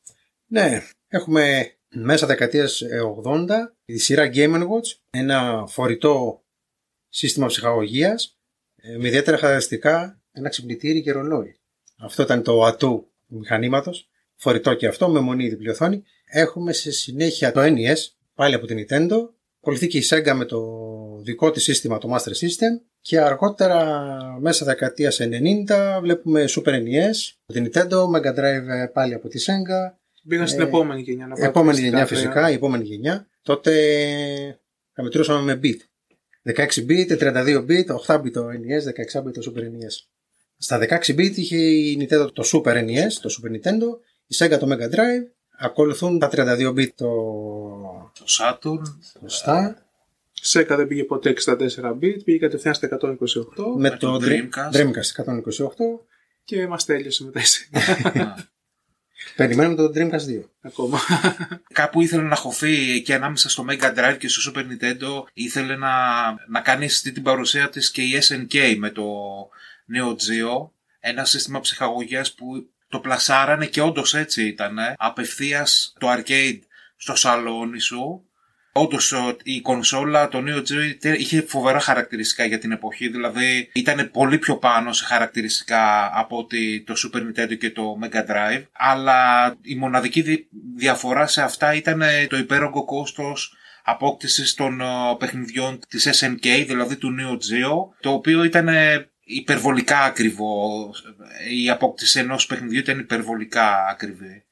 Ναι, 0.48 0.84
έχουμε 1.08 1.74
μέσα 1.90 2.28
δεκαετίας 2.28 2.82
ε, 2.82 3.00
80 3.26 3.48
τη 3.86 3.98
σειρά 3.98 4.30
Game 4.34 4.54
Watch, 4.54 4.98
ένα 5.10 5.66
φορητό 5.68 6.44
σύστημα 7.10 7.48
ψυχαγωγίας 7.48 8.40
ε, 8.76 8.98
με 8.98 9.08
ιδιαίτερα 9.08 9.38
χαρακτηριστικά 9.38 10.22
ένα 10.32 10.50
ξυπνητήρι 10.50 11.02
και 11.02 11.12
ρολόι. 11.12 11.60
Αυτό 11.98 12.24
ήταν 12.24 12.44
το 12.44 12.64
ατού 12.64 13.12
του 13.28 13.38
μηχανήματος, 13.38 14.10
φορητό 14.36 14.74
και 14.74 14.88
αυτό 14.88 15.10
με 15.10 15.20
μονή 15.20 15.50
διπλή 15.50 15.70
οθόνη. 15.70 16.04
Έχουμε 16.26 16.74
σε 16.74 16.92
συνέχεια 16.92 17.52
το 17.52 17.62
NES, 17.62 17.98
πάλι 18.34 18.56
από 18.56 18.66
την 18.66 18.78
Nintendo, 18.80 19.30
ακολουθεί 19.62 19.88
και 19.88 19.98
η 19.98 20.04
Sega 20.10 20.34
με 20.36 20.46
το 20.46 20.60
δικό 21.24 21.52
της 21.52 21.64
σύστημα, 21.64 21.98
το 21.98 22.16
Master 22.16 22.30
System 22.46 22.82
και 23.02 23.20
αργότερα 23.20 24.02
μέσα 24.40 24.66
δεκαετίας 24.66 25.20
90 25.22 26.00
βλέπουμε 26.02 26.46
Super 26.50 26.70
NES 26.74 27.16
από 27.46 27.54
την 27.54 27.72
Nintendo, 27.74 28.06
Mega 28.16 28.36
Drive 28.40 28.68
ε, 28.68 28.86
πάλι 28.94 29.14
από 29.14 29.28
τη 29.28 29.40
Sega, 29.46 29.94
Πήγαν 30.28 30.48
στην 30.48 30.62
Ε, 30.62 30.64
επόμενη 30.64 31.02
γενιά 31.02 31.28
να 31.28 31.36
η 31.40 31.44
επόμενη 31.44 31.74
στην 31.74 31.84
γενιά 31.86 32.00
κάθε- 32.00 32.16
φυσικά, 32.16 32.50
η 32.50 32.54
επόμενη 32.54 32.84
γενιά. 32.84 33.28
Τότε 33.42 33.72
θα 34.94 35.04
μετρούσαμε 35.04 35.42
με 35.54 35.60
bit. 35.64 35.78
16 36.56 36.86
bit, 36.90 37.18
32 37.20 37.66
bit, 37.70 37.86
8 38.06 38.16
bit 38.22 38.32
το 38.32 38.46
NES, 38.48 38.84
16 39.18 39.24
bit 39.28 39.34
το 39.34 39.54
Super 39.56 39.60
NES. 39.62 39.96
Στα 40.58 40.80
16 40.80 41.16
bit 41.16 41.32
είχε 41.36 41.58
η 41.58 41.98
Nintendo 42.02 42.28
το 42.34 42.44
Super 42.54 42.76
NES, 42.76 43.12
το 43.22 43.30
Super 43.40 43.50
Nintendo, 43.52 43.88
η 44.28 44.36
Sega 44.38 44.58
το 44.60 44.68
Mega 44.72 44.96
Drive, 44.96 45.26
ακολουθούν 45.62 46.20
τα 46.20 46.30
32 46.32 46.74
bit 46.74 46.90
το 46.96 47.12
Το 48.20 48.26
Saturn. 48.40 48.82
σωστά, 49.22 49.86
Σέκα 50.32 50.76
δεν 50.76 50.88
πήγε 50.88 51.04
ποτέ 51.04 51.34
64 51.46 51.56
bit, 52.02 52.24
πήγε 52.24 52.38
κατευθείαν 52.38 52.74
στα 52.74 52.98
128 53.02 53.16
με 53.78 53.90
το 53.90 53.98
το 53.98 54.20
Dreamcast. 54.22 54.76
Dreamcast 54.76 55.26
128. 55.26 55.36
και 56.44 56.68
μας 56.68 56.86
τέλειωσε 56.86 57.24
μετά 57.24 57.40
η 57.40 57.44
Sega 57.44 58.34
Περιμένουμε 59.36 59.76
το 59.76 59.92
Dreamcast 59.96 60.40
2. 60.40 60.44
ακόμα. 60.62 61.00
Κάπου 61.74 62.02
ήθελε 62.02 62.24
να 62.24 62.36
χωθεί 62.36 63.02
και 63.02 63.14
ανάμεσα 63.14 63.50
στο 63.50 63.66
Mega 63.70 63.98
Drive 63.98 64.18
και 64.20 64.28
στο 64.28 64.52
Super 64.52 64.60
Nintendo 64.64 65.24
ήθελε 65.34 65.76
να, 65.76 65.90
να 66.48 66.62
κάνει 66.62 66.86
αυτή 66.86 67.12
την 67.12 67.24
παρουσία 67.24 67.70
της 67.70 67.92
και 67.92 68.02
η 68.02 68.22
SNK 68.22 68.76
με 68.78 68.90
το 68.90 69.04
Neo 69.94 70.10
Geo 70.10 70.70
ένα 71.00 71.26
σύστημα 71.26 71.60
ψυχαγωγίας 71.60 72.34
που 72.34 72.70
το 72.92 73.00
πλασάρανε 73.00 73.66
και 73.66 73.82
όντως 73.82 74.14
έτσι 74.14 74.46
ήταν 74.48 74.78
απευθείας 74.98 75.94
το 76.00 76.08
arcade 76.12 76.60
στο 76.98 77.16
σαλόνι 77.16 77.80
σου. 77.80 78.26
Όντως 78.74 79.14
η 79.44 79.62
κονσόλα, 79.62 80.28
το 80.28 80.44
Neo 80.48 80.58
Geo 80.60 80.84
είτε- 80.90 81.20
είχε 81.20 81.42
φοβερά 81.42 81.80
χαρακτηριστικά 81.80 82.46
για 82.46 82.60
την 82.60 82.72
εποχή, 82.72 83.08
δηλαδή 83.08 83.70
ήταν 83.74 84.10
πολύ 84.14 84.38
πιο 84.38 84.58
πάνω 84.58 84.94
σε 84.94 85.06
χαρακτηριστικά 85.06 86.12
από 86.20 86.38
ότι 86.38 86.84
το 86.88 86.94
Super 86.98 87.18
Nintendo 87.18 87.58
και 87.58 87.72
το 87.72 87.98
Mega 88.04 88.20
Drive, 88.32 88.64
αλλά 88.72 89.52
η 89.62 89.76
μοναδική 89.76 90.22
δι- 90.22 90.48
διαφορά 90.78 91.28
σε 91.28 91.42
αυτά 91.42 91.74
ήταν 91.74 92.02
ε, 92.02 92.28
το 92.28 92.38
υπέρογκο 92.38 92.86
κόστος 92.86 93.54
απόκτησης 93.84 94.54
των 94.54 94.82
ε, 94.82 94.86
παιχνιδιών 95.18 95.80
της 95.90 96.10
SNK, 96.22 96.64
δηλαδή 96.68 96.96
του 96.96 97.16
Neo 97.20 97.32
Geo, 97.34 97.96
το 98.00 98.12
οποίο 98.12 98.44
ήταν 98.44 98.68
ε, 98.68 99.11
υπερβολικά 99.36 100.00
ακριβό. 100.00 100.90
Η 101.64 101.70
απόκτηση 101.70 102.20
ενός 102.20 102.46
παιχνιδιού 102.46 102.80
ήταν 102.80 103.00
υπερβολικά 103.00 103.86
ακριβή. 103.90 104.46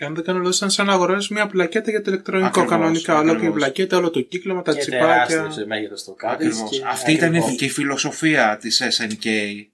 Αν 0.00 0.14
δεν 0.14 0.24
κάνω 0.24 0.38
λάθος, 0.38 0.56
ήταν 0.56 0.70
σαν 0.70 0.86
να 0.86 0.92
αγοράζεις 0.92 1.28
μια 1.28 1.46
πλακέτα 1.46 1.90
για 1.90 2.02
το 2.02 2.10
ηλεκτρονικό 2.10 2.48
Ακριβώς, 2.48 2.70
κανονικά. 2.70 3.12
Ολόκληρη 3.12 3.36
ακριβώς. 3.36 3.56
πλακέτα, 3.56 3.96
όλο 3.96 4.10
το 4.10 4.20
κύκλωμα, 4.20 4.62
τα 4.62 4.72
και 4.72 4.78
τσιπάκια. 4.80 5.06
τεράστιος 5.06 5.54
σε 5.54 5.66
μέγεθος 5.66 6.04
το 6.04 6.16
cartridge. 6.22 6.28
Ακριβώς. 6.32 6.70
και 6.70 6.82
Αυτή 6.86 7.12
ήταν 7.12 7.28
ακριβώς. 7.28 7.56
και 7.56 7.64
η 7.64 7.68
φιλοσοφία 7.68 8.56
της 8.60 8.82
SNK. 8.82 9.26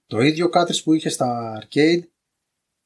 Το 0.07 0.19
ίδιο 0.21 0.49
cartridge 0.53 0.83
που 0.83 0.93
είχε 0.93 1.09
στα 1.09 1.57
arcade 1.61 1.99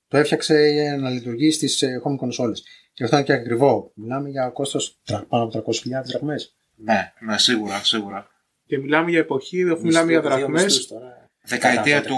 το 0.08 0.17
έφτιαξε 0.17 0.67
για 0.67 0.97
να 0.97 1.10
λειτουργεί 1.10 1.51
στις 1.51 1.82
ε, 1.82 2.01
home 2.05 2.25
consoles. 2.25 2.58
Και 2.93 3.03
αυτό 3.03 3.15
είναι 3.15 3.25
και 3.25 3.34
ακριβό. 3.34 3.91
Μιλάμε 3.95 4.29
για 4.29 4.49
κόστος 4.49 4.99
τρα- 5.05 5.25
πάνω 5.29 5.43
από 5.43 5.63
300.000 5.71 6.03
δραχμές. 6.05 6.55
Ναι, 6.75 7.13
ναι, 7.19 7.38
σίγουρα, 7.38 7.84
σίγουρα. 7.84 8.27
Και 8.69 8.77
μιλάμε 8.77 9.10
για 9.10 9.19
εποχή, 9.19 9.69
αφού 9.71 9.86
μιλάμε 9.86 10.12
για 10.12 10.19
Μισθού, 10.21 10.36
δύο 10.36 10.45
δραχμές. 10.45 10.63
μισθούς 10.63 10.88
τώρα. 10.88 11.29
Δεκαετία 11.43 11.95
Ένα 11.95 12.05
του 12.05 12.15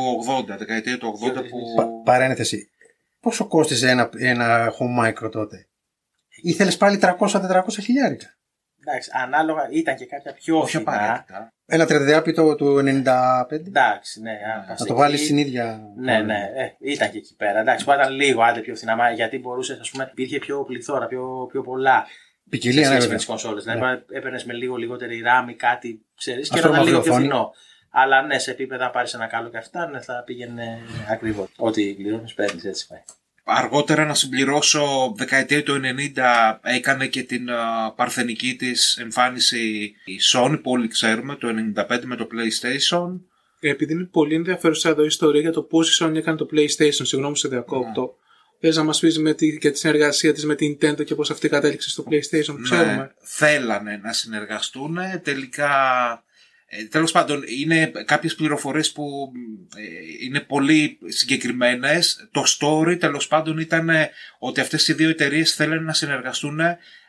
80, 0.53 0.57
δεκαετία 0.57 0.97
του 0.97 1.07
80 1.07 1.19
Δύο-τρεις 1.23 1.49
που... 1.51 1.57
Πα- 1.75 1.87
παρένθεση. 2.03 2.69
Πόσο 3.19 3.47
κόστιζε 3.47 3.89
ένα, 3.89 4.09
ένα 4.17 4.71
home 4.79 5.05
micro 5.07 5.31
τότε; 5.31 5.67
Ήθελες 6.41 6.77
πάλι 6.77 6.99
300-400 7.01 7.63
χιλιάρικα. 7.81 8.35
Εντάξει, 8.85 9.09
ανάλογα 9.23 9.67
ήταν 9.71 9.95
και 9.95 10.05
κάποια 10.05 10.33
πιο 10.33 10.57
Όχι 10.59 10.77
φθηνά. 10.77 10.91
απαραίτητα. 10.93 11.47
Ένα 11.65 11.85
33 11.85 12.55
του 12.57 12.77
95. 12.79 13.67
Εντάξει, 13.67 14.21
ναι. 14.21 14.31
αν 14.31 14.65
πας 14.67 14.79
Να 14.79 14.85
το 14.85 14.93
εκεί- 14.93 14.93
βάλεις 15.01 15.21
στην 15.23 15.37
ίδια. 15.37 15.81
Ναι, 15.97 16.19
ναι, 16.21 16.51
ε, 16.55 16.91
ήταν 16.91 17.11
και 17.11 17.17
εκεί 17.17 17.35
πέρα. 17.35 17.59
Εντάξει, 17.59 17.85
που 17.85 17.91
ήταν 17.91 18.13
λίγο 18.13 18.41
άντε 18.41 18.59
πιο 18.59 18.75
φθηνά, 18.75 18.95
μα 18.95 19.11
γιατί 19.11 19.39
μπορούσες, 19.39 19.79
ας 19.79 19.89
πούμε, 19.91 20.07
υπήρχε 20.11 20.37
πιο 20.39 20.63
πληθώρα, 20.63 21.07
πιο, 21.07 21.47
πιο 21.51 21.61
πολλά. 21.61 22.05
Ποικιλία, 22.51 22.87
ναι, 22.87 22.93
με 22.93 22.99
βέβαια. 22.99 23.15
τις 23.15 23.25
κονσόλες. 23.25 23.65
Ναι. 23.65 23.73
Δηλαδή, 23.73 24.03
έπαιρνες 24.11 24.43
με 24.43 24.53
λίγο 24.53 24.75
λιγότερη 24.75 25.23
RAM 25.25 25.49
ή 25.49 25.53
κάτι, 25.53 26.05
ξέρεις, 26.17 26.49
και 26.49 26.55
Αυτό 26.55 26.69
ήταν 26.69 26.83
λίγο 26.85 26.99
πιο 26.99 27.11
μαύρη 27.11 27.27
φθηνό. 27.27 27.51
Αλλά 27.89 28.21
ναι, 28.21 28.39
σε 28.39 28.51
επίπεδα 28.51 28.89
πάρεις 28.89 29.13
ένα 29.13 29.27
καλό 29.27 29.49
και 29.49 29.57
αυτά, 29.57 29.89
ναι, 29.89 30.01
θα 30.01 30.23
πήγαινε 30.25 30.79
ακριβώς. 31.09 31.47
Ό,τι 31.57 31.93
πληρώνεις, 31.93 32.33
παίρνεις, 32.33 32.65
έτσι 32.65 32.87
πάει. 32.87 32.99
Αργότερα 33.43 34.05
να 34.05 34.13
συμπληρώσω, 34.13 35.13
δεκαετία 35.15 35.63
του 35.63 35.81
90 36.15 36.59
έκανε 36.61 37.07
και 37.07 37.23
την 37.23 37.49
α, 37.49 37.91
παρθενική 37.95 38.55
της 38.55 38.97
εμφάνιση 38.97 39.93
η 40.05 40.19
Sony 40.33 40.59
που 40.63 40.71
όλοι 40.71 40.87
ξέρουμε, 40.87 41.35
το 41.35 41.47
95 41.89 42.01
με 42.03 42.15
το 42.15 42.27
PlayStation. 42.31 43.19
Επειδή 43.59 43.93
είναι 43.93 44.03
πολύ 44.03 44.35
ενδιαφέρουσα 44.35 44.89
εδώ 44.89 45.03
η 45.03 45.05
ιστορία 45.05 45.41
για 45.41 45.51
το 45.51 45.61
πώς 45.61 45.99
η 45.99 46.05
Sony 46.05 46.15
έκανε 46.15 46.37
το 46.37 46.47
PlayStation, 46.53 46.91
συγγνώμη 46.91 47.37
σε 47.37 47.47
διακόπτω. 47.47 48.15
Θε 48.61 48.73
να 48.73 48.83
μας 48.83 48.99
πεις 48.99 49.19
με 49.19 49.33
τη, 49.33 49.47
για 49.47 49.71
τη 49.71 49.77
συνεργασία 49.77 50.33
της 50.33 50.45
με 50.45 50.55
την 50.55 50.77
Nintendo 50.81 51.05
και 51.05 51.15
πώς 51.15 51.31
αυτή 51.31 51.49
κατέληξε 51.49 51.89
στο 51.89 52.03
PlayStation, 52.09 52.55
που 52.55 52.61
ξέρουμε. 52.61 52.95
Ναι, 52.95 53.07
θέλανε 53.21 53.99
να 54.03 54.13
συνεργαστούν. 54.13 54.97
Τελικά, 55.23 55.73
ε, 56.65 56.83
τέλος 56.83 57.11
πάντων, 57.11 57.43
είναι 57.47 57.91
κάποιες 58.05 58.35
πληροφορίες 58.35 58.91
που 58.91 59.31
ε, 59.75 59.81
είναι 60.25 60.39
πολύ 60.39 60.97
συγκεκριμένες. 61.05 62.29
Το 62.31 62.43
story, 62.47 62.99
τέλος 62.99 63.27
πάντων, 63.27 63.57
ήταν 63.57 63.89
ε, 63.89 64.09
ότι 64.39 64.59
αυτές 64.59 64.87
οι 64.87 64.93
δύο 64.93 65.09
εταιρείες 65.09 65.53
θέλουν 65.53 65.83
να 65.83 65.93
συνεργαστούν 65.93 66.59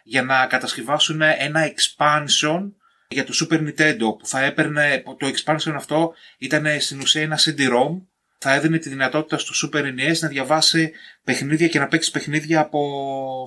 για 0.04 0.22
να 0.22 0.46
κατασκευάσουν 0.46 1.20
ένα 1.20 1.72
expansion 1.74 2.72
για 3.12 3.24
το 3.24 3.32
Super 3.40 3.58
Nintendo 3.58 4.18
που 4.18 4.26
θα 4.26 4.40
έπαιρνε, 4.40 5.02
το 5.18 5.32
expansion 5.34 5.72
αυτό 5.74 6.14
ήταν 6.38 6.66
ε, 6.66 6.78
στην 6.78 7.00
ουσία 7.00 7.22
ένα 7.22 7.38
CD-ROM 7.38 8.00
θα 8.42 8.54
έδινε 8.54 8.78
τη 8.78 8.88
δυνατότητα 8.88 9.38
στο 9.38 9.68
Super 9.68 9.82
NES 9.82 10.18
να 10.20 10.28
διαβάσει 10.28 10.92
παιχνίδια 11.24 11.68
και 11.68 11.78
να 11.78 11.88
παίξει 11.88 12.10
παιχνίδια 12.10 12.60
από 12.60 12.80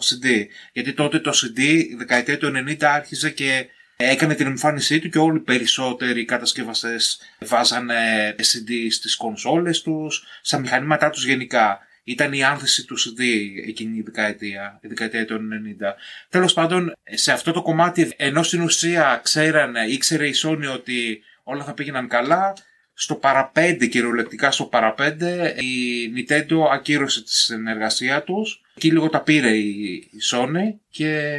CD. 0.03 0.45
Γιατί 0.73 0.93
τότε 0.93 1.19
το 1.19 1.31
CD, 1.33 1.59
η 1.59 1.95
δεκαετία 1.95 2.37
του 2.37 2.51
90, 2.67 2.83
άρχιζε 2.83 3.29
και 3.29 3.65
έκανε 3.97 4.35
την 4.35 4.45
εμφάνισή 4.45 4.99
του 4.99 5.09
και 5.09 5.17
όλοι 5.17 5.37
οι 5.37 5.41
περισσότεροι 5.41 6.25
κατασκευαστές 6.25 7.19
βάζανε 7.39 8.35
CD 8.37 8.71
στις 8.91 9.15
κονσόλες 9.15 9.81
τους, 9.81 10.23
στα 10.41 10.59
μηχανήματά 10.59 11.09
τους 11.09 11.25
γενικά. 11.25 11.79
Ήταν 12.03 12.33
η 12.33 12.43
άνθηση 12.43 12.85
του 12.85 12.95
CD 12.99 13.21
εκείνη 13.67 13.97
η 13.97 14.01
δεκαετία, 14.01 14.79
η 14.81 14.87
δεκαετία 14.87 15.25
του 15.25 15.35
90. 15.35 15.95
Τέλος 16.29 16.53
πάντων, 16.53 16.93
σε 17.13 17.31
αυτό 17.31 17.51
το 17.51 17.61
κομμάτι, 17.61 18.13
ενώ 18.17 18.43
στην 18.43 18.61
ουσία 18.61 19.19
ξέρανε, 19.23 19.85
ήξερε 19.85 20.27
η 20.27 20.33
Sony 20.43 20.73
ότι 20.73 21.21
όλα 21.43 21.63
θα 21.63 21.73
πήγαιναν 21.73 22.07
καλά, 22.07 22.53
στο 22.97 23.15
παραπέντε, 23.15 23.85
κυριολεκτικά 23.85 24.51
στο 24.51 24.65
παραπέντε, 24.65 25.55
η 25.59 26.11
Nintendo 26.15 26.67
ακύρωσε 26.71 27.23
τη 27.23 27.33
συνεργασία 27.33 28.23
τους. 28.23 28.61
Εκεί 28.75 28.91
λίγο 28.91 29.09
τα 29.09 29.21
πήρε 29.21 29.49
η 29.49 29.93
η 30.11 30.17
Sony 30.31 30.79
και 30.89 31.31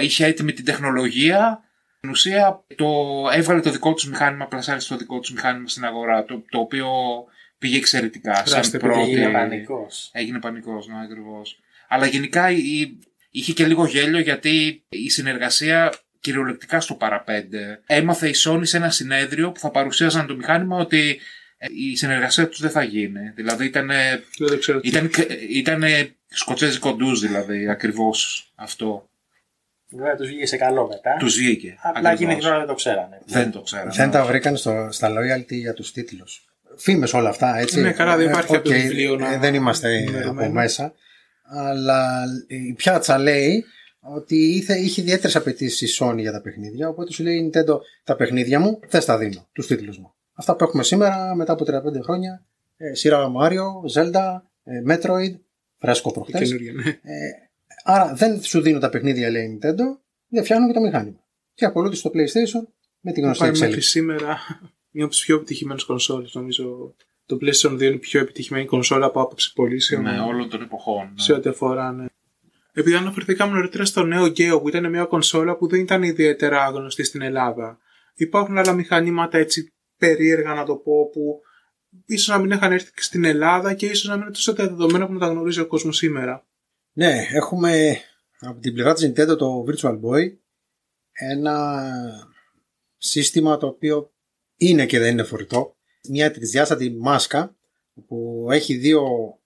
είχε 0.00 0.26
έτοιμη 0.26 0.52
την 0.52 0.64
τεχνολογία. 0.64 1.62
Στην 1.96 2.10
ουσία 2.10 2.64
το 2.76 2.86
έβγαλε 3.32 3.60
το 3.60 3.70
δικό 3.70 3.94
τους 3.94 4.08
μηχάνημα, 4.08 4.46
πλασάρισε 4.46 4.88
το 4.88 4.96
δικό 4.96 5.18
τους 5.18 5.32
μηχάνημα 5.32 5.68
στην 5.68 5.84
αγορά, 5.84 6.24
το, 6.24 6.44
το 6.50 6.58
οποίο 6.58 6.88
πήγε 7.58 7.76
εξαιρετικά. 7.76 8.34
Χράστε, 8.34 8.62
σαν 8.62 8.70
πήγε, 8.70 8.92
πρώτη... 8.92 9.10
Έγινε 9.10 9.32
πανικός. 9.32 10.10
Έγινε 10.12 10.38
πανικός, 10.38 10.86
ναι, 10.86 11.00
ακριβώς. 11.02 11.58
Αλλά 11.88 12.06
γενικά 12.06 12.50
η, 12.50 12.98
είχε 13.30 13.52
και 13.52 13.66
λίγο 13.66 13.86
γέλιο 13.86 14.20
γιατί 14.20 14.84
η 14.88 15.10
συνεργασία 15.10 15.92
κυριολεκτικά 16.20 16.80
στο 16.80 16.94
παραπέντε. 16.94 17.80
Έμαθε 17.86 18.28
η 18.28 18.34
Sony 18.44 18.60
σε 18.62 18.76
ένα 18.76 18.90
συνέδριο 18.90 19.52
που 19.52 19.60
θα 19.60 19.70
παρουσίαζαν 19.70 20.26
το 20.26 20.36
μηχάνημα 20.36 20.76
ότι 20.76 21.20
ε, 21.58 21.66
η 21.90 21.96
συνεργασία 21.96 22.48
τους 22.48 22.60
δεν 22.60 22.70
θα 22.70 22.82
γίνει. 22.82 23.30
Δηλαδή 23.34 23.64
ήταν, 23.64 23.86
Δεν 23.86 24.48
το 24.48 24.58
ξέρω. 24.58 24.80
τι. 24.80 24.88
ήταν, 24.88 25.10
ήταν 25.50 25.82
σκοτσέζικο 26.28 26.94
ντουζ 26.94 27.20
δηλαδή 27.20 27.68
ακριβώς 27.68 28.52
αυτό. 28.54 29.08
Βέβαια 29.90 30.14
τους 30.16 30.28
βγήκε 30.28 30.46
σε 30.46 30.56
καλό 30.56 30.86
μετά. 30.88 31.16
Τους 31.18 31.36
βγήκε. 31.36 31.76
Απλά 31.82 32.10
εκείνη 32.12 32.32
ακριβώς. 32.32 32.38
την 32.38 32.48
ώρα 32.48 32.58
δεν 32.58 32.66
το 32.68 32.74
ξέρανε. 32.74 33.20
Δεν 33.26 33.50
το 33.50 33.60
ξέρω. 33.60 33.90
Δεν 33.92 34.10
τα 34.10 34.24
βρήκαν 34.24 34.56
στο, 34.56 34.88
στα 34.90 35.08
royalty 35.10 35.52
για 35.54 35.72
τους 35.72 35.92
τίτλους. 35.92 36.42
Φήμες 36.76 37.12
όλα 37.12 37.28
αυτά, 37.28 37.58
έτσι. 37.58 37.80
Ναι, 37.80 37.92
καλά, 37.92 38.16
δεν 38.16 38.26
Ε, 38.26 38.30
υπάρχει 38.30 38.54
από 38.56 38.64
το 38.68 38.74
οκ, 38.74 38.80
βιβλίο 38.80 39.16
να- 39.16 39.32
ε, 39.32 39.38
Δεν 39.38 39.54
είμαστε 39.54 39.88
ενημερωμένοι. 39.96 40.46
από 40.48 40.54
μέσα. 40.54 40.92
Αλλά 41.50 42.24
η 42.46 42.72
πιάτσα 42.72 43.18
λέει 43.18 43.64
ότι 44.00 44.36
είχε, 44.36 44.74
είχε 44.74 45.00
ιδιαίτερες 45.00 45.36
απαιτήσεις 45.36 45.98
η 45.98 46.04
Sony 46.04 46.18
για 46.18 46.32
τα 46.32 46.40
παιχνίδια. 46.40 46.88
Οπότε 46.88 47.12
σου 47.12 47.22
λέει 47.22 47.36
η 47.36 47.50
Nintendo 47.52 47.78
τα 48.04 48.16
παιχνίδια 48.16 48.60
μου 48.60 48.80
δεν 48.88 49.00
στα 49.00 49.18
δίνω, 49.18 49.48
τους 49.52 49.66
τίτλους 49.66 49.98
μου. 49.98 50.12
Αυτά 50.32 50.56
που 50.56 50.64
έχουμε 50.64 50.82
σήμερα 50.82 51.34
μετά 51.34 51.52
από 51.52 51.64
35 51.64 52.02
χρόνια. 52.02 52.44
Ε, 52.76 52.94
σειρά 52.94 53.32
Mario, 53.40 53.64
Zelda, 53.94 54.40
ε, 54.64 54.82
Metroid, 54.88 55.34
φρέσκο 55.78 56.12
προχτές. 56.12 56.48
Καινούργια, 56.48 56.72
ναι. 56.72 56.90
Ε, 56.90 57.30
άρα 57.84 58.14
δεν 58.14 58.42
σου 58.42 58.60
δίνω 58.60 58.78
τα 58.78 58.88
παιχνίδια, 58.88 59.30
λέει 59.30 59.44
η 59.44 59.58
Nintendo, 59.58 59.98
δεν 60.28 60.44
φτιάχνω 60.44 60.66
και 60.66 60.72
το 60.72 60.80
μηχάνημα. 60.80 61.24
Και 61.54 61.64
ακολούθησε 61.64 62.02
το 62.02 62.10
PlayStation 62.14 62.68
με 63.00 63.12
την 63.12 63.22
γνωστή 63.22 63.42
Πάει 63.42 63.50
μέχρι 63.50 63.66
εξέλιξη. 63.66 63.90
σήμερα 63.90 64.38
μια 64.90 65.04
από 65.04 65.12
τις 65.12 65.24
πιο 65.24 65.36
επιτυχημένες 65.36 65.84
κονσόλες. 65.84 66.34
Νομίζω 66.34 66.94
το 67.26 67.38
PlayStation 67.40 67.72
2 67.72 67.80
είναι 67.80 67.94
η 67.94 67.98
πιο 67.98 68.20
επιτυχημένη 68.20 68.64
κονσόλα 68.64 69.06
από 69.06 69.20
άποψη 69.20 69.52
πωλήσεων. 69.52 70.02
Ναι, 70.02 70.20
όλων 70.20 70.48
των 70.48 70.62
εποχών. 70.62 71.04
ναι. 71.04 71.20
σε 71.20 71.32
ό,τι 71.32 71.48
αφορά, 71.48 71.92
ναι. 71.92 72.06
Επειδή 72.78 72.96
αναφερθήκαμε 72.96 73.52
νωρίτερα 73.52 73.84
στο 73.84 74.02
νέο 74.02 74.24
Geo 74.24 74.58
που 74.60 74.68
ήταν 74.68 74.90
μια 74.90 75.04
κονσόλα 75.04 75.56
που 75.56 75.68
δεν 75.68 75.80
ήταν 75.80 76.02
ιδιαίτερα 76.02 76.68
γνωστή 76.68 77.04
στην 77.04 77.22
Ελλάδα. 77.22 77.78
Υπάρχουν 78.14 78.58
άλλα 78.58 78.72
μηχανήματα 78.72 79.38
έτσι 79.38 79.72
περίεργα 79.96 80.54
να 80.54 80.64
το 80.64 80.76
πω 80.76 81.08
που 81.10 81.40
ίσως 82.06 82.28
να 82.28 82.38
μην 82.38 82.50
είχαν 82.50 82.72
έρθει 82.72 82.92
και 82.92 83.02
στην 83.02 83.24
Ελλάδα 83.24 83.74
και 83.74 83.86
ίσως 83.86 84.08
να 84.08 84.14
μην 84.14 84.22
είναι 84.22 84.30
τόσο 84.30 84.52
τα 84.52 84.68
δεδομένα 84.68 85.06
που 85.06 85.12
να 85.12 85.18
τα 85.18 85.26
γνωρίζει 85.26 85.60
ο 85.60 85.66
κόσμος 85.66 85.96
σήμερα. 85.96 86.46
Ναι, 86.92 87.26
έχουμε 87.32 88.00
από 88.38 88.60
την 88.60 88.72
πλευρά 88.72 88.94
της 88.94 89.08
Nintendo 89.08 89.38
το 89.38 89.64
Virtual 89.68 90.00
Boy 90.00 90.32
ένα 91.12 91.84
σύστημα 92.96 93.56
το 93.56 93.66
οποίο 93.66 94.12
είναι 94.56 94.86
και 94.86 94.98
δεν 94.98 95.12
είναι 95.12 95.22
φορητό. 95.22 95.76
Μια 96.08 96.30
τρισδιάστατη 96.30 96.90
μάσκα 96.90 97.56
που 98.06 98.48
έχει 98.50 98.74
δύο 98.74 99.02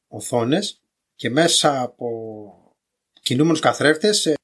οθόνες 0.09 0.83
και 1.14 1.31
μέσα 1.31 1.83
από 1.83 2.09
κινούμενους 3.23 3.61
καθρέφτες 3.61 4.27
ε, 4.27 4.35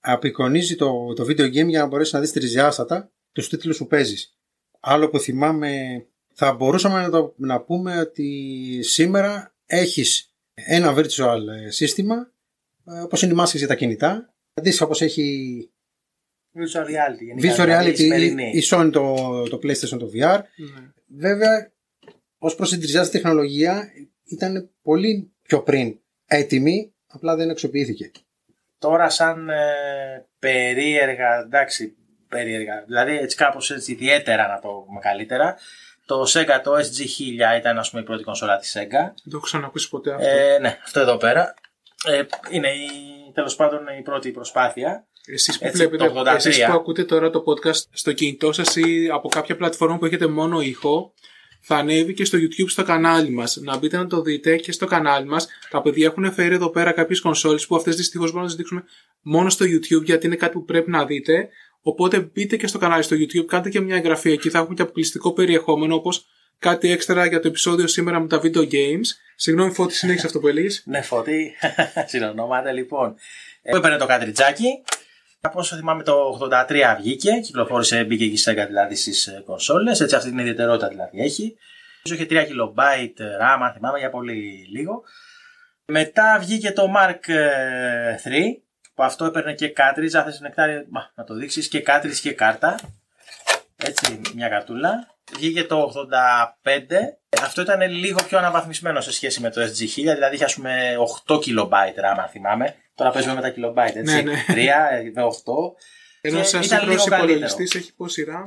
απεικονίζει 0.00 0.76
το, 0.76 1.12
το 1.12 1.24
video 1.24 1.46
game 1.46 1.66
για 1.68 1.80
να 1.80 1.86
μπορέσεις 1.86 2.12
να 2.12 2.20
δεις 2.20 2.32
τρισδιάστατα 2.32 3.12
τους 3.32 3.48
τίτλους 3.48 3.78
που 3.78 3.86
παίζεις. 3.86 4.38
Άλλο 4.80 5.08
που 5.08 5.18
θυμάμαι 5.18 5.70
θα 6.32 6.52
μπορούσαμε 6.52 7.00
να, 7.00 7.10
το, 7.10 7.34
να 7.36 7.60
πούμε 7.60 7.98
ότι 8.00 8.78
σήμερα 8.82 9.54
έχεις 9.66 10.34
ένα 10.54 10.94
virtual 10.96 11.38
ε, 11.66 11.70
σύστημα 11.70 12.32
ε, 12.86 13.00
όπως 13.00 13.22
είναι 13.22 13.32
οι 13.32 13.34
μάσκες 13.34 13.58
για 13.58 13.68
τα 13.68 13.74
κινητά 13.74 14.34
αντίστοιχα 14.54 14.84
όπως 14.84 15.00
έχει 15.02 15.68
Virtual 16.56 16.84
reality. 16.86 17.24
γενικά, 17.24 17.54
virtual 17.54 17.64
δηλαδή, 17.64 17.88
η 17.88 17.92
reality 17.92 17.96
σημερινή. 17.96 18.50
η 18.54 18.62
Sony 18.70 18.90
το, 18.92 19.14
το 19.48 19.58
PlayStation 19.62 19.98
το 19.98 20.10
VR 20.14 20.40
Ναι. 20.56 20.92
βέβαια 21.06 21.72
ως 22.38 22.54
προς 22.54 22.70
την 22.70 22.78
τρισδιάστατη 22.78 23.18
τεχνολογία 23.22 23.88
ήταν 24.24 24.70
πολύ 24.82 25.32
πιο 25.42 25.62
πριν 25.62 25.98
έτοιμη 26.26 26.93
απλά 27.14 27.36
δεν 27.36 27.50
αξιοποιήθηκε 27.50 28.10
Τώρα 28.78 29.10
σαν 29.10 29.48
ε, 29.48 30.26
περίεργα, 30.38 31.40
εντάξει, 31.44 31.96
περίεργα, 32.28 32.84
δηλαδή 32.86 33.18
έτσι 33.18 33.36
κάπως 33.36 33.70
έτσι 33.70 33.92
ιδιαίτερα 33.92 34.46
να 34.48 34.60
το 34.60 34.68
πούμε 34.86 35.00
καλύτερα, 35.00 35.56
το 36.06 36.22
Sega 36.22 36.60
το 36.62 36.74
SG1000 36.74 37.58
ήταν 37.58 37.78
ας 37.78 37.90
πούμε 37.90 38.02
η 38.02 38.04
πρώτη 38.04 38.22
κονσόλα 38.22 38.56
της 38.56 38.76
Sega. 38.76 38.90
Δεν 38.90 39.30
το 39.30 39.36
έχω 39.36 39.40
ξανακούσει 39.40 39.88
ποτέ 39.88 40.12
αυτό. 40.12 40.28
Ε, 40.28 40.58
ναι, 40.58 40.78
αυτό 40.84 41.00
εδώ 41.00 41.16
πέρα. 41.16 41.54
Ε, 42.06 42.22
είναι 42.50 42.68
η, 42.68 42.88
τέλος 43.34 43.56
πάντων 43.56 43.86
η 43.98 44.02
πρώτη 44.02 44.30
προσπάθεια. 44.30 45.06
Εσείς 45.26 45.58
που, 45.58 45.66
έτσι, 45.66 45.86
βλέπετε, 45.86 46.06
το 46.06 46.20
83. 46.20 46.34
εσείς 46.34 46.64
που 46.64 46.72
ακούτε 46.72 47.04
τώρα 47.04 47.30
το 47.30 47.44
podcast 47.46 47.82
στο 47.92 48.12
κινητό 48.12 48.52
σας 48.52 48.76
ή 48.76 49.08
από 49.12 49.28
κάποια 49.28 49.56
πλατφόρμα 49.56 49.98
που 49.98 50.04
έχετε 50.04 50.26
μόνο 50.26 50.60
ήχο, 50.60 51.12
θα 51.66 51.76
ανέβει 51.76 52.14
και 52.14 52.24
στο 52.24 52.38
YouTube 52.38 52.68
στο 52.68 52.82
κανάλι 52.82 53.30
μας. 53.30 53.56
Να 53.56 53.76
μπείτε 53.76 53.96
να 53.96 54.06
το 54.06 54.22
δείτε 54.22 54.56
και 54.56 54.72
στο 54.72 54.86
κανάλι 54.86 55.26
μας. 55.26 55.48
Τα 55.70 55.82
παιδιά 55.82 56.06
έχουν 56.06 56.32
φέρει 56.32 56.54
εδώ 56.54 56.70
πέρα 56.70 56.92
κάποιες 56.92 57.20
κονσόλες 57.20 57.66
που 57.66 57.76
αυτές 57.76 57.96
δυστυχώς 57.96 58.26
μπορούμε 58.26 58.42
να 58.42 58.48
τις 58.48 58.56
δείξουμε 58.56 58.84
μόνο 59.22 59.50
στο 59.50 59.64
YouTube 59.64 60.04
γιατί 60.04 60.26
είναι 60.26 60.36
κάτι 60.36 60.52
που 60.52 60.64
πρέπει 60.64 60.90
να 60.90 61.04
δείτε. 61.04 61.48
Οπότε 61.82 62.30
μπείτε 62.32 62.56
και 62.56 62.66
στο 62.66 62.78
κανάλι 62.78 63.02
στο 63.02 63.16
YouTube, 63.16 63.44
κάντε 63.46 63.68
και 63.68 63.80
μια 63.80 63.96
εγγραφή 63.96 64.30
εκεί, 64.30 64.50
θα 64.50 64.58
έχουμε 64.58 64.74
και 64.74 64.82
αποκλειστικό 64.82 65.32
περιεχόμενο 65.32 65.94
όπως 65.94 66.26
κάτι 66.58 66.90
έξτρα 66.90 67.26
για 67.26 67.40
το 67.40 67.48
επεισόδιο 67.48 67.86
σήμερα 67.86 68.20
με 68.20 68.26
τα 68.26 68.40
video 68.42 68.62
games. 68.72 69.06
Συγγνώμη 69.36 69.72
Φώτη, 69.72 69.94
συνέχισε 69.94 70.26
αυτό 70.26 70.40
που 70.40 70.48
έλεγες. 70.48 70.82
Ναι, 70.86 71.02
φώτη, 71.02 71.54
συνονόματα 72.10 72.72
λοιπόν. 72.72 73.14
Ε, 73.62 73.76
έπαιρνε 73.76 73.96
το 73.96 74.06
κάτριτζάκι. 74.06 74.82
Από 75.46 75.58
όσο 75.58 75.76
θυμάμαι 75.76 76.02
το 76.02 76.38
83 76.68 76.96
βγήκε, 76.98 77.30
κυκλοφόρησε, 77.30 78.04
μπήκε 78.04 78.28
και 78.28 78.34
η 78.34 78.42
Sega 78.44 78.64
δηλαδή 78.66 78.94
στις 78.94 79.26
ε, 79.26 79.42
κονσόλες, 79.46 80.00
έτσι 80.00 80.16
αυτή 80.16 80.28
την 80.28 80.38
ιδιαιτερότητα 80.38 80.88
δηλαδή 80.88 81.20
έχει. 81.20 81.56
Νομίζω 82.04 82.24
είχε 82.24 82.46
3 82.46 82.50
KB 82.50 83.08
RAM, 83.42 83.58
αν 83.62 83.72
θυμάμαι, 83.72 83.98
για 83.98 84.10
πολύ 84.10 84.66
λίγο. 84.72 85.02
Μετά 85.84 86.38
βγήκε 86.40 86.72
το 86.72 86.92
Mark 86.96 87.28
ε, 87.28 88.16
3, 88.24 88.30
που 88.94 89.02
αυτό 89.02 89.24
έπαιρνε 89.24 89.54
και 89.54 89.72
cartridge, 89.76 90.14
αν 90.14 90.24
θες 90.24 90.40
νεκτάρι, 90.40 90.86
μα, 90.90 91.10
να 91.14 91.24
το 91.24 91.34
δείξεις, 91.34 91.68
και 91.68 91.82
cartridge 91.86 92.18
και 92.22 92.32
κάρτα. 92.32 92.78
Έτσι, 93.76 94.20
μια 94.34 94.48
καρτούλα. 94.48 95.14
Βγήκε 95.36 95.64
το 95.64 95.92
85. 95.94 97.40
Αυτό 97.42 97.62
ήταν 97.62 97.90
λίγο 97.90 98.22
πιο 98.22 98.38
αναβαθμισμένο 98.38 99.00
σε 99.00 99.12
σχέση 99.12 99.40
με 99.40 99.50
το 99.50 99.62
SG1000, 99.62 99.94
δηλαδή 99.94 100.34
είχε 100.34 100.44
ας 100.44 100.54
πούμε 100.54 100.96
8 101.26 101.34
KB 101.34 101.68
RAM, 101.68 102.18
αν 102.18 102.28
θυμάμαι. 102.30 102.74
Τώρα 102.94 103.10
παίζουμε 103.10 103.34
με 103.34 103.40
τα 103.40 103.52
kilobyte, 103.56 103.94
έτσι. 103.96 104.14
Ναι, 104.14 104.20
ναι. 104.22 104.44
3 104.48 104.54
με 105.14 105.22
8. 105.22 105.30
Ενώ 106.20 106.38
Και 106.38 106.44
σαν 106.44 106.62
ήταν 106.62 106.78
λίγο 106.88 106.92
σύγχρονος 106.92 107.04
καλύτερο. 107.08 107.32
υπολογιστής 107.38 107.74
έχει 107.74 107.94
πόση 107.94 108.26
RAM; 108.30 108.44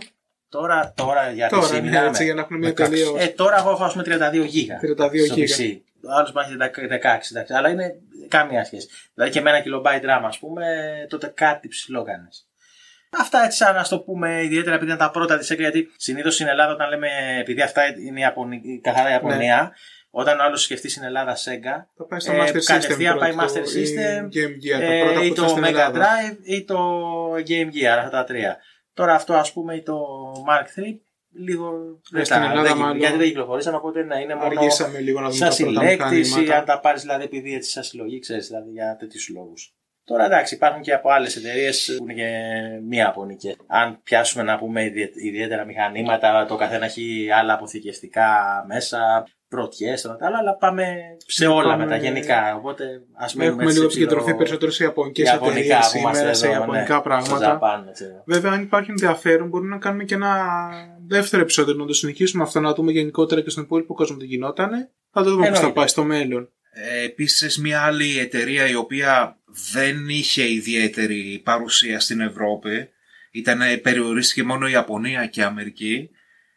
Τώρα, 0.50 0.94
τώρα 0.96 1.32
για 1.32 1.50
Τώρα, 1.50 1.68
PC 1.68 1.72
ναι, 1.72 1.82
μιλάμε. 1.82 2.08
έτσι, 2.08 2.24
για 2.24 2.34
να 2.34 2.42
έχουμε 2.42 2.58
μια 2.60 2.70
16. 2.70 2.76
τελείω. 2.76 3.16
Ε, 3.20 3.28
τώρα 3.28 3.58
εγώ 3.58 3.70
έχω 3.70 3.84
ας 3.84 3.92
πούμε 3.94 4.04
32 4.08 4.46
γίγα 4.46 4.80
32 4.82 5.26
στο 5.26 5.34
γίγα. 5.34 5.56
PC. 5.56 5.78
Ο 6.10 6.12
άλλος 6.18 6.32
μου 6.32 6.42
έχει 6.42 6.56
16, 6.90 7.32
εντάξει, 7.32 7.54
αλλά 7.54 7.70
είναι 7.70 7.96
καμία 8.28 8.64
σχέση. 8.66 8.88
Δηλαδή 9.14 9.32
και 9.34 9.42
με 9.42 9.50
ένα 9.50 9.64
kilobyte 9.66 10.04
RAM 10.04 10.22
ας 10.24 10.40
πούμε, 10.40 10.66
τότε 11.10 11.32
κάτι 11.36 11.68
ψηλό 11.68 12.04
κάνεις. 12.04 12.48
Αυτά 13.20 13.44
έτσι 13.44 13.58
σαν 13.58 13.76
να 13.76 13.84
το 13.84 14.00
πούμε 14.00 14.44
ιδιαίτερα 14.44 14.76
επειδή 14.76 14.92
είναι 14.92 15.00
τα 15.00 15.12
πρώτα 15.12 15.38
της 15.38 15.52
Sega 15.54 15.58
γιατί 15.58 15.92
συνήθως 15.98 16.34
στην 16.34 16.48
Ελλάδα 16.48 16.74
όταν 16.74 16.90
λέμε 16.90 17.08
επειδή 17.40 17.62
αυτά 17.62 17.82
είναι 18.08 18.20
η 18.20 18.22
Ιαπωνι- 18.22 18.66
η 18.66 18.80
καθαρά 18.84 19.12
Ιαπωνία 19.12 19.76
όταν 20.19 20.39
ο 20.39 20.43
άλλος 20.43 20.62
σκεφτείς 20.63 20.91
στην 20.91 21.03
Ελλάδα 21.03 21.36
Sega 21.36 21.86
Θα 21.97 22.06
πάει 22.08 22.19
στο 22.19 22.32
Ε, 22.32 22.38
Master 22.39 22.56
System. 22.56 22.63
κατευθείαν 22.65 23.17
πάει 23.17 23.34
πρώτο, 23.34 23.53
Master 23.53 23.65
ή 23.65 23.84
System, 23.84 24.21
Game 24.23 24.51
Gear, 24.75 24.80
τα 24.80 24.86
ε, 24.93 25.03
πρώτα 25.03 25.23
ή 25.23 25.27
που 25.30 25.36
το 25.36 25.41
ήταν 25.43 25.49
στην 25.49 25.63
Mega 25.63 25.67
Ελλάδα. 25.67 25.99
Drive 26.06 26.36
ή 26.43 26.63
το 26.63 26.77
Game 27.47 27.69
Gear, 27.75 27.97
αυτά 27.97 28.10
τα 28.10 28.23
τρία. 28.23 28.58
Τώρα 28.93 29.13
αυτό 29.13 29.34
ας 29.34 29.53
πούμε 29.53 29.75
ή 29.75 29.82
το 29.84 29.97
Mark 30.49 30.80
3 30.80 30.84
λίγο 31.45 31.71
δεν 32.12 32.25
στην 32.25 32.38
τα- 32.38 32.43
Ελλάδα 32.43 32.67
δεν- 32.67 32.77
μάλλον. 32.77 32.97
γιατί 32.97 33.17
δεν 33.17 33.27
κυκλοφορήσαν 33.27 33.75
οπότε 33.75 34.03
να 34.03 34.19
είναι 34.19 34.36
μόνο 34.36 34.47
Αργήσαμε 34.60 34.99
λίγο 34.99 35.19
να 35.19 35.30
δούμε 35.30 35.38
σαν 35.38 35.49
τα 35.49 35.56
πρώτα 35.71 35.80
συλλέκτηση, 35.88 36.30
μηχανήματα. 36.30 36.58
αν 36.60 36.65
τα 36.65 36.80
πάρεις 36.80 37.01
δηλαδή 37.01 37.23
επειδή 37.23 37.53
έτσι 37.56 37.69
σαν 37.71 37.84
συλλογή, 37.84 38.19
ξέρεις 38.19 38.47
δηλαδή 38.47 38.69
για 38.71 38.95
τέτοιους 38.99 39.30
λόγου. 39.34 39.53
Τώρα 40.06 40.25
εντάξει, 40.25 40.56
υπάρχουν 40.56 40.82
και 40.82 40.93
από 40.93 41.10
άλλες 41.10 41.36
εταιρείες 41.36 41.95
που 41.97 42.03
είναι 42.03 42.13
και 42.13 42.30
μία 42.88 43.03
Ιαπωνικέ. 43.03 43.56
Αν 43.67 43.99
πιάσουμε 44.03 44.43
να 44.43 44.58
πούμε 44.58 44.84
ιδιαι- 44.84 45.15
ιδιαίτερα 45.15 45.65
μηχανήματα, 45.65 46.45
το 46.45 46.56
καθένα 46.56 46.86
έχει 46.86 47.27
άλλα 47.32 47.53
αποθηκευτικά 47.53 48.27
μέσα, 48.67 49.27
πρωτιές, 49.50 50.02
τα 50.02 50.18
άλλα, 50.22 50.38
αλλά 50.38 50.56
πάμε 50.56 50.84
σε 51.18 51.48
όλα 51.48 51.70
Πάμε- 51.70 51.84
μετά 51.84 51.96
γενικά. 51.98 52.56
Οπότε 52.56 53.02
ας 53.14 53.34
πούμε. 53.34 53.46
Έχουμε 53.46 53.72
λίγο 53.72 53.84
επικεντρωθεί 53.84 54.36
περισσότερο 54.36 54.72
σε 54.72 54.84
ιαπωνικές 54.84 55.30
εταιρείε 55.30 55.64
Ιαπωνικά 55.64 55.80
που 55.92 55.98
είμαστε 55.98 56.18
σήμερα, 56.18 56.34
σε 56.34 56.46
εδώ, 56.46 56.56
ιαπωνικά 56.56 56.96
ναι, 56.96 57.02
πράγματα. 57.02 57.36
Στο 57.36 57.44
Ζαπάν, 57.44 57.88
έτσι. 57.88 58.06
Βέβαια, 58.26 58.52
αν 58.52 58.62
υπάρχει 58.62 58.90
ενδιαφέρον, 58.90 59.48
μπορούμε 59.48 59.70
να 59.70 59.78
κάνουμε 59.78 60.04
και 60.04 60.16
ένα 60.16 60.48
δεύτερο 61.08 61.42
επεισόδιο, 61.42 61.74
να 61.74 61.86
το 61.86 61.94
συνεχίσουμε 61.94 62.44
αυτό, 62.44 62.60
να 62.60 62.74
δούμε 62.74 62.92
γενικότερα 62.92 63.42
και 63.42 63.50
στον 63.50 63.64
υπόλοιπο 63.64 63.94
κόσμο 63.94 64.18
τι 64.18 64.26
γινότανε. 64.26 64.90
Θα 65.12 65.24
το 65.24 65.30
δούμε 65.30 65.42
πώς 65.42 65.50
θα 65.50 65.56
Εννοείται. 65.56 65.80
πάει 65.80 65.88
στο 65.88 66.04
μέλλον. 66.04 66.50
Ε, 66.72 67.04
επίσης 67.06 67.58
μια 67.58 67.82
άλλη 67.82 68.20
εταιρεία 68.20 68.68
η 68.68 68.76
οποία 68.76 69.38
δεν 69.74 70.10
είχε 70.10 70.52
ιδιαίτερη 70.52 71.41
παρουσία 71.43 72.00
στην 72.00 72.22
Ευρώπη 72.22 72.89
ήταν 73.32 73.60
περιορίστηκε 73.82 74.43
μόνο 74.43 74.68
η 74.68 74.72
Ιαπωνία 74.72 75.26
και 75.26 75.39
η 75.39 75.43
Αμερική 75.43 76.10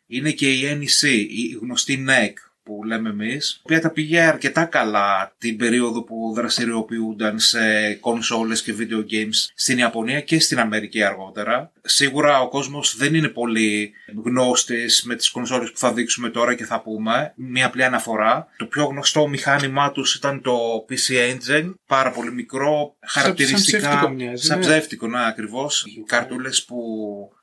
είναι 0.06 0.30
και 0.30 0.52
η 0.52 0.80
NEC, 0.80 1.06
η 1.28 1.58
γνωστή 1.60 2.04
NEC 2.08 2.32
που 2.70 2.84
λέμε 2.84 3.08
εμείς, 3.08 3.50
η 3.50 3.60
οποία 3.62 3.80
τα 3.80 3.90
πήγε 3.90 4.20
αρκετά 4.20 4.64
καλά 4.64 5.34
την 5.38 5.56
περίοδο 5.56 6.02
που 6.02 6.32
δραστηριοποιούνταν 6.34 7.38
σε 7.38 7.94
κονσόλες 7.94 8.62
και 8.62 8.74
video 8.78 9.12
games 9.12 9.50
στην 9.54 9.78
Ιαπωνία 9.78 10.20
και 10.20 10.40
στην 10.40 10.58
Αμερική 10.58 11.02
αργότερα. 11.02 11.72
Σίγουρα 11.82 12.40
ο 12.40 12.48
κόσμος 12.48 12.96
δεν 12.96 13.14
είναι 13.14 13.28
πολύ 13.28 13.92
γνώστης 14.24 15.02
με 15.02 15.14
τις 15.14 15.30
κονσόλες 15.30 15.70
που 15.70 15.78
θα 15.78 15.92
δείξουμε 15.92 16.28
τώρα 16.28 16.54
και 16.54 16.64
θα 16.64 16.80
πούμε. 16.80 17.32
Μια 17.36 17.66
απλή 17.66 17.84
αναφορά. 17.84 18.48
Το 18.56 18.66
πιο 18.66 18.84
γνωστό 18.84 19.28
μηχάνημά 19.28 19.92
τους 19.92 20.14
ήταν 20.14 20.42
το 20.42 20.84
PC 20.88 21.34
Engine, 21.34 21.74
πάρα 21.86 22.10
πολύ 22.10 22.32
μικρό, 22.32 22.96
χαρακτηριστικά... 23.06 23.80
Σαν 23.80 23.90
ψεύτικο 23.90 24.08
μοιάζει, 24.08 24.46
Σαν 24.46 24.58
ναι. 24.58 24.64
ψεύτικο, 24.64 25.06
ναι, 25.06 25.26
ακριβώς. 25.26 25.84
Οι 25.86 26.04
καρτούλες 26.06 26.64
που 26.64 26.78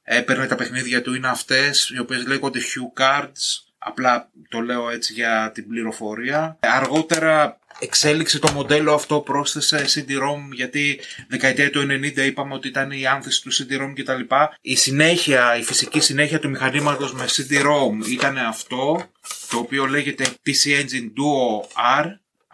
έπαιρνε 0.03 0.45
τα 0.45 0.55
παιχνίδια 0.55 1.01
του 1.01 1.13
είναι 1.13 1.27
αυτές, 1.27 1.89
οι 1.95 1.99
οποίες 1.99 2.25
λέγονται 2.27 2.59
Hue 2.59 3.01
Cards. 3.01 3.66
Απλά 3.77 4.31
το 4.49 4.59
λέω 4.59 4.89
έτσι 4.89 5.13
για 5.13 5.51
την 5.53 5.67
πληροφορία. 5.67 6.57
Αργότερα 6.59 7.59
εξέλιξε 7.79 8.39
το 8.39 8.51
μοντέλο 8.51 8.93
αυτό, 8.93 9.19
πρόσθεσε 9.19 9.85
CD-ROM 9.87 10.51
γιατί 10.51 10.99
δεκαετία 11.27 11.69
του 11.69 11.87
90 11.89 12.17
είπαμε 12.17 12.53
ότι 12.53 12.67
ήταν 12.67 12.91
η 12.91 13.07
άνθηση 13.07 13.41
του 13.41 13.53
CD-ROM 13.53 13.93
κτλ. 13.95 14.35
Η 14.61 14.75
συνέχεια, 14.75 15.57
η 15.57 15.63
φυσική 15.63 15.99
συνέχεια 15.99 16.39
του 16.39 16.49
μηχανήματος 16.49 17.13
με 17.13 17.25
CD-ROM 17.27 18.07
ήταν 18.09 18.37
αυτό, 18.37 19.03
το 19.49 19.57
οποίο 19.57 19.85
λέγεται 19.85 20.25
PC 20.45 20.81
Engine 20.81 21.11
Duo 21.17 21.61
R. 22.01 22.05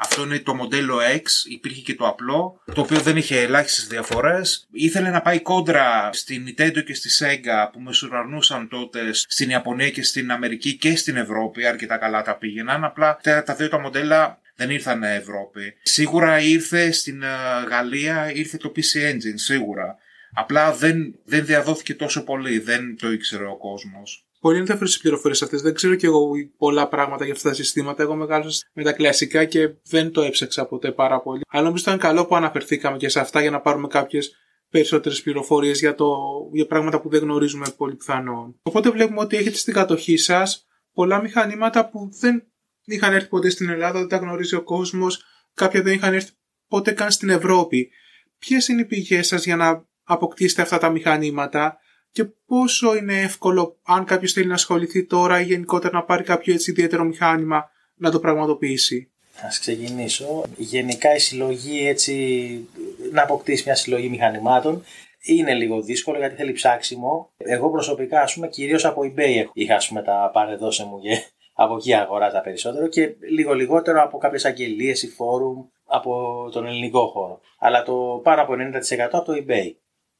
Αυτό 0.04 0.24
είναι 0.24 0.39
το 0.39 0.56
μοντέλο 0.56 0.97
X, 1.16 1.26
υπήρχε 1.49 1.82
και 1.82 1.95
το 1.95 2.08
απλό, 2.08 2.62
το 2.74 2.82
οποίο 2.82 2.99
δεν 2.99 3.18
είχε 3.18 3.41
ελάχιστες 3.41 3.88
διαφορές. 3.88 4.68
Ήθελε 4.72 5.10
να 5.10 5.22
πάει 5.22 5.39
κόντρα 5.39 6.10
στην 6.14 6.45
Nintendo 6.47 6.84
και 6.86 6.93
στη 6.93 7.10
Sega 7.20 7.70
που 7.72 7.80
μεσουρανούσαν 7.80 8.68
τότε 8.68 9.14
στην 9.14 9.49
Ιαπωνία 9.49 9.89
και 9.89 10.04
στην 10.04 10.32
Αμερική 10.32 10.78
και 10.78 10.95
στην 10.95 11.16
Ευρώπη, 11.18 11.66
αρκετά 11.66 11.97
καλά 11.97 12.22
τα 12.22 12.38
πήγαιναν, 12.38 12.84
απλά 12.84 13.20
τα 13.24 13.43
τα 13.43 13.56
δύο 13.56 13.68
τα 13.68 13.80
μοντέλα 13.80 14.41
δεν 14.56 14.70
ήρθαν 14.70 15.04
Ευρώπη. 15.04 15.74
Σίγουρα 15.84 16.39
ήρθε 16.39 16.91
στην 16.91 17.24
ε, 17.24 17.28
Γαλλία, 17.70 18.32
ήρθε 18.34 18.58
το 18.58 18.72
PC 18.76 19.12
Engine, 19.12 19.36
σίγουρα. 19.36 19.97
Απλά 20.34 20.74
δεν, 20.74 21.16
δεν 21.26 21.45
διαδόθηκε 21.45 21.95
τόσο 21.95 22.24
πολύ, 22.24 22.60
δεν 22.60 22.97
το 22.97 23.12
ήξερε 23.12 23.45
ο 23.45 23.58
κόσμος. 23.58 24.22
Πολύ 24.44 24.58
ενδιαφέρον 24.58 24.89
τι 24.94 25.00
πληροφορίες 25.02 25.41
αυτές. 25.41 25.62
Δεν 25.62 25.74
ξέρω 25.74 25.96
κι 25.96 26.06
εγώ 26.06 26.32
πολλά 26.58 26.88
πράγματα 26.88 27.26
για 27.26 27.34
αυτά 27.34 27.50
τα 27.50 27.56
συστήματα. 27.56 28.04
Εγώ 28.04 28.16
μεγάλωσα 28.16 28.66
με 28.74 28.84
τα 28.84 28.94
κλασικά 28.94 29.46
και 29.46 29.70
δεν 29.84 30.12
το 30.12 30.22
έψαξα 30.22 30.66
ποτέ 30.66 30.91
πάρα 30.91 31.22
πολύ. 31.22 31.41
Αλλά 31.48 31.64
νομίζω 31.64 31.84
ήταν 31.88 32.00
καλό 32.00 32.26
που 32.26 32.36
αναφερθήκαμε 32.36 32.98
και 32.98 33.10
σε 33.10 33.20
αυτά 33.20 33.41
για 33.41 33.52
να 33.52 33.62
πάρουμε 33.62 33.88
κάποιες 33.88 34.36
περισσότερες 34.70 35.22
πληροφορίες 35.22 35.80
για, 35.80 35.96
το, 35.96 36.16
για 36.54 36.66
πράγματα 36.66 37.02
που 37.02 37.10
δεν 37.10 37.22
γνωρίζουμε 37.22 37.66
πολύ 37.78 37.96
πιθανόν. 37.96 38.60
Οπότε 38.64 38.89
βλέπουμε 38.89 39.20
ότι 39.20 39.38
έχετε 39.38 39.56
στην 39.56 39.74
κατοχή 39.74 40.18
σας 40.18 40.68
πολλά 40.94 41.22
μηχανήματα 41.22 41.89
που 41.89 42.10
δεν 42.20 42.44
είχαν 42.86 43.14
έρθει 43.14 43.28
ποτέ 43.28 43.50
στην 43.50 43.70
Ελλάδα, 43.70 44.00
δεν 44.00 44.08
τα 44.08 44.18
γνωρίζει 44.18 44.56
ο 44.56 44.64
κόσμος, 44.64 45.24
κάποια 45.54 45.82
δεν 45.82 45.94
είχαν 45.94 46.14
έρθει 46.14 46.32
ποτέ 46.68 46.91
καν 46.91 47.12
στην 47.12 47.30
Ευρώπη. 47.30 47.89
Ποιες 48.38 48.68
είναι 48.68 48.82
οι 48.82 48.86
πηγές 48.86 49.28
σας 49.28 49.46
για 49.46 49.56
να 49.56 49.86
αποκτήσετε 50.04 50.62
αυτά 50.62 50.78
τα 50.78 50.89
μηχανήματα; 50.89 51.78
Και 52.14 52.24
πόσο 52.45 52.95
είναι 52.95 53.22
εύκολο 53.22 53.78
αν 53.84 54.05
κάποιος 54.05 54.34
θέλει 54.34 54.47
να 54.47 54.53
ασχοληθεί 54.53 55.05
τώρα 55.05 55.39
ή 55.39 55.43
γενικότερα 55.43 55.93
να 55.93 56.03
πάρει 56.03 56.24
κάποιο 56.24 56.53
έτσι 56.53 56.72
ιδιαίτερο 56.72 57.03
μηχάνημα 57.03 57.70
να 57.95 58.11
το 58.11 58.20
πραγματοποιήσει. 58.20 59.11
Ας 59.47 59.59
ξεκινήσω. 59.59 60.43
Γενικά 60.57 61.16
η 61.16 61.20
συλλογή 61.20 61.88
έτσι, 61.88 62.68
να 63.11 63.22
αποκτήσει 63.24 63.64
μια 63.66 63.76
συλλογή 63.76 64.09
μηχανημάτων 64.09 64.84
είναι 65.22 65.53
λίγο 65.53 65.82
δύσκολο 65.82 66.18
γιατί 66.18 66.36
θέλει 66.36 66.51
ψάξιμο. 66.51 67.34
Εγώ 67.38 67.70
προσωπικά, 67.70 68.22
ας 68.22 68.34
πούμε, 68.34 68.47
κυρίως 68.47 68.86
από 68.86 69.01
eBay 69.01 69.36
έχω- 69.38 69.51
είχα 69.53 69.76
ας 69.76 69.88
πούμε, 69.88 70.01
τα 70.01 70.30
παρεδώσε 70.34 70.86
μου 70.86 70.99
και 70.99 71.09
από 71.64 71.76
εκεί 71.76 71.93
αγοράζα 71.93 72.41
περισσότερο 72.41 72.88
και 72.88 73.16
λίγο 73.32 73.53
λιγότερο 73.53 74.03
από 74.03 74.18
κάποιες 74.18 74.45
αγγελίες 74.45 75.03
ή 75.03 75.07
φόρουμ 75.09 75.66
από 75.86 76.14
τον 76.51 76.66
ελληνικό 76.66 77.07
χώρο. 77.07 77.39
Αλλά 77.59 77.84
το 77.84 78.20
πάνω 78.24 78.41
από 78.41 78.53
90% 78.53 79.09
από 79.11 79.26
το 79.26 79.34
eBay. 79.45 79.72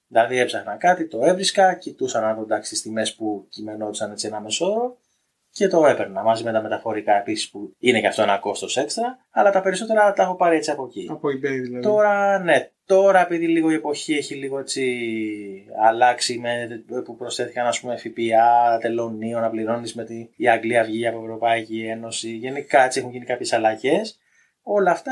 Δηλαδή 0.08 0.40
έψαχνα 0.40 0.76
κάτι, 0.76 1.08
το 1.08 1.20
έβρισκα, 1.24 1.74
κοιτούσα 1.74 2.22
να 2.22 2.34
δω 2.34 2.42
εντάξει 2.42 2.70
τις 2.70 2.82
τιμές 2.82 3.16
που 3.16 3.48
κειμενόντουσαν 3.50 4.12
έτσι 4.12 4.28
ένα 4.28 4.42
μεσόωρο 4.42 4.98
και 5.52 5.68
το 5.68 5.86
έπαιρνα 5.86 6.24
μαζί 6.24 6.44
με 6.44 6.52
τα 6.52 6.62
μεταφορικά 6.62 7.14
επίσης 7.14 7.50
που 7.50 7.76
είναι 7.80 8.00
και 8.00 8.08
αυτό 8.08 8.22
ένα 8.22 8.38
κόστος 8.38 8.78
έξτρα, 8.78 9.18
αλλά 9.32 9.52
τα 9.52 9.62
περισσότερα 9.62 10.14
τα 10.14 10.24
έχω 10.24 10.36
πάρει 10.36 10.56
έτσι 10.56 10.72
από 10.72 10.86
εκεί. 10.86 11.08
Από 11.12 11.28
eBay 11.28 11.62
δηλαδή. 11.62 11.80
Τώρα, 11.80 12.40
ναι, 12.40 12.70
τώρα 12.86 13.22
επειδή 13.22 13.48
λίγο 13.48 13.72
η 13.72 13.74
εποχή 13.74 14.14
έχει 14.14 14.36
λίγο 14.36 14.60
έτσι 14.60 14.86
αλλάξει 15.84 16.40
με, 16.40 16.84
που 17.04 17.16
προσθέθηκαν 17.16 17.68
ας 17.68 17.80
πούμε 17.80 17.98
ΦΠΑ, 17.98 18.78
τελωνίο 18.82 19.40
να 19.40 19.50
πληρώνεις 19.50 19.96
με 19.96 20.04
τη 20.04 20.30
η 20.36 20.50
Αγγλία 20.50 20.84
βγει 20.84 21.08
από 21.08 21.20
Ευρωπαϊκή 21.20 21.86
Ένωση, 21.90 22.30
γενικά 22.30 22.84
έτσι 22.84 23.00
έχουν 23.00 23.12
γίνει 23.12 23.26
κάποιες 23.26 23.54
αλλαγές. 23.54 24.18
Όλα 24.62 24.92
αυτά 24.92 25.12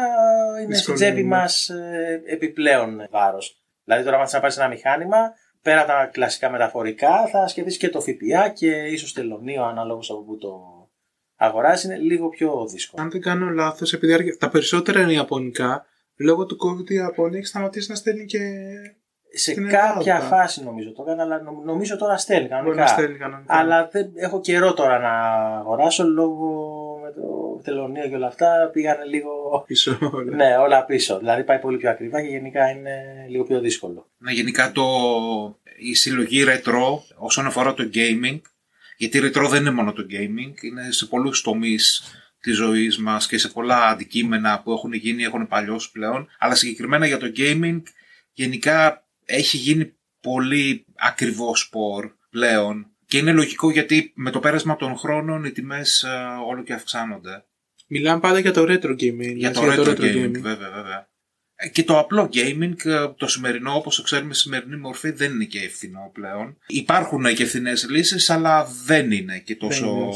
είναι 0.63 0.75
στην 0.75 0.93
Δυσκολεύουν. 0.93 1.13
τσέπη 1.13 1.23
μας 1.27 1.69
ε, 1.69 2.21
επιπλέον 2.25 3.07
βάρος. 3.09 3.60
Δηλαδή 3.83 4.03
τώρα 4.03 4.17
αν 4.17 4.23
θες 4.23 4.33
να 4.33 4.39
πάρεις 4.39 4.57
ένα 4.57 4.67
μηχάνημα, 4.67 5.17
πέρα 5.61 5.79
από 5.79 5.87
τα 5.89 6.05
κλασικά 6.11 6.49
μεταφορικά 6.49 7.27
θα 7.31 7.47
σκεφτείς 7.47 7.77
και 7.77 7.89
το 7.89 8.01
ΦΠΑ 8.01 8.49
και 8.49 8.67
ίσως 8.71 9.13
τελωνίο 9.13 9.63
αναλόγως 9.63 10.09
από 10.11 10.23
που 10.23 10.37
το 10.37 10.51
αγοράζει 11.35 11.87
είναι 11.87 11.97
λίγο 11.97 12.29
πιο 12.29 12.65
δύσκολο. 12.71 13.03
Αν 13.03 13.09
δεν 13.11 13.21
κάνω 13.21 13.49
λάθος, 13.49 13.93
επειδή 13.93 14.13
αρκε- 14.13 14.37
τα 14.39 14.49
περισσότερα 14.49 15.01
είναι 15.01 15.13
ιαπωνικά, 15.13 15.85
λόγω 16.17 16.45
του 16.45 16.57
COVID 16.65 16.89
η 16.89 16.95
Ιαπωνία 16.95 17.37
έχει 17.37 17.47
σταματήσει 17.47 17.89
να 17.89 17.95
στέλνει 17.95 18.25
και. 18.25 18.39
Σε 19.33 19.51
Στην 19.51 19.69
κάποια 19.69 20.15
Ελλάδα. 20.15 20.35
φάση 20.35 20.63
νομίζω 20.63 20.91
το 20.91 21.03
έκανα, 21.03 21.23
αλλά 21.23 21.41
νομ- 21.41 21.63
νομίζω 21.65 21.97
τώρα 21.97 22.17
στέλνει 22.17 22.47
Μπορεί 22.47 22.53
κανονικά. 22.59 22.81
να 22.81 22.87
στέλνει 22.87 23.17
κανονικά. 23.17 23.53
Αλλά 23.55 23.87
δεν, 23.91 24.11
έχω 24.15 24.39
καιρό 24.39 24.73
τώρα 24.73 24.99
να 24.99 25.11
αγοράσω 25.57 26.03
λόγω 26.03 26.47
με 27.03 27.11
το 27.11 27.40
τελωνίο 27.61 28.07
και 28.09 28.15
όλα 28.15 28.27
αυτά 28.27 28.69
πήγανε 28.73 29.05
λίγο. 29.05 29.63
Πίσω 29.67 29.97
όλα. 30.11 30.35
ναι, 30.35 30.57
όλα 30.57 30.85
πίσω. 30.85 31.17
Δηλαδή 31.17 31.43
πάει 31.43 31.59
πολύ 31.59 31.77
πιο 31.77 31.89
ακριβά 31.89 32.21
και 32.21 32.27
γενικά 32.27 32.69
είναι 32.69 33.25
λίγο 33.29 33.43
πιο 33.43 33.59
δύσκολο. 33.59 34.09
Ναι, 34.17 34.31
γενικά 34.31 34.71
το, 34.71 34.85
η 35.77 35.93
συλλογή 35.93 36.43
retro 36.47 36.99
όσον 37.15 37.45
αφορά 37.45 37.73
το 37.73 37.89
gaming, 37.93 38.41
γιατί 38.97 39.19
retro 39.23 39.47
δεν 39.49 39.61
είναι 39.61 39.71
μόνο 39.71 39.93
το 39.93 40.05
gaming, 40.09 40.63
είναι 40.63 40.91
σε 40.91 41.05
πολλούς 41.05 41.41
τομείς 41.41 42.03
της 42.41 42.55
ζωής 42.55 42.97
μας 42.97 43.27
και 43.27 43.37
σε 43.37 43.49
πολλά 43.49 43.87
αντικείμενα 43.87 44.61
που 44.61 44.71
έχουν 44.71 44.93
γίνει, 44.93 45.23
έχουν 45.23 45.47
παλιώσει 45.47 45.91
πλέον, 45.91 46.27
αλλά 46.39 46.55
συγκεκριμένα 46.55 47.05
για 47.05 47.17
το 47.17 47.31
gaming 47.37 47.81
γενικά 48.33 49.05
έχει 49.25 49.57
γίνει 49.57 49.93
πολύ 50.21 50.85
ακριβό 50.95 51.55
σπορ 51.55 52.11
πλέον 52.29 52.91
και 53.05 53.17
είναι 53.17 53.31
λογικό 53.31 53.71
γιατί 53.71 54.11
με 54.15 54.31
το 54.31 54.39
πέρασμα 54.39 54.75
των 54.75 54.97
χρόνων 54.97 55.43
οι 55.43 55.51
τιμές 55.51 56.03
ε, 56.03 56.09
όλο 56.47 56.63
και 56.63 56.73
αυξάνονται. 56.73 57.45
Μιλάμε 57.93 58.19
πάντα 58.19 58.39
για 58.39 58.53
το 58.53 58.61
retro 58.61 58.91
gaming. 58.91 59.35
Για 59.35 59.49
έτσι, 59.49 59.61
το 59.61 59.71
retro 59.71 59.99
gaming, 59.99 60.31
βέβαια, 60.31 60.71
βέβαια. 60.71 61.09
Ε, 61.55 61.69
Και 61.69 61.83
το 61.83 61.99
απλό 61.99 62.29
gaming, 62.33 62.85
ε, 62.85 63.07
το 63.17 63.27
σημερινό, 63.27 63.75
όπως 63.75 63.95
το 63.95 64.01
ξέρουμε, 64.01 64.33
στη 64.33 64.41
σημερινή 64.41 64.77
μορφή 64.77 65.11
δεν 65.11 65.31
είναι 65.31 65.45
και 65.45 65.59
ευθυνό 65.59 66.09
πλέον. 66.13 66.57
Υπάρχουν 66.67 67.33
και 67.33 67.43
ευθυνέ 67.43 67.73
λύσεις, 67.89 68.29
αλλά 68.29 68.67
δεν 68.85 69.11
είναι 69.11 69.39
και 69.39 69.55
τόσο... 69.55 69.85
είναι. 69.85 70.09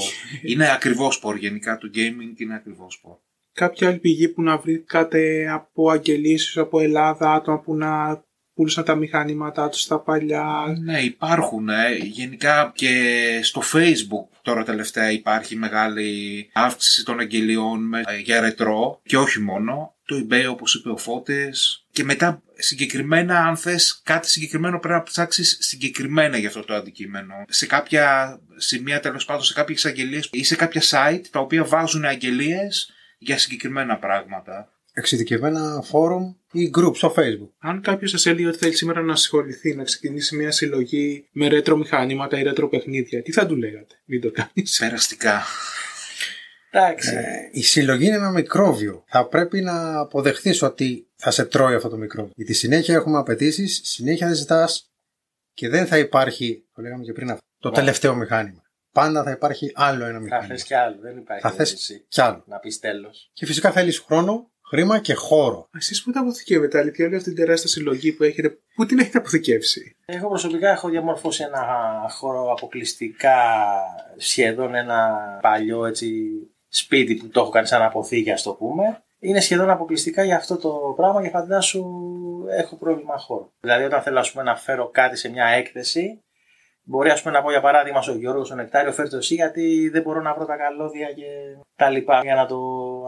είναι 0.51 0.71
ακριβό 0.71 1.11
σπορ 1.11 1.35
γενικά, 1.35 1.77
το 1.77 1.89
gaming 1.95 2.39
είναι 2.39 2.55
ακριβό 2.55 2.91
σπορ. 2.91 3.17
Κάποια 3.53 3.87
άλλη 3.87 3.99
πηγή 3.99 4.29
που 4.29 4.41
να 4.41 4.57
βρήκατε 4.57 5.49
από 5.49 5.89
αγγελίες, 5.89 6.57
από 6.57 6.79
Ελλάδα, 6.79 7.33
άτομα 7.33 7.59
που 7.59 7.75
να 7.75 8.24
πούλησαν 8.55 8.83
τα 8.83 8.95
μηχανήματά 8.95 9.69
τους 9.69 9.81
στα 9.81 9.99
παλιά. 9.99 10.45
Ναι, 10.83 10.99
υπάρχουν. 11.01 11.69
ε. 11.69 11.95
Γενικά 12.01 12.71
και 12.75 13.39
στο 13.43 13.61
facebook 13.73 14.37
τώρα 14.41 14.63
τελευταία 14.63 15.11
υπάρχει 15.11 15.55
μεγάλη 15.55 16.49
αύξηση 16.53 17.03
των 17.05 17.19
αγγελιών 17.19 17.87
με- 17.87 18.01
ε, 18.05 18.17
για 18.17 18.39
ρετρό 18.39 19.01
και 19.05 19.17
όχι 19.17 19.39
μόνο. 19.39 19.93
Το 20.05 20.15
eBay 20.29 20.45
όπως 20.49 20.75
είπε 20.75 20.89
ο 20.89 20.97
Φώτης. 20.97 21.85
Και 21.91 22.03
μετά 22.03 22.41
συγκεκριμένα 22.57 23.39
αν 23.39 23.57
θες 23.57 24.01
κάτι 24.03 24.29
συγκεκριμένο 24.29 24.79
πρέπει 24.79 24.93
να 24.97 25.03
ψάξεις 25.03 25.57
συγκεκριμένα 25.59 26.37
για 26.37 26.47
αυτό 26.47 26.63
το 26.63 26.73
αντικείμενο. 26.73 27.33
Σε 27.47 27.65
κάποια 27.65 28.37
σημεία 28.55 28.99
τέλος 28.99 29.25
πάντων, 29.25 29.43
σε 29.43 29.53
κάποιες 29.53 29.85
αγγελίες 29.85 30.29
ή 30.31 30.43
σε 30.43 30.55
κάποια 30.55 30.81
site 30.89 31.21
τα 31.31 31.39
οποία 31.39 31.63
βάζουν 31.63 32.05
αγγελίες 32.05 32.89
για 33.17 33.37
συγκεκριμένα 33.37 33.97
πράγματα. 33.97 34.69
Εξειδικευμένα 34.97 35.81
φόρουμ 35.83 36.33
ή 36.51 36.71
group 36.77 36.95
στο 36.95 37.13
facebook. 37.17 37.49
Αν 37.57 37.81
κάποιος 37.81 38.11
σας 38.11 38.25
έλεγε 38.25 38.47
ότι 38.47 38.57
θέλει 38.57 38.75
σήμερα 38.75 39.01
να 39.01 39.13
ασχοληθεί, 39.13 39.75
να 39.75 39.83
ξεκινήσει 39.83 40.35
μια 40.35 40.51
συλλογή 40.51 41.27
με 41.31 41.47
ρέτρο 41.47 41.77
μηχανήματα 41.77 42.39
ή 42.39 42.43
ρέτρο 42.43 42.69
παιχνίδια, 42.69 43.21
τι 43.21 43.31
θα 43.31 43.45
του 43.45 43.55
λέγατε, 43.55 43.95
μην 44.05 44.21
το 44.21 44.31
κάνεις. 44.31 44.77
Περαστικά. 44.79 45.43
Εντάξει. 46.69 47.15
Ε, 47.15 47.49
η 47.51 47.61
συλλογή 47.63 48.05
είναι 48.05 48.15
ένα 48.15 48.31
μικρόβιο. 48.31 49.03
Θα 49.07 49.27
πρέπει 49.27 49.61
να 49.61 49.99
αποδεχθείς 49.99 50.61
ότι 50.61 51.07
θα 51.15 51.31
σε 51.31 51.45
τρώει 51.45 51.75
αυτό 51.75 51.89
το 51.89 51.97
μικρόβιο. 51.97 52.31
Γιατί 52.35 52.53
συνέχεια 52.53 52.95
έχουμε 52.95 53.17
απαιτήσεις, 53.17 53.81
συνέχεια 53.83 54.27
δεν 54.27 54.35
ζητάς 54.35 54.89
και 55.53 55.69
δεν 55.69 55.85
θα 55.87 55.97
υπάρχει, 55.97 56.65
το 56.73 56.81
λέγαμε 56.81 57.03
και 57.03 57.13
πριν 57.13 57.29
αυτό, 57.29 57.43
το 57.59 57.69
τελευταίο 57.69 58.15
μηχάνημα. 58.15 58.63
Πάντα 58.91 59.23
θα 59.23 59.31
υπάρχει 59.31 59.71
άλλο 59.73 60.03
ένα 60.05 60.13
θα 60.13 60.19
μηχάνημα. 60.19 60.47
θες 60.47 60.63
κι 60.63 60.73
άλλο, 60.73 60.97
δεν 61.01 61.17
υπάρχει 61.17 61.41
Θα 61.41 61.51
θες 61.51 61.69
ερώτηση. 61.69 62.05
κι 62.07 62.21
άλλο. 62.21 62.43
Να 62.47 62.57
πεις 62.59 62.79
τέλος. 62.79 63.29
Και 63.33 63.45
φυσικά 63.45 63.71
θέλεις 63.71 63.99
χρόνο, 63.99 64.51
χρήμα 64.75 64.99
και 64.99 65.13
χώρο. 65.13 65.69
Εσείς 65.77 66.03
που 66.03 66.11
τα 66.11 66.19
αποθηκεύετε, 66.19 66.77
αλήθεια, 66.77 67.05
όλη 67.05 67.15
αυτή 67.15 67.33
την 67.33 67.43
τεράστια 67.43 67.69
συλλογή 67.69 68.11
που 68.11 68.23
έχετε, 68.23 68.57
πού 68.75 68.85
την 68.85 68.99
έχετε 68.99 69.17
αποθηκεύσει; 69.17 69.95
Εγώ 70.05 70.27
προσωπικά 70.27 70.69
έχω 70.69 70.89
διαμορφώσει 70.89 71.43
ένα 71.43 71.65
χώρο 72.09 72.51
αποκλειστικά 72.51 73.37
σχεδόν 74.17 74.75
ένα 74.75 75.17
παλιό 75.41 75.85
έτσι 75.85 76.09
σπίτι 76.67 77.15
που 77.15 77.27
το 77.27 77.39
έχω 77.39 77.49
κάνει 77.49 77.67
σαν 77.67 77.81
αποθήκη, 77.81 78.31
ας 78.31 78.43
το 78.43 78.53
πούμε, 78.53 79.03
είναι 79.19 79.39
σχεδόν 79.39 79.69
αποκλειστικά 79.69 80.23
για 80.23 80.35
αυτό 80.35 80.57
το 80.57 80.93
πράγμα 80.95 81.21
και 81.21 81.29
φαντάσου 81.29 81.85
έχω 82.57 82.75
πρόβλημα 82.75 83.17
χώρου. 83.17 83.51
Δηλαδή, 83.59 83.83
όταν 83.83 84.01
θέλω 84.01 84.19
ας 84.19 84.31
πούμε, 84.31 84.43
να 84.43 84.55
φέρω 84.55 84.89
κάτι 84.89 85.17
σε 85.17 85.29
μια 85.29 85.45
έκθεση, 85.45 86.23
Μπορεί 86.87 87.09
ας 87.09 87.21
πούμε, 87.21 87.33
να 87.33 87.41
πω 87.43 87.49
για 87.51 87.61
παράδειγμα 87.61 88.01
στο 88.01 88.13
Γιώργο, 88.13 88.45
στο 88.45 88.55
Νεκτάριο, 88.55 88.91
φέρει 88.91 89.09
το 89.09 89.17
εσύ 89.17 89.33
γιατί 89.33 89.89
δεν 89.89 90.01
μπορώ 90.01 90.21
να 90.21 90.33
βρω 90.33 90.45
τα 90.45 90.55
καλώδια 90.55 91.07
και 91.07 91.25
τα 91.75 91.89
λοιπά 91.89 92.19
για 92.23 92.35
να 92.35 92.45
το 92.45 92.57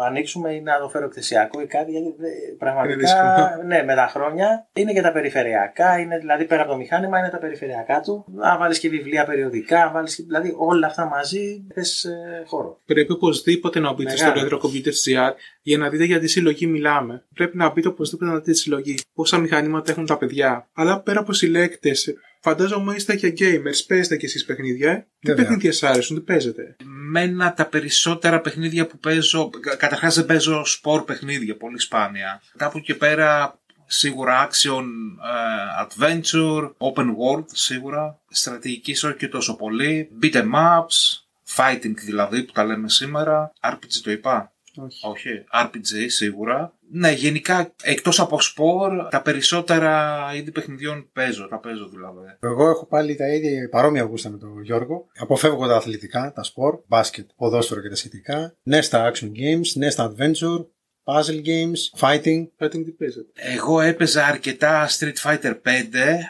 ανοίξουμε 0.06 0.54
ή 0.54 0.62
να 0.62 0.80
το 0.80 0.90
φέρω 0.90 1.06
εκθεσιακό 1.06 1.62
ή 1.62 1.66
κάτι. 1.66 1.92
Γιατί 1.92 2.16
πραγματικά, 2.58 3.62
ναι, 3.66 3.84
με 3.84 3.96
τα 3.96 4.08
χρόνια 4.08 4.68
είναι 4.74 4.94
και 4.94 5.02
τα 5.02 5.12
περιφερειακά, 5.12 6.00
είναι 6.00 6.18
δηλαδή 6.18 6.46
πέρα 6.46 6.62
από 6.62 6.72
το 6.72 6.78
μηχάνημα 6.78 7.20
είναι 7.20 7.30
τα 7.30 7.38
περιφερειακά 7.38 8.02
του. 8.02 8.26
Αν 8.42 8.58
βάλεις 8.58 8.80
και 8.80 8.90
βιβλία 8.90 9.26
περιοδικά, 9.26 9.84
αν 9.84 9.92
βάλεις 9.92 10.24
δηλαδή 10.28 10.54
όλα 10.58 10.88
αυτά 10.88 11.06
μαζί, 11.06 11.68
θες 11.74 12.04
ε, 12.04 12.44
χώρο. 12.48 12.80
Πρέπει 12.86 13.12
οπωσδήποτε 13.12 13.80
να 13.80 13.94
μπείτε 13.94 14.16
στο 14.18 14.32
Retro 14.36 14.60
Computers 14.62 15.32
για 15.62 15.78
να 15.78 15.90
δείτε 15.90 16.04
για 16.04 16.20
τι 16.20 16.28
συλλογή 16.28 16.68
μιλάμε. 16.68 17.24
Πρέπει 17.34 17.58
να 17.58 17.70
μπείτε 17.70 17.88
οπωσδήποτε 17.88 18.32
να 18.32 18.38
δείτε 18.38 18.52
τη 18.52 18.58
συλλογή. 18.58 18.96
Πόσα 19.14 19.38
μηχανήματα 19.38 19.92
έχουν 19.92 20.06
τα 20.06 20.18
παιδιά. 20.18 20.68
Αλλά 20.74 21.02
πέρα 21.02 21.20
από 21.20 21.34
συλλέκτες, 21.34 22.14
Φαντάζομαι 22.42 22.96
είστε 22.96 23.16
και 23.16 23.34
gamers, 23.40 23.86
παίζετε 23.88 24.18
κι 24.18 24.26
εσείς 24.26 24.46
παιχνίδια. 24.46 24.92
Ε; 24.92 25.08
Τι 25.20 25.34
παιχνίδια 25.34 25.72
σας 25.72 25.90
άρεσουν, 25.90 26.18
τι 26.18 26.22
παίζετε; 26.22 26.76
Μένα 26.86 27.54
τα 27.54 27.66
περισσότερα 27.66 28.42
παιχνίδια 28.42 28.88
που 28.88 28.98
παίζω. 28.98 29.50
Καταρχάς 29.78 30.16
δεν 30.16 30.26
παίζω 30.26 30.66
σπορ 30.66 31.04
παιχνίδια, 31.04 31.58
πολύ 31.58 31.80
σπάνια. 31.80 32.42
Κάπου 32.58 32.80
και 32.80 32.96
πέρα 32.96 33.60
σίγουρα 33.88 34.48
action, 34.50 34.84
uh, 35.32 35.86
adventure, 35.86 36.72
open 36.78 37.06
world 37.06 37.46
σίγουρα. 37.46 38.20
Στρατηγική 38.30 38.92
όχι 38.92 39.16
και 39.18 39.28
τόσο 39.28 39.56
πολύ. 39.56 40.10
Beat 40.22 40.34
em 40.34 40.52
ups, 40.54 41.26
fighting 41.56 41.96
δηλαδή 41.96 42.44
που 42.44 42.52
τα 42.52 42.64
λέμε 42.64 42.90
σήμερα. 42.90 43.54
RPG 43.62 44.02
το 44.04 44.12
είπα. 44.12 44.52
Όχι. 44.78 45.08
Όχι. 45.08 45.30
RPG 45.64 46.06
σίγουρα. 46.08 46.78
Ναι, 46.92 47.12
γενικά 47.12 47.74
εκτός 47.84 48.20
από 48.20 48.42
σπορ, 48.42 49.08
τα 49.10 49.22
περισσότερα 49.22 50.24
είδη 50.36 50.52
παιχνιδιών 50.52 51.10
παίζω. 51.14 51.48
Τα 51.48 51.60
παίζω 51.60 51.90
δηλαδή. 51.90 52.38
Εγώ 52.40 52.70
έχω 52.70 52.86
πάλι 52.86 53.16
τα 53.16 53.28
ίδια 53.28 53.70
παρόμοια 53.70 54.04
γούστα 54.04 54.30
με 54.30 54.38
τον 54.38 54.62
Γιώργο. 54.62 55.08
Αποφεύγω 55.18 55.68
τα 55.68 55.76
αθλητικά, 55.76 56.32
τα 56.36 56.44
σπορ, 56.44 56.80
μπάσκετ, 56.88 57.30
ποδόσφαιρο 57.36 57.82
και 57.82 57.90
τα 57.90 57.96
σχετικά. 57.96 58.56
Ναι 58.64 58.82
στα 58.82 59.12
action 59.12 59.28
games, 59.28 59.68
ναι 59.76 59.90
στα 59.90 60.14
adventure, 60.14 60.66
puzzle 61.04 61.42
games, 61.46 62.00
fighting. 62.00 62.48
Fighting 62.60 62.84
τι 62.86 62.92
παίζετε; 62.92 63.32
Εγώ 63.34 63.82
έπαιζα 63.82 64.26
αρκετά 64.26 64.88
Street 64.90 65.16
Fighter 65.24 65.54
5, 65.64 65.80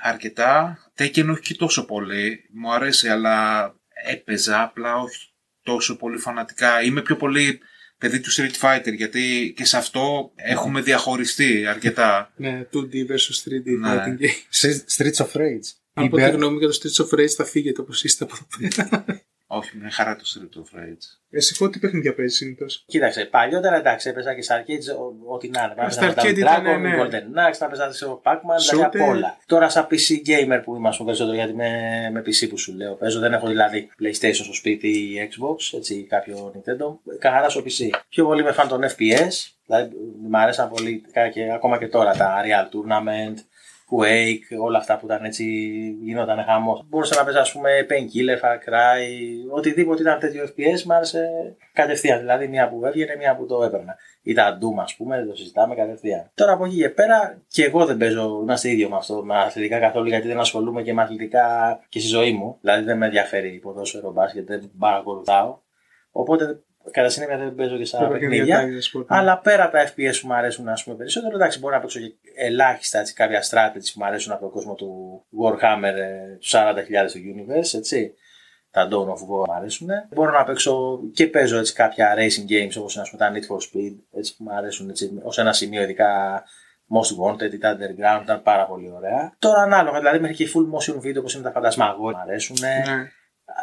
αρκετά. 0.03 0.77
Tekken 0.97 1.27
όχι 1.31 1.41
και 1.41 1.55
τόσο 1.55 1.85
πολύ. 1.85 2.49
Μου 2.53 2.73
αρέσει, 2.73 3.07
αλλά 3.07 3.71
έπαιζα 4.05 4.63
απλά 4.63 4.95
όχι 4.95 5.27
τόσο 5.63 5.97
πολύ 5.97 6.17
φανατικά. 6.17 6.81
Είμαι 6.81 7.01
πιο 7.01 7.15
πολύ 7.15 7.59
παιδί 7.97 8.19
του 8.19 8.31
Street 8.33 8.59
Fighter, 8.61 8.93
γιατί 8.95 9.53
και 9.55 9.65
σε 9.65 9.77
αυτό 9.77 10.31
έχουμε 10.35 10.81
διαχωριστεί 10.81 11.65
αρκετά. 11.65 12.33
ναι, 12.35 12.67
2D 12.73 12.93
vs 12.93 13.49
3D 13.49 13.77
ναι. 13.79 13.89
fighting 13.89 14.21
game. 14.21 14.95
Streets 14.97 15.25
of 15.25 15.31
Rage. 15.31 15.69
Αν 15.93 16.09
πω 16.09 16.17
τη 16.17 16.29
γνώμη 16.29 16.57
για 16.57 16.67
το 16.67 16.79
Streets 16.81 17.05
of 17.05 17.19
Rage 17.19 17.27
θα 17.27 17.45
φύγετε 17.45 17.81
όπως 17.81 18.03
είστε 18.03 18.23
από 18.23 18.33
εδώ 18.35 18.67
πέρα. 18.67 19.05
Όχι, 19.49 19.77
με 19.77 19.89
χαρά 19.89 20.15
το 20.15 20.23
Street 20.25 20.57
of 20.57 20.79
Rage. 20.79 21.17
Εσύ 21.29 21.57
πότε 21.57 21.71
τι 21.71 21.79
παιχνίδια 21.79 22.15
παίζεις 22.15 22.37
συνήθως; 22.37 22.83
Κοίταξε, 22.87 23.25
παλιότερα 23.25 23.75
εντάξει, 23.75 24.09
έπαιζα 24.09 24.33
και 24.33 24.41
στα 24.41 24.63
arcades 24.63 25.15
ό,τι 25.27 25.49
να 25.49 25.75
είναι. 25.79 25.89
Στα 25.89 26.13
arcade 26.13 26.37
ήταν. 26.37 26.63
Dragon, 26.65 26.79
ναι. 26.79 26.95
Golden 27.01 27.49
Axe, 27.49 27.53
θα 27.53 27.67
παίζα 27.67 27.93
σε 27.93 28.05
Pac-Man, 28.23 28.59
δηλαδή 28.69 28.83
απ' 28.83 29.09
όλα. 29.09 29.37
Τώρα 29.45 29.69
σαν 29.69 29.87
PC 29.91 30.29
gamer 30.29 30.61
που 30.63 30.75
είμαστε 30.75 31.03
περισσότερο, 31.03 31.35
γιατί 31.35 31.53
με, 31.53 31.69
με 32.11 32.19
PC 32.19 32.49
που 32.49 32.57
σου 32.57 32.73
λέω 32.75 32.93
παίζω, 32.93 33.19
δεν 33.19 33.33
έχω 33.33 33.47
δηλαδή 33.47 33.89
PlayStation 34.03 34.43
στο 34.43 34.53
σπίτι 34.53 34.87
ή 34.87 35.29
Xbox, 35.31 35.77
έτσι 35.77 36.03
κάποιο 36.03 36.53
Nintendo. 36.55 37.15
Καθαρά 37.19 37.49
στο 37.49 37.61
PC. 37.65 37.89
Πιο 38.09 38.25
πολύ 38.25 38.43
με 38.43 38.51
φαν 38.51 38.67
των 38.67 38.81
FPS, 38.83 39.51
δηλαδή 39.65 39.95
μου 40.29 40.37
αρέσαν 40.37 40.69
πολύ 40.69 41.03
και 41.33 41.51
ακόμα 41.53 41.77
και 41.77 41.87
τώρα 41.87 42.13
τα 42.13 42.43
Real 42.45 42.75
Tournament, 42.75 43.35
Quake, 43.91 44.59
όλα 44.61 44.77
αυτά 44.77 44.97
που 44.97 45.05
ήταν 45.05 45.25
έτσι, 45.25 45.45
γινόταν 46.01 46.43
χαμός. 46.43 46.85
Μπορούσα 46.89 47.15
να 47.15 47.23
παίζει, 47.23 47.39
ας 47.39 47.51
πούμε, 47.51 47.85
Painkiller, 47.89 48.45
Far 48.45 48.55
Cry, 48.55 49.07
οτιδήποτε 49.55 50.01
ήταν 50.01 50.19
τέτοιο 50.19 50.43
FPS, 50.43 50.81
μου 50.85 50.93
άρεσε 50.93 51.29
κατευθείαν. 51.73 52.19
Δηλαδή, 52.19 52.47
μία 52.47 52.69
που 52.69 52.85
έβγαινε, 52.85 53.15
μία 53.15 53.35
που 53.35 53.45
το 53.45 53.63
έπαιρνα. 53.63 53.95
Ήταν 54.21 54.59
Doom, 54.59 54.81
ας 54.81 54.95
πούμε, 54.95 55.25
το 55.25 55.35
συζητάμε 55.35 55.75
κατευθείαν. 55.75 56.31
Τώρα 56.33 56.51
από 56.51 56.65
εκεί 56.65 56.75
και 56.75 56.89
πέρα, 56.89 57.41
και 57.47 57.63
εγώ 57.63 57.85
δεν 57.85 57.97
παίζω, 57.97 58.39
είμαστε 58.41 58.69
ίδιο 58.69 58.89
με 58.89 58.95
αυτό, 58.95 59.23
με 59.23 59.37
αθλητικά 59.37 59.79
καθόλου, 59.79 60.07
γιατί 60.07 60.27
δεν 60.27 60.39
ασχολούμαι 60.39 60.81
και 60.81 60.93
με 60.93 61.01
αθλητικά 61.01 61.79
και 61.89 61.99
στη 61.99 62.07
ζωή 62.07 62.31
μου. 62.31 62.57
Δηλαδή, 62.61 62.83
δεν 62.83 62.97
με 62.97 63.05
ενδιαφέρει 63.05 63.53
η 63.53 63.59
ποδόσφαιρο 63.59 64.11
μπάσκετ, 64.11 64.47
δεν 64.47 64.71
παρακολουθάω. 64.79 65.59
Οπότε 66.11 66.61
Κατά 66.91 67.09
συνέπεια 67.09 67.37
δεν 67.37 67.55
παίζω 67.55 67.77
και 67.77 67.85
στα 67.85 68.07
παιχνίδια. 68.07 68.65
Ναι. 68.65 68.77
Αλλά 69.07 69.39
πέρα 69.39 69.63
από 69.63 69.71
τα 69.71 69.87
FPS 69.87 70.13
που 70.21 70.27
μου 70.27 70.33
αρέσουν 70.33 70.67
ας 70.69 70.83
πούμε, 70.83 70.95
περισσότερο, 70.95 71.35
εντάξει, 71.35 71.59
μπορώ 71.59 71.75
να 71.75 71.81
παίξω 71.81 71.99
και 71.99 72.13
ελάχιστα 72.35 72.99
έτσι, 72.99 73.13
κάποια 73.13 73.43
strategies 73.43 73.89
που 73.93 73.99
μου 73.99 74.05
αρέσουν 74.05 74.31
από 74.31 74.41
τον 74.41 74.51
κόσμο 74.51 74.75
του 74.75 75.21
Warhammer 75.43 75.93
ε, 75.95 76.37
του 76.39 76.47
40.000 76.47 77.11
του 77.11 77.19
Universe, 77.35 77.77
έτσι. 77.77 78.13
Τα 78.71 78.87
Dawn 78.91 79.07
of 79.07 79.13
War 79.13 79.47
μου 79.47 79.53
αρέσουν. 79.55 79.87
Μπορώ 80.13 80.31
να 80.31 80.43
παίξω 80.43 80.99
και 81.13 81.27
παίζω 81.27 81.57
έτσι, 81.57 81.73
κάποια 81.73 82.15
racing 82.17 82.51
games 82.51 82.75
όπως 82.77 82.95
είναι 82.95 83.05
τα 83.17 83.31
Need 83.31 83.53
for 83.53 83.57
Speed, 83.57 83.95
έτσι, 84.17 84.35
που 84.35 84.43
μου 84.43 84.55
αρέσουν 84.55 84.91
ως 85.23 85.37
ένα 85.37 85.53
σημείο, 85.53 85.81
ειδικά 85.81 86.43
Most 86.95 87.23
Wanted 87.23 87.53
ή 87.53 87.57
τα 87.57 87.77
Underground, 87.77 88.21
ήταν 88.23 88.41
πάρα 88.41 88.65
πολύ 88.65 88.91
ωραία. 88.91 89.35
Τώρα 89.39 89.61
ανάλογα, 89.61 89.97
δηλαδή 89.97 90.19
μέχρι 90.19 90.35
και 90.35 90.49
full 90.53 90.77
motion 90.77 90.97
video 90.97 91.17
όπως 91.17 91.33
είναι 91.33 91.43
τα 91.43 91.51
φαντασμαγόρια 91.51 92.17
μου 92.17 92.23
αρέσουν. 92.23 92.57
Ναι. 92.59 92.83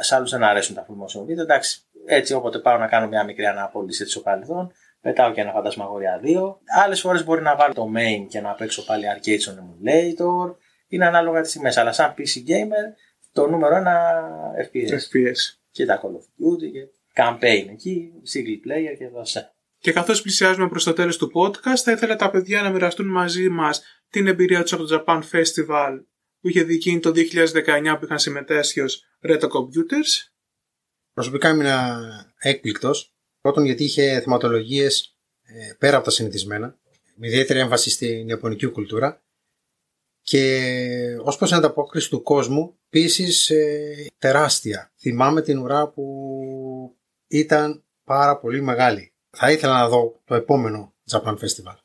Σε 0.00 0.14
άλλους 0.14 0.30
δεν 0.30 0.44
αρέσουν 0.44 0.74
τα 0.74 0.86
full 0.86 0.92
motion 0.92 1.24
video. 1.24 1.38
Εντάξει, 1.38 1.82
έτσι 2.07 2.34
όποτε 2.34 2.59
πάω 2.59 2.78
να 2.78 2.86
κάνω 2.86 3.09
μια 3.09 3.24
μικρή 3.24 3.46
αναπόλυση 3.46 4.07
στο 4.07 4.20
παρελθόν, 4.20 4.72
πετάω 5.00 5.32
και 5.32 5.40
ένα 5.40 5.52
φαντασμαγόρια 5.52 6.20
2. 6.24 6.57
Άλλες 6.84 7.00
φορές 7.00 7.24
μπορεί 7.24 7.42
να 7.42 7.57
βάλω 7.57 7.74
το 7.74 7.90
main 7.96 8.26
και 8.28 8.40
να 8.40 8.52
παίξω 8.52 8.84
πάλι 8.84 9.05
arcade 9.16 9.40
στον 9.40 9.55
emulator. 9.59 10.57
Είναι 10.88 11.07
ανάλογα 11.07 11.40
τις 11.40 11.52
τιμές. 11.52 11.76
Αλλά 11.76 11.92
σαν 11.92 12.14
PC 12.18 12.50
gamer, 12.50 12.94
το 13.32 13.46
νούμερο 13.48 13.76
ένα 13.76 14.22
FPS. 14.70 14.90
FPS. 14.90 15.59
Και 15.70 15.86
τα 15.86 16.00
Call 16.02 16.07
of 16.07 16.24
Duty 16.44 16.70
και 16.72 16.88
campaign 17.14 17.66
εκεί, 17.70 18.12
single 18.34 18.68
player 18.68 18.96
και 18.98 19.09
δώσε. 19.09 19.55
Και 19.78 19.92
καθώς 19.92 20.22
πλησιάζουμε 20.22 20.68
προς 20.68 20.84
το 20.84 20.92
τέλος 20.92 21.16
του 21.16 21.30
podcast, 21.34 21.76
θα 21.84 21.92
ήθελα 21.92 22.16
τα 22.16 22.30
παιδιά 22.30 22.62
να 22.62 22.70
μοιραστούν 22.70 23.07
μαζί 23.07 23.48
μας 23.48 23.82
την 24.11 24.26
εμπειρία 24.26 24.62
τους 24.62 24.72
από 24.72 24.84
το 24.84 25.05
Japan 25.07 25.20
Festival 25.32 26.05
που 26.40 26.48
είχε 26.48 26.62
δει 26.62 27.00
το 27.00 27.11
2019 27.11 27.96
που 27.98 28.05
είχαν 28.05 28.18
συμμετέσχει 28.18 28.80
ως 28.80 29.05
Retro 29.28 29.48
Computers 29.48 30.34
Προσωπικά 31.14 31.48
ήμουν 31.48 31.66
έκπληκτος. 32.38 33.14
Πρώτον, 33.40 33.64
γιατί 33.64 33.84
είχε 33.84 34.20
θεματολογίες 34.20 35.16
ε, 35.42 35.72
πέρα 35.78 35.96
από 35.96 36.04
τα 36.04 36.10
συνηθισμένα, 36.10 36.78
με 37.14 37.26
ιδιαίτερη 37.26 37.58
έμφαση 37.58 37.90
στην 37.90 38.28
ιαπωνική 38.28 38.66
κουλτούρα. 38.66 39.22
Και 40.22 41.16
ως 41.22 41.36
προς 41.36 41.48
την 41.48 41.58
ανταπόκριση 41.58 42.10
του 42.10 42.22
κόσμου, 42.22 42.78
επίσης 42.88 43.50
ε, 43.50 44.06
τεράστια. 44.18 44.92
Θυμάμαι 44.96 45.42
την 45.42 45.58
ουρά 45.58 45.88
που 45.88 46.96
ήταν 47.26 47.84
πάρα 48.04 48.38
πολύ 48.38 48.62
μεγάλη. 48.62 49.12
Θα 49.30 49.50
ήθελα 49.50 49.72
να 49.72 49.88
δω 49.88 50.20
το 50.24 50.34
επόμενο 50.34 50.94
Japan 51.10 51.34
Festival. 51.34 51.76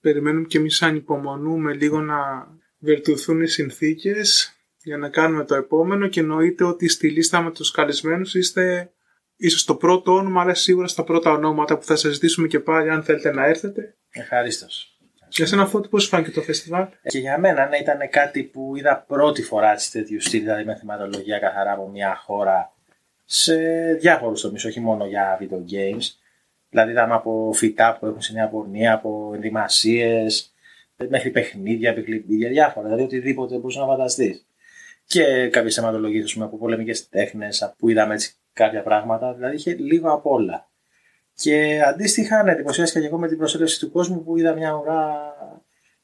Περιμένουμε 0.00 0.46
και 0.46 0.58
εμείς 0.58 0.82
ανυπομονούμε 0.82 1.74
λίγο 1.74 2.00
να 2.00 2.48
βελτιωθούν 2.78 3.40
οι 3.40 3.48
συνθήκες 3.48 4.53
για 4.84 4.96
να 4.96 5.08
κάνουμε 5.08 5.44
το 5.44 5.54
επόμενο 5.54 6.08
και 6.08 6.20
εννοείται 6.20 6.64
ότι 6.64 6.88
στη 6.88 7.10
λίστα 7.10 7.42
με 7.42 7.50
τους 7.50 7.70
καλεσμένους 7.70 8.34
είστε 8.34 8.92
ίσως 9.36 9.64
το 9.64 9.74
πρώτο 9.74 10.12
όνομα 10.12 10.40
αλλά 10.40 10.54
σίγουρα 10.54 10.86
στα 10.86 11.04
πρώτα 11.04 11.30
ονόματα 11.30 11.78
που 11.78 11.84
θα 11.84 11.96
σας 11.96 12.12
ζητήσουμε 12.12 12.46
και 12.46 12.60
πάλι 12.60 12.90
αν 12.90 13.02
θέλετε 13.02 13.32
να 13.32 13.46
έρθετε. 13.46 13.96
Ευχαρίστως. 14.10 14.98
Για 15.28 15.46
σένα 15.46 15.66
Φώτη 15.66 15.88
πώς 15.88 16.06
φάνηκε 16.06 16.30
το 16.30 16.42
φεστιβάλ; 16.42 16.86
Και 17.02 17.18
για 17.18 17.38
μένα 17.38 17.66
ναι, 17.66 17.76
ήταν 17.76 17.98
κάτι 18.10 18.42
που 18.42 18.76
είδα 18.76 19.04
πρώτη 19.08 19.42
φορά 19.42 19.74
τη 19.74 19.90
τέτοιου 19.90 20.20
στυλ, 20.20 20.40
δηλαδή 20.40 20.64
με 20.64 20.74
θεματολογία 20.74 21.38
καθαρά 21.38 21.72
από 21.72 21.88
μια 21.88 22.16
χώρα 22.16 22.72
σε 23.24 23.56
διάφορους 23.94 24.40
τομείς, 24.40 24.64
όχι 24.64 24.80
μόνο 24.80 25.06
για 25.06 25.38
video 25.40 25.72
games. 25.72 26.04
Δηλαδή 26.68 26.90
είδαμε 26.90 27.14
από 27.14 27.52
φυτά 27.54 27.96
που 28.00 28.06
έχουν 28.06 28.20
σε 28.20 28.32
μια 28.32 28.48
πορνεία, 28.48 28.92
από 28.92 29.32
ενδυμασίες, 29.34 30.52
μέχρι 31.08 31.30
παιχνίδια, 31.30 31.90
επικλειπίδια, 31.90 32.48
διάφορα. 32.48 32.86
Δηλαδή 32.86 33.04
οτιδήποτε 33.04 33.54
μπορούσες 33.54 33.80
να 33.80 33.86
φανταστείς 33.86 34.43
και 35.06 35.48
κάποιες 35.48 35.74
θεματολογίες 35.74 36.36
από 36.40 36.58
πολεμικές 36.58 37.08
τέχνες, 37.08 37.74
που 37.78 37.88
είδαμε 37.88 38.14
έτσι 38.14 38.34
κάποια 38.52 38.82
πράγματα. 38.82 39.34
Δηλαδή 39.34 39.54
είχε 39.56 39.74
λίγο 39.74 40.12
απ' 40.12 40.26
όλα. 40.26 40.68
Και 41.34 41.82
αντίστοιχα, 41.86 42.42
ναι, 42.42 42.52
εντυπωσιάστηκα 42.52 43.00
και 43.00 43.06
εγώ 43.06 43.18
με 43.18 43.28
την 43.28 43.38
προσέλευση 43.38 43.80
του 43.80 43.90
κόσμου 43.90 44.24
που 44.24 44.36
είδα 44.36 44.54
μια 44.54 44.72
ουρά. 44.72 45.34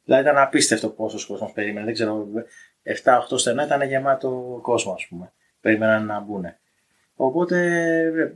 Δηλαδή 0.05 0.23
ήταν 0.23 0.39
απίστευτο 0.39 0.89
πόσος 0.89 1.27
κόσμος 1.27 1.53
περίμενε. 1.53 1.85
Δεν 1.85 1.95
ξέρω, 1.95 2.29
7-8 2.83 3.39
στενά 3.39 3.65
ήταν 3.65 3.83
γεμάτο 3.83 4.59
κόσμο, 4.63 4.93
ας 4.93 5.07
πούμε. 5.09 5.33
Περίμεναν 5.61 6.07
να 6.07 6.21
μπουν. 6.21 6.45
Οπότε, 7.15 7.57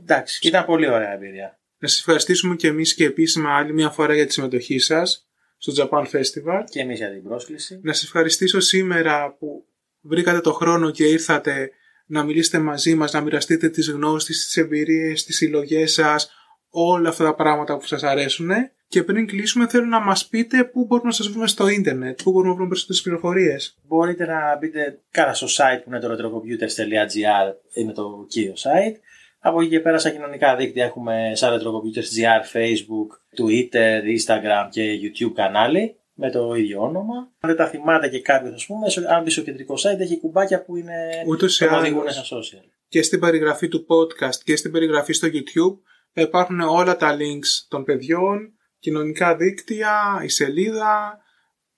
εντάξει, 0.01 0.47
ήταν 0.47 0.65
πολύ 0.65 0.87
ωραία 0.87 1.13
εμπειρία. 1.13 1.59
Να 1.77 1.87
σας 1.87 1.99
ευχαριστήσουμε 1.99 2.55
και 2.55 2.67
εμείς 2.67 2.95
και 2.95 3.05
επίσημα 3.05 3.57
άλλη 3.57 3.73
μια 3.73 3.89
φορά 3.89 4.13
για 4.13 4.25
τη 4.25 4.33
συμμετοχή 4.33 4.79
σας 4.79 5.27
στο 5.57 5.73
Japan 5.77 6.05
Festival. 6.05 6.63
Και 6.69 6.79
εμείς 6.79 6.97
για 6.97 7.11
την 7.11 7.23
πρόσκληση. 7.23 7.79
Να 7.83 7.93
σας 7.93 8.03
ευχαριστήσω 8.03 8.59
σήμερα 8.59 9.35
που 9.39 9.65
βρήκατε 10.07 10.39
το 10.39 10.53
χρόνο 10.53 10.91
και 10.91 11.03
ήρθατε 11.03 11.69
να 12.05 12.23
μιλήσετε 12.23 12.59
μαζί 12.59 12.95
μας, 12.95 13.11
να 13.11 13.21
μοιραστείτε 13.21 13.69
τις 13.69 13.89
γνώσεις, 13.89 14.45
τις 14.45 14.57
εμπειρίες, 14.57 15.23
τις 15.23 15.35
συλλογές 15.35 15.93
σας, 15.93 16.29
όλα 16.69 17.09
αυτά 17.09 17.23
τα 17.23 17.35
πράγματα 17.35 17.77
που 17.77 17.85
σας 17.85 18.03
αρέσουν 18.03 18.49
και 18.87 19.03
πριν 19.03 19.27
κλείσουμε 19.27 19.67
θέλω 19.67 19.85
να 19.85 19.99
μας 19.99 20.27
πείτε 20.27 20.63
πού 20.63 20.85
μπορούμε 20.85 21.07
να 21.07 21.13
σας 21.13 21.27
βρούμε 21.27 21.47
στο 21.47 21.67
ίντερνετ, 21.67 22.21
πού 22.23 22.31
μπορούμε 22.31 22.49
να 22.49 22.55
βρούμε 22.55 22.69
περισσότερες 22.69 23.01
πληροφορίες. 23.01 23.77
Μπορείτε 23.83 24.25
να 24.25 24.57
μπείτε 24.57 24.99
κάνα 25.11 25.33
στο 25.33 25.47
site 25.47 25.81
που 25.83 25.89
είναι 25.89 25.99
το 25.99 26.11
retrocomputers.gr 26.11 27.53
είναι 27.73 27.91
το 27.91 28.25
κύριο 28.27 28.53
site. 28.53 28.95
Από 29.39 29.61
εκεί 29.61 29.69
και 29.69 29.79
πέρα 29.79 29.97
στα 29.97 30.09
κοινωνικά 30.09 30.55
δίκτυα 30.55 30.85
έχουμε 30.85 31.31
σαν 31.33 31.59
retrocomputers.gr, 31.59 32.57
facebook, 32.57 33.41
twitter, 33.41 34.01
instagram 34.17 34.67
και 34.69 34.99
youtube 35.01 35.31
κανάλι 35.35 35.95
με 36.15 36.31
το 36.31 36.53
ίδιο 36.53 36.81
όνομα. 36.81 37.15
Αν 37.15 37.49
δεν 37.49 37.55
τα 37.55 37.67
θυμάται 37.67 38.09
και 38.09 38.21
κάποιος, 38.21 38.53
ας 38.53 38.65
πούμε, 38.65 38.87
αν 39.15 39.23
μπει 39.23 39.29
στο 39.29 39.41
κεντρικό 39.41 39.73
site 39.73 39.99
έχει 39.99 40.19
κουμπάκια 40.19 40.63
που 40.63 40.75
είναι 40.75 41.23
Ούτως 41.27 41.61
ή 41.61 41.67
που 41.67 41.75
οδηγούν 41.75 42.01
άλλως. 42.01 42.13
στα 42.27 42.37
social. 42.37 42.69
Και 42.87 43.01
στην 43.01 43.19
περιγραφή 43.19 43.67
του 43.67 43.85
podcast 43.89 44.35
και 44.43 44.55
στην 44.55 44.71
περιγραφή 44.71 45.13
στο 45.13 45.27
YouTube 45.31 45.79
υπάρχουν 46.13 46.59
όλα 46.59 46.97
τα 46.97 47.17
links 47.17 47.65
των 47.67 47.83
παιδιών, 47.83 48.53
κοινωνικά 48.79 49.35
δίκτυα, 49.35 50.21
η 50.23 50.27
σελίδα, 50.27 51.19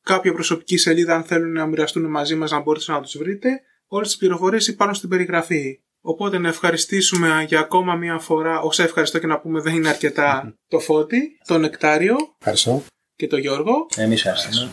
κάποια 0.04 0.34
προσωπική 0.34 0.78
σελίδα 0.78 1.16
αν 1.16 1.24
θέλουν 1.24 1.52
να 1.52 1.66
μοιραστούν 1.66 2.06
μαζί 2.06 2.36
μας 2.36 2.52
να 2.52 2.60
μπορείτε 2.60 2.92
να 2.92 3.02
τους 3.02 3.18
βρείτε. 3.18 3.62
Όλες 3.88 4.08
τις 4.08 4.18
πληροφορίες 4.18 4.68
υπάρχουν 4.68 4.96
στην 4.96 5.10
περιγραφή. 5.10 5.82
Οπότε 6.02 6.38
να 6.38 6.48
ευχαριστήσουμε 6.48 7.46
για 7.48 7.60
ακόμα 7.60 7.96
μία 7.96 8.20
φορά, 8.20 8.60
όσα 8.62 8.84
ευχαριστώ 8.84 9.20
και 9.20 9.28
να 9.28 9.40
πούμε 9.40 9.62
δεν 9.62 9.76
είναι 9.76 9.90
αρκετά, 9.90 10.54
το 10.72 10.80
Φώτη, 10.80 11.38
τον 11.46 11.62
Νεκτάριο 11.62 12.16
Ευχαριστώ. 12.40 12.84
Και 13.18 13.28
τον 13.28 13.40
Γιώργο 13.40 13.86
Εμείς 13.96 14.26
ευχαριστούμε. 14.26 14.72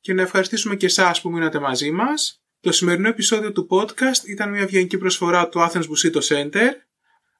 και 0.00 0.12
να 0.14 0.22
ευχαριστήσουμε 0.22 0.76
και 0.76 0.86
εσάς 0.86 1.20
που 1.20 1.30
μείνατε 1.30 1.58
μαζί 1.58 1.90
μας. 1.90 2.42
Το 2.60 2.72
σημερινό 2.72 3.08
επεισόδιο 3.08 3.52
του 3.52 3.66
podcast 3.70 4.26
ήταν 4.26 4.50
μια 4.50 4.60
ευγενική 4.60 4.98
προσφορά 4.98 5.48
του 5.48 5.58
Athens 5.58 5.82
Busito 5.82 6.20
Center. 6.20 6.70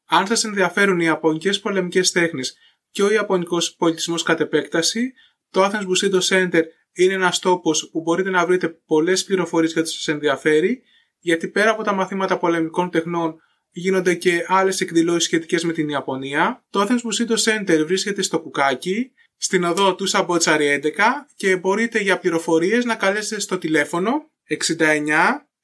Αν 0.06 0.26
σας 0.26 0.44
ενδιαφέρουν 0.44 1.00
οι 1.00 1.04
ιαπωνικές 1.04 1.60
πολεμικές 1.60 2.12
τέχνες 2.12 2.56
και 2.90 3.02
ο 3.02 3.12
ιαπωνικός 3.12 3.74
πολιτισμός 3.74 4.22
κατ' 4.22 4.40
επέκταση, 4.40 5.12
το 5.50 5.64
Athens 5.64 5.86
Busito 5.86 6.20
Center 6.20 6.62
είναι 6.92 7.14
ένας 7.14 7.38
τόπος 7.38 7.88
που 7.90 8.00
μπορείτε 8.00 8.30
να 8.30 8.46
βρείτε 8.46 8.68
πολλές 8.68 9.24
πληροφορίες 9.24 9.72
για 9.72 9.82
το 9.82 9.88
σας 9.88 10.08
ενδιαφέρει, 10.08 10.82
γιατί 11.18 11.48
πέρα 11.48 11.70
από 11.70 11.82
τα 11.82 11.92
μαθήματα 11.92 12.38
πολεμικών 12.38 12.90
τεχνών 12.90 13.36
γίνονται 13.70 14.14
και 14.14 14.44
άλλες 14.48 14.80
εκδηλώσεις 14.80 15.24
σχετικές 15.24 15.64
με 15.64 15.72
την 15.72 15.88
Ιαπωνία. 15.88 16.64
Το 16.70 16.80
Athens 16.80 17.00
Busito 17.00 17.36
Center 17.36 17.84
βρίσκεται 17.86 18.22
στο 18.22 18.40
Κουκάκι, 18.40 19.12
στην 19.36 19.64
οδό 19.64 19.94
του 19.94 20.06
Σαμπότσαρη 20.06 20.80
11 20.82 20.88
και 21.36 21.56
μπορείτε 21.56 21.98
για 21.98 22.18
πληροφορίες 22.18 22.84
να 22.84 22.94
καλέσετε 22.94 23.40
στο 23.40 23.58
τηλέφωνο 23.58 24.30
69 24.78 25.06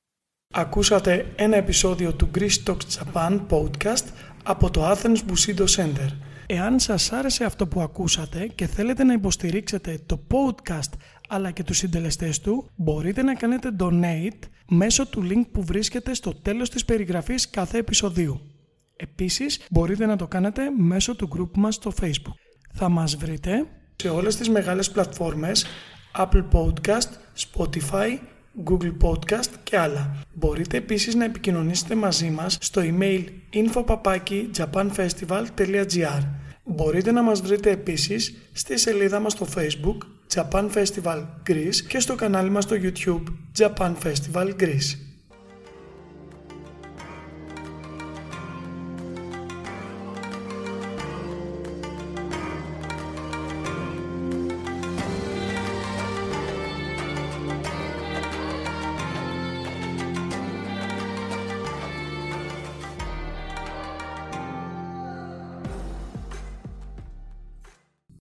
Ακούσατε 0.54 1.32
ένα 1.36 1.56
επεισόδιο 1.56 2.14
του 2.14 2.30
Greece 2.38 2.64
Talks 2.66 2.98
Japan 2.98 3.46
podcast 3.50 4.04
από 4.42 4.70
το 4.70 4.90
Athens 4.90 5.18
Bushido 5.30 5.64
Center. 5.76 6.08
Εάν 6.46 6.78
σας 6.78 7.12
άρεσε 7.12 7.44
αυτό 7.44 7.66
που 7.66 7.80
ακούσατε 7.80 8.46
και 8.54 8.66
θέλετε 8.66 9.04
να 9.04 9.12
υποστηρίξετε 9.12 10.02
το 10.06 10.26
podcast 10.30 10.92
αλλά 11.28 11.50
και 11.50 11.62
τους 11.62 11.76
συντελεστές 11.76 12.40
του, 12.40 12.70
μπορείτε 12.76 13.22
να 13.22 13.34
κάνετε 13.34 13.70
donate 13.78 14.38
μέσω 14.68 15.06
του 15.06 15.26
link 15.30 15.46
που 15.52 15.64
βρίσκεται 15.64 16.14
στο 16.14 16.34
τέλος 16.34 16.70
της 16.70 16.84
περιγραφής 16.84 17.50
κάθε 17.50 17.78
επεισοδίου. 17.78 18.40
Επίσης, 18.96 19.60
μπορείτε 19.70 20.06
να 20.06 20.16
το 20.16 20.26
κάνετε 20.26 20.62
μέσω 20.78 21.16
του 21.16 21.28
group 21.36 21.50
μας 21.56 21.74
στο 21.74 21.92
Facebook. 22.00 22.34
Θα 22.72 22.88
μας 22.88 23.16
βρείτε 23.16 23.66
σε 23.96 24.08
όλες 24.08 24.36
τις 24.36 24.48
μεγάλες 24.48 24.90
πλατφόρμες 24.90 25.66
Apple 26.18 26.44
Podcast, 26.52 27.08
Spotify, 27.38 28.18
Google 28.64 28.96
Podcast 29.02 29.50
και 29.62 29.78
άλλα. 29.78 30.16
Μπορείτε 30.34 30.76
επίσης 30.76 31.14
να 31.14 31.24
επικοινωνήσετε 31.24 31.94
μαζί 31.94 32.30
μας 32.30 32.58
στο 32.60 32.82
email 32.84 33.24
info.japanfestival.gr 33.52 36.22
Μπορείτε 36.70 37.12
να 37.12 37.22
μας 37.22 37.40
βρείτε 37.40 37.70
επίσης 37.70 38.34
στη 38.52 38.78
σελίδα 38.78 39.20
μας 39.20 39.32
στο 39.32 39.46
Facebook 39.54 39.96
Japan 40.34 40.70
Festival 40.74 41.24
Greece 41.48 41.76
και 41.88 42.00
στο 42.00 42.14
κανάλι 42.14 42.50
μας 42.50 42.64
στο 42.64 42.76
YouTube 42.82 43.22
Japan 43.58 43.92
Festival 44.04 44.52
Greece. 44.60 45.07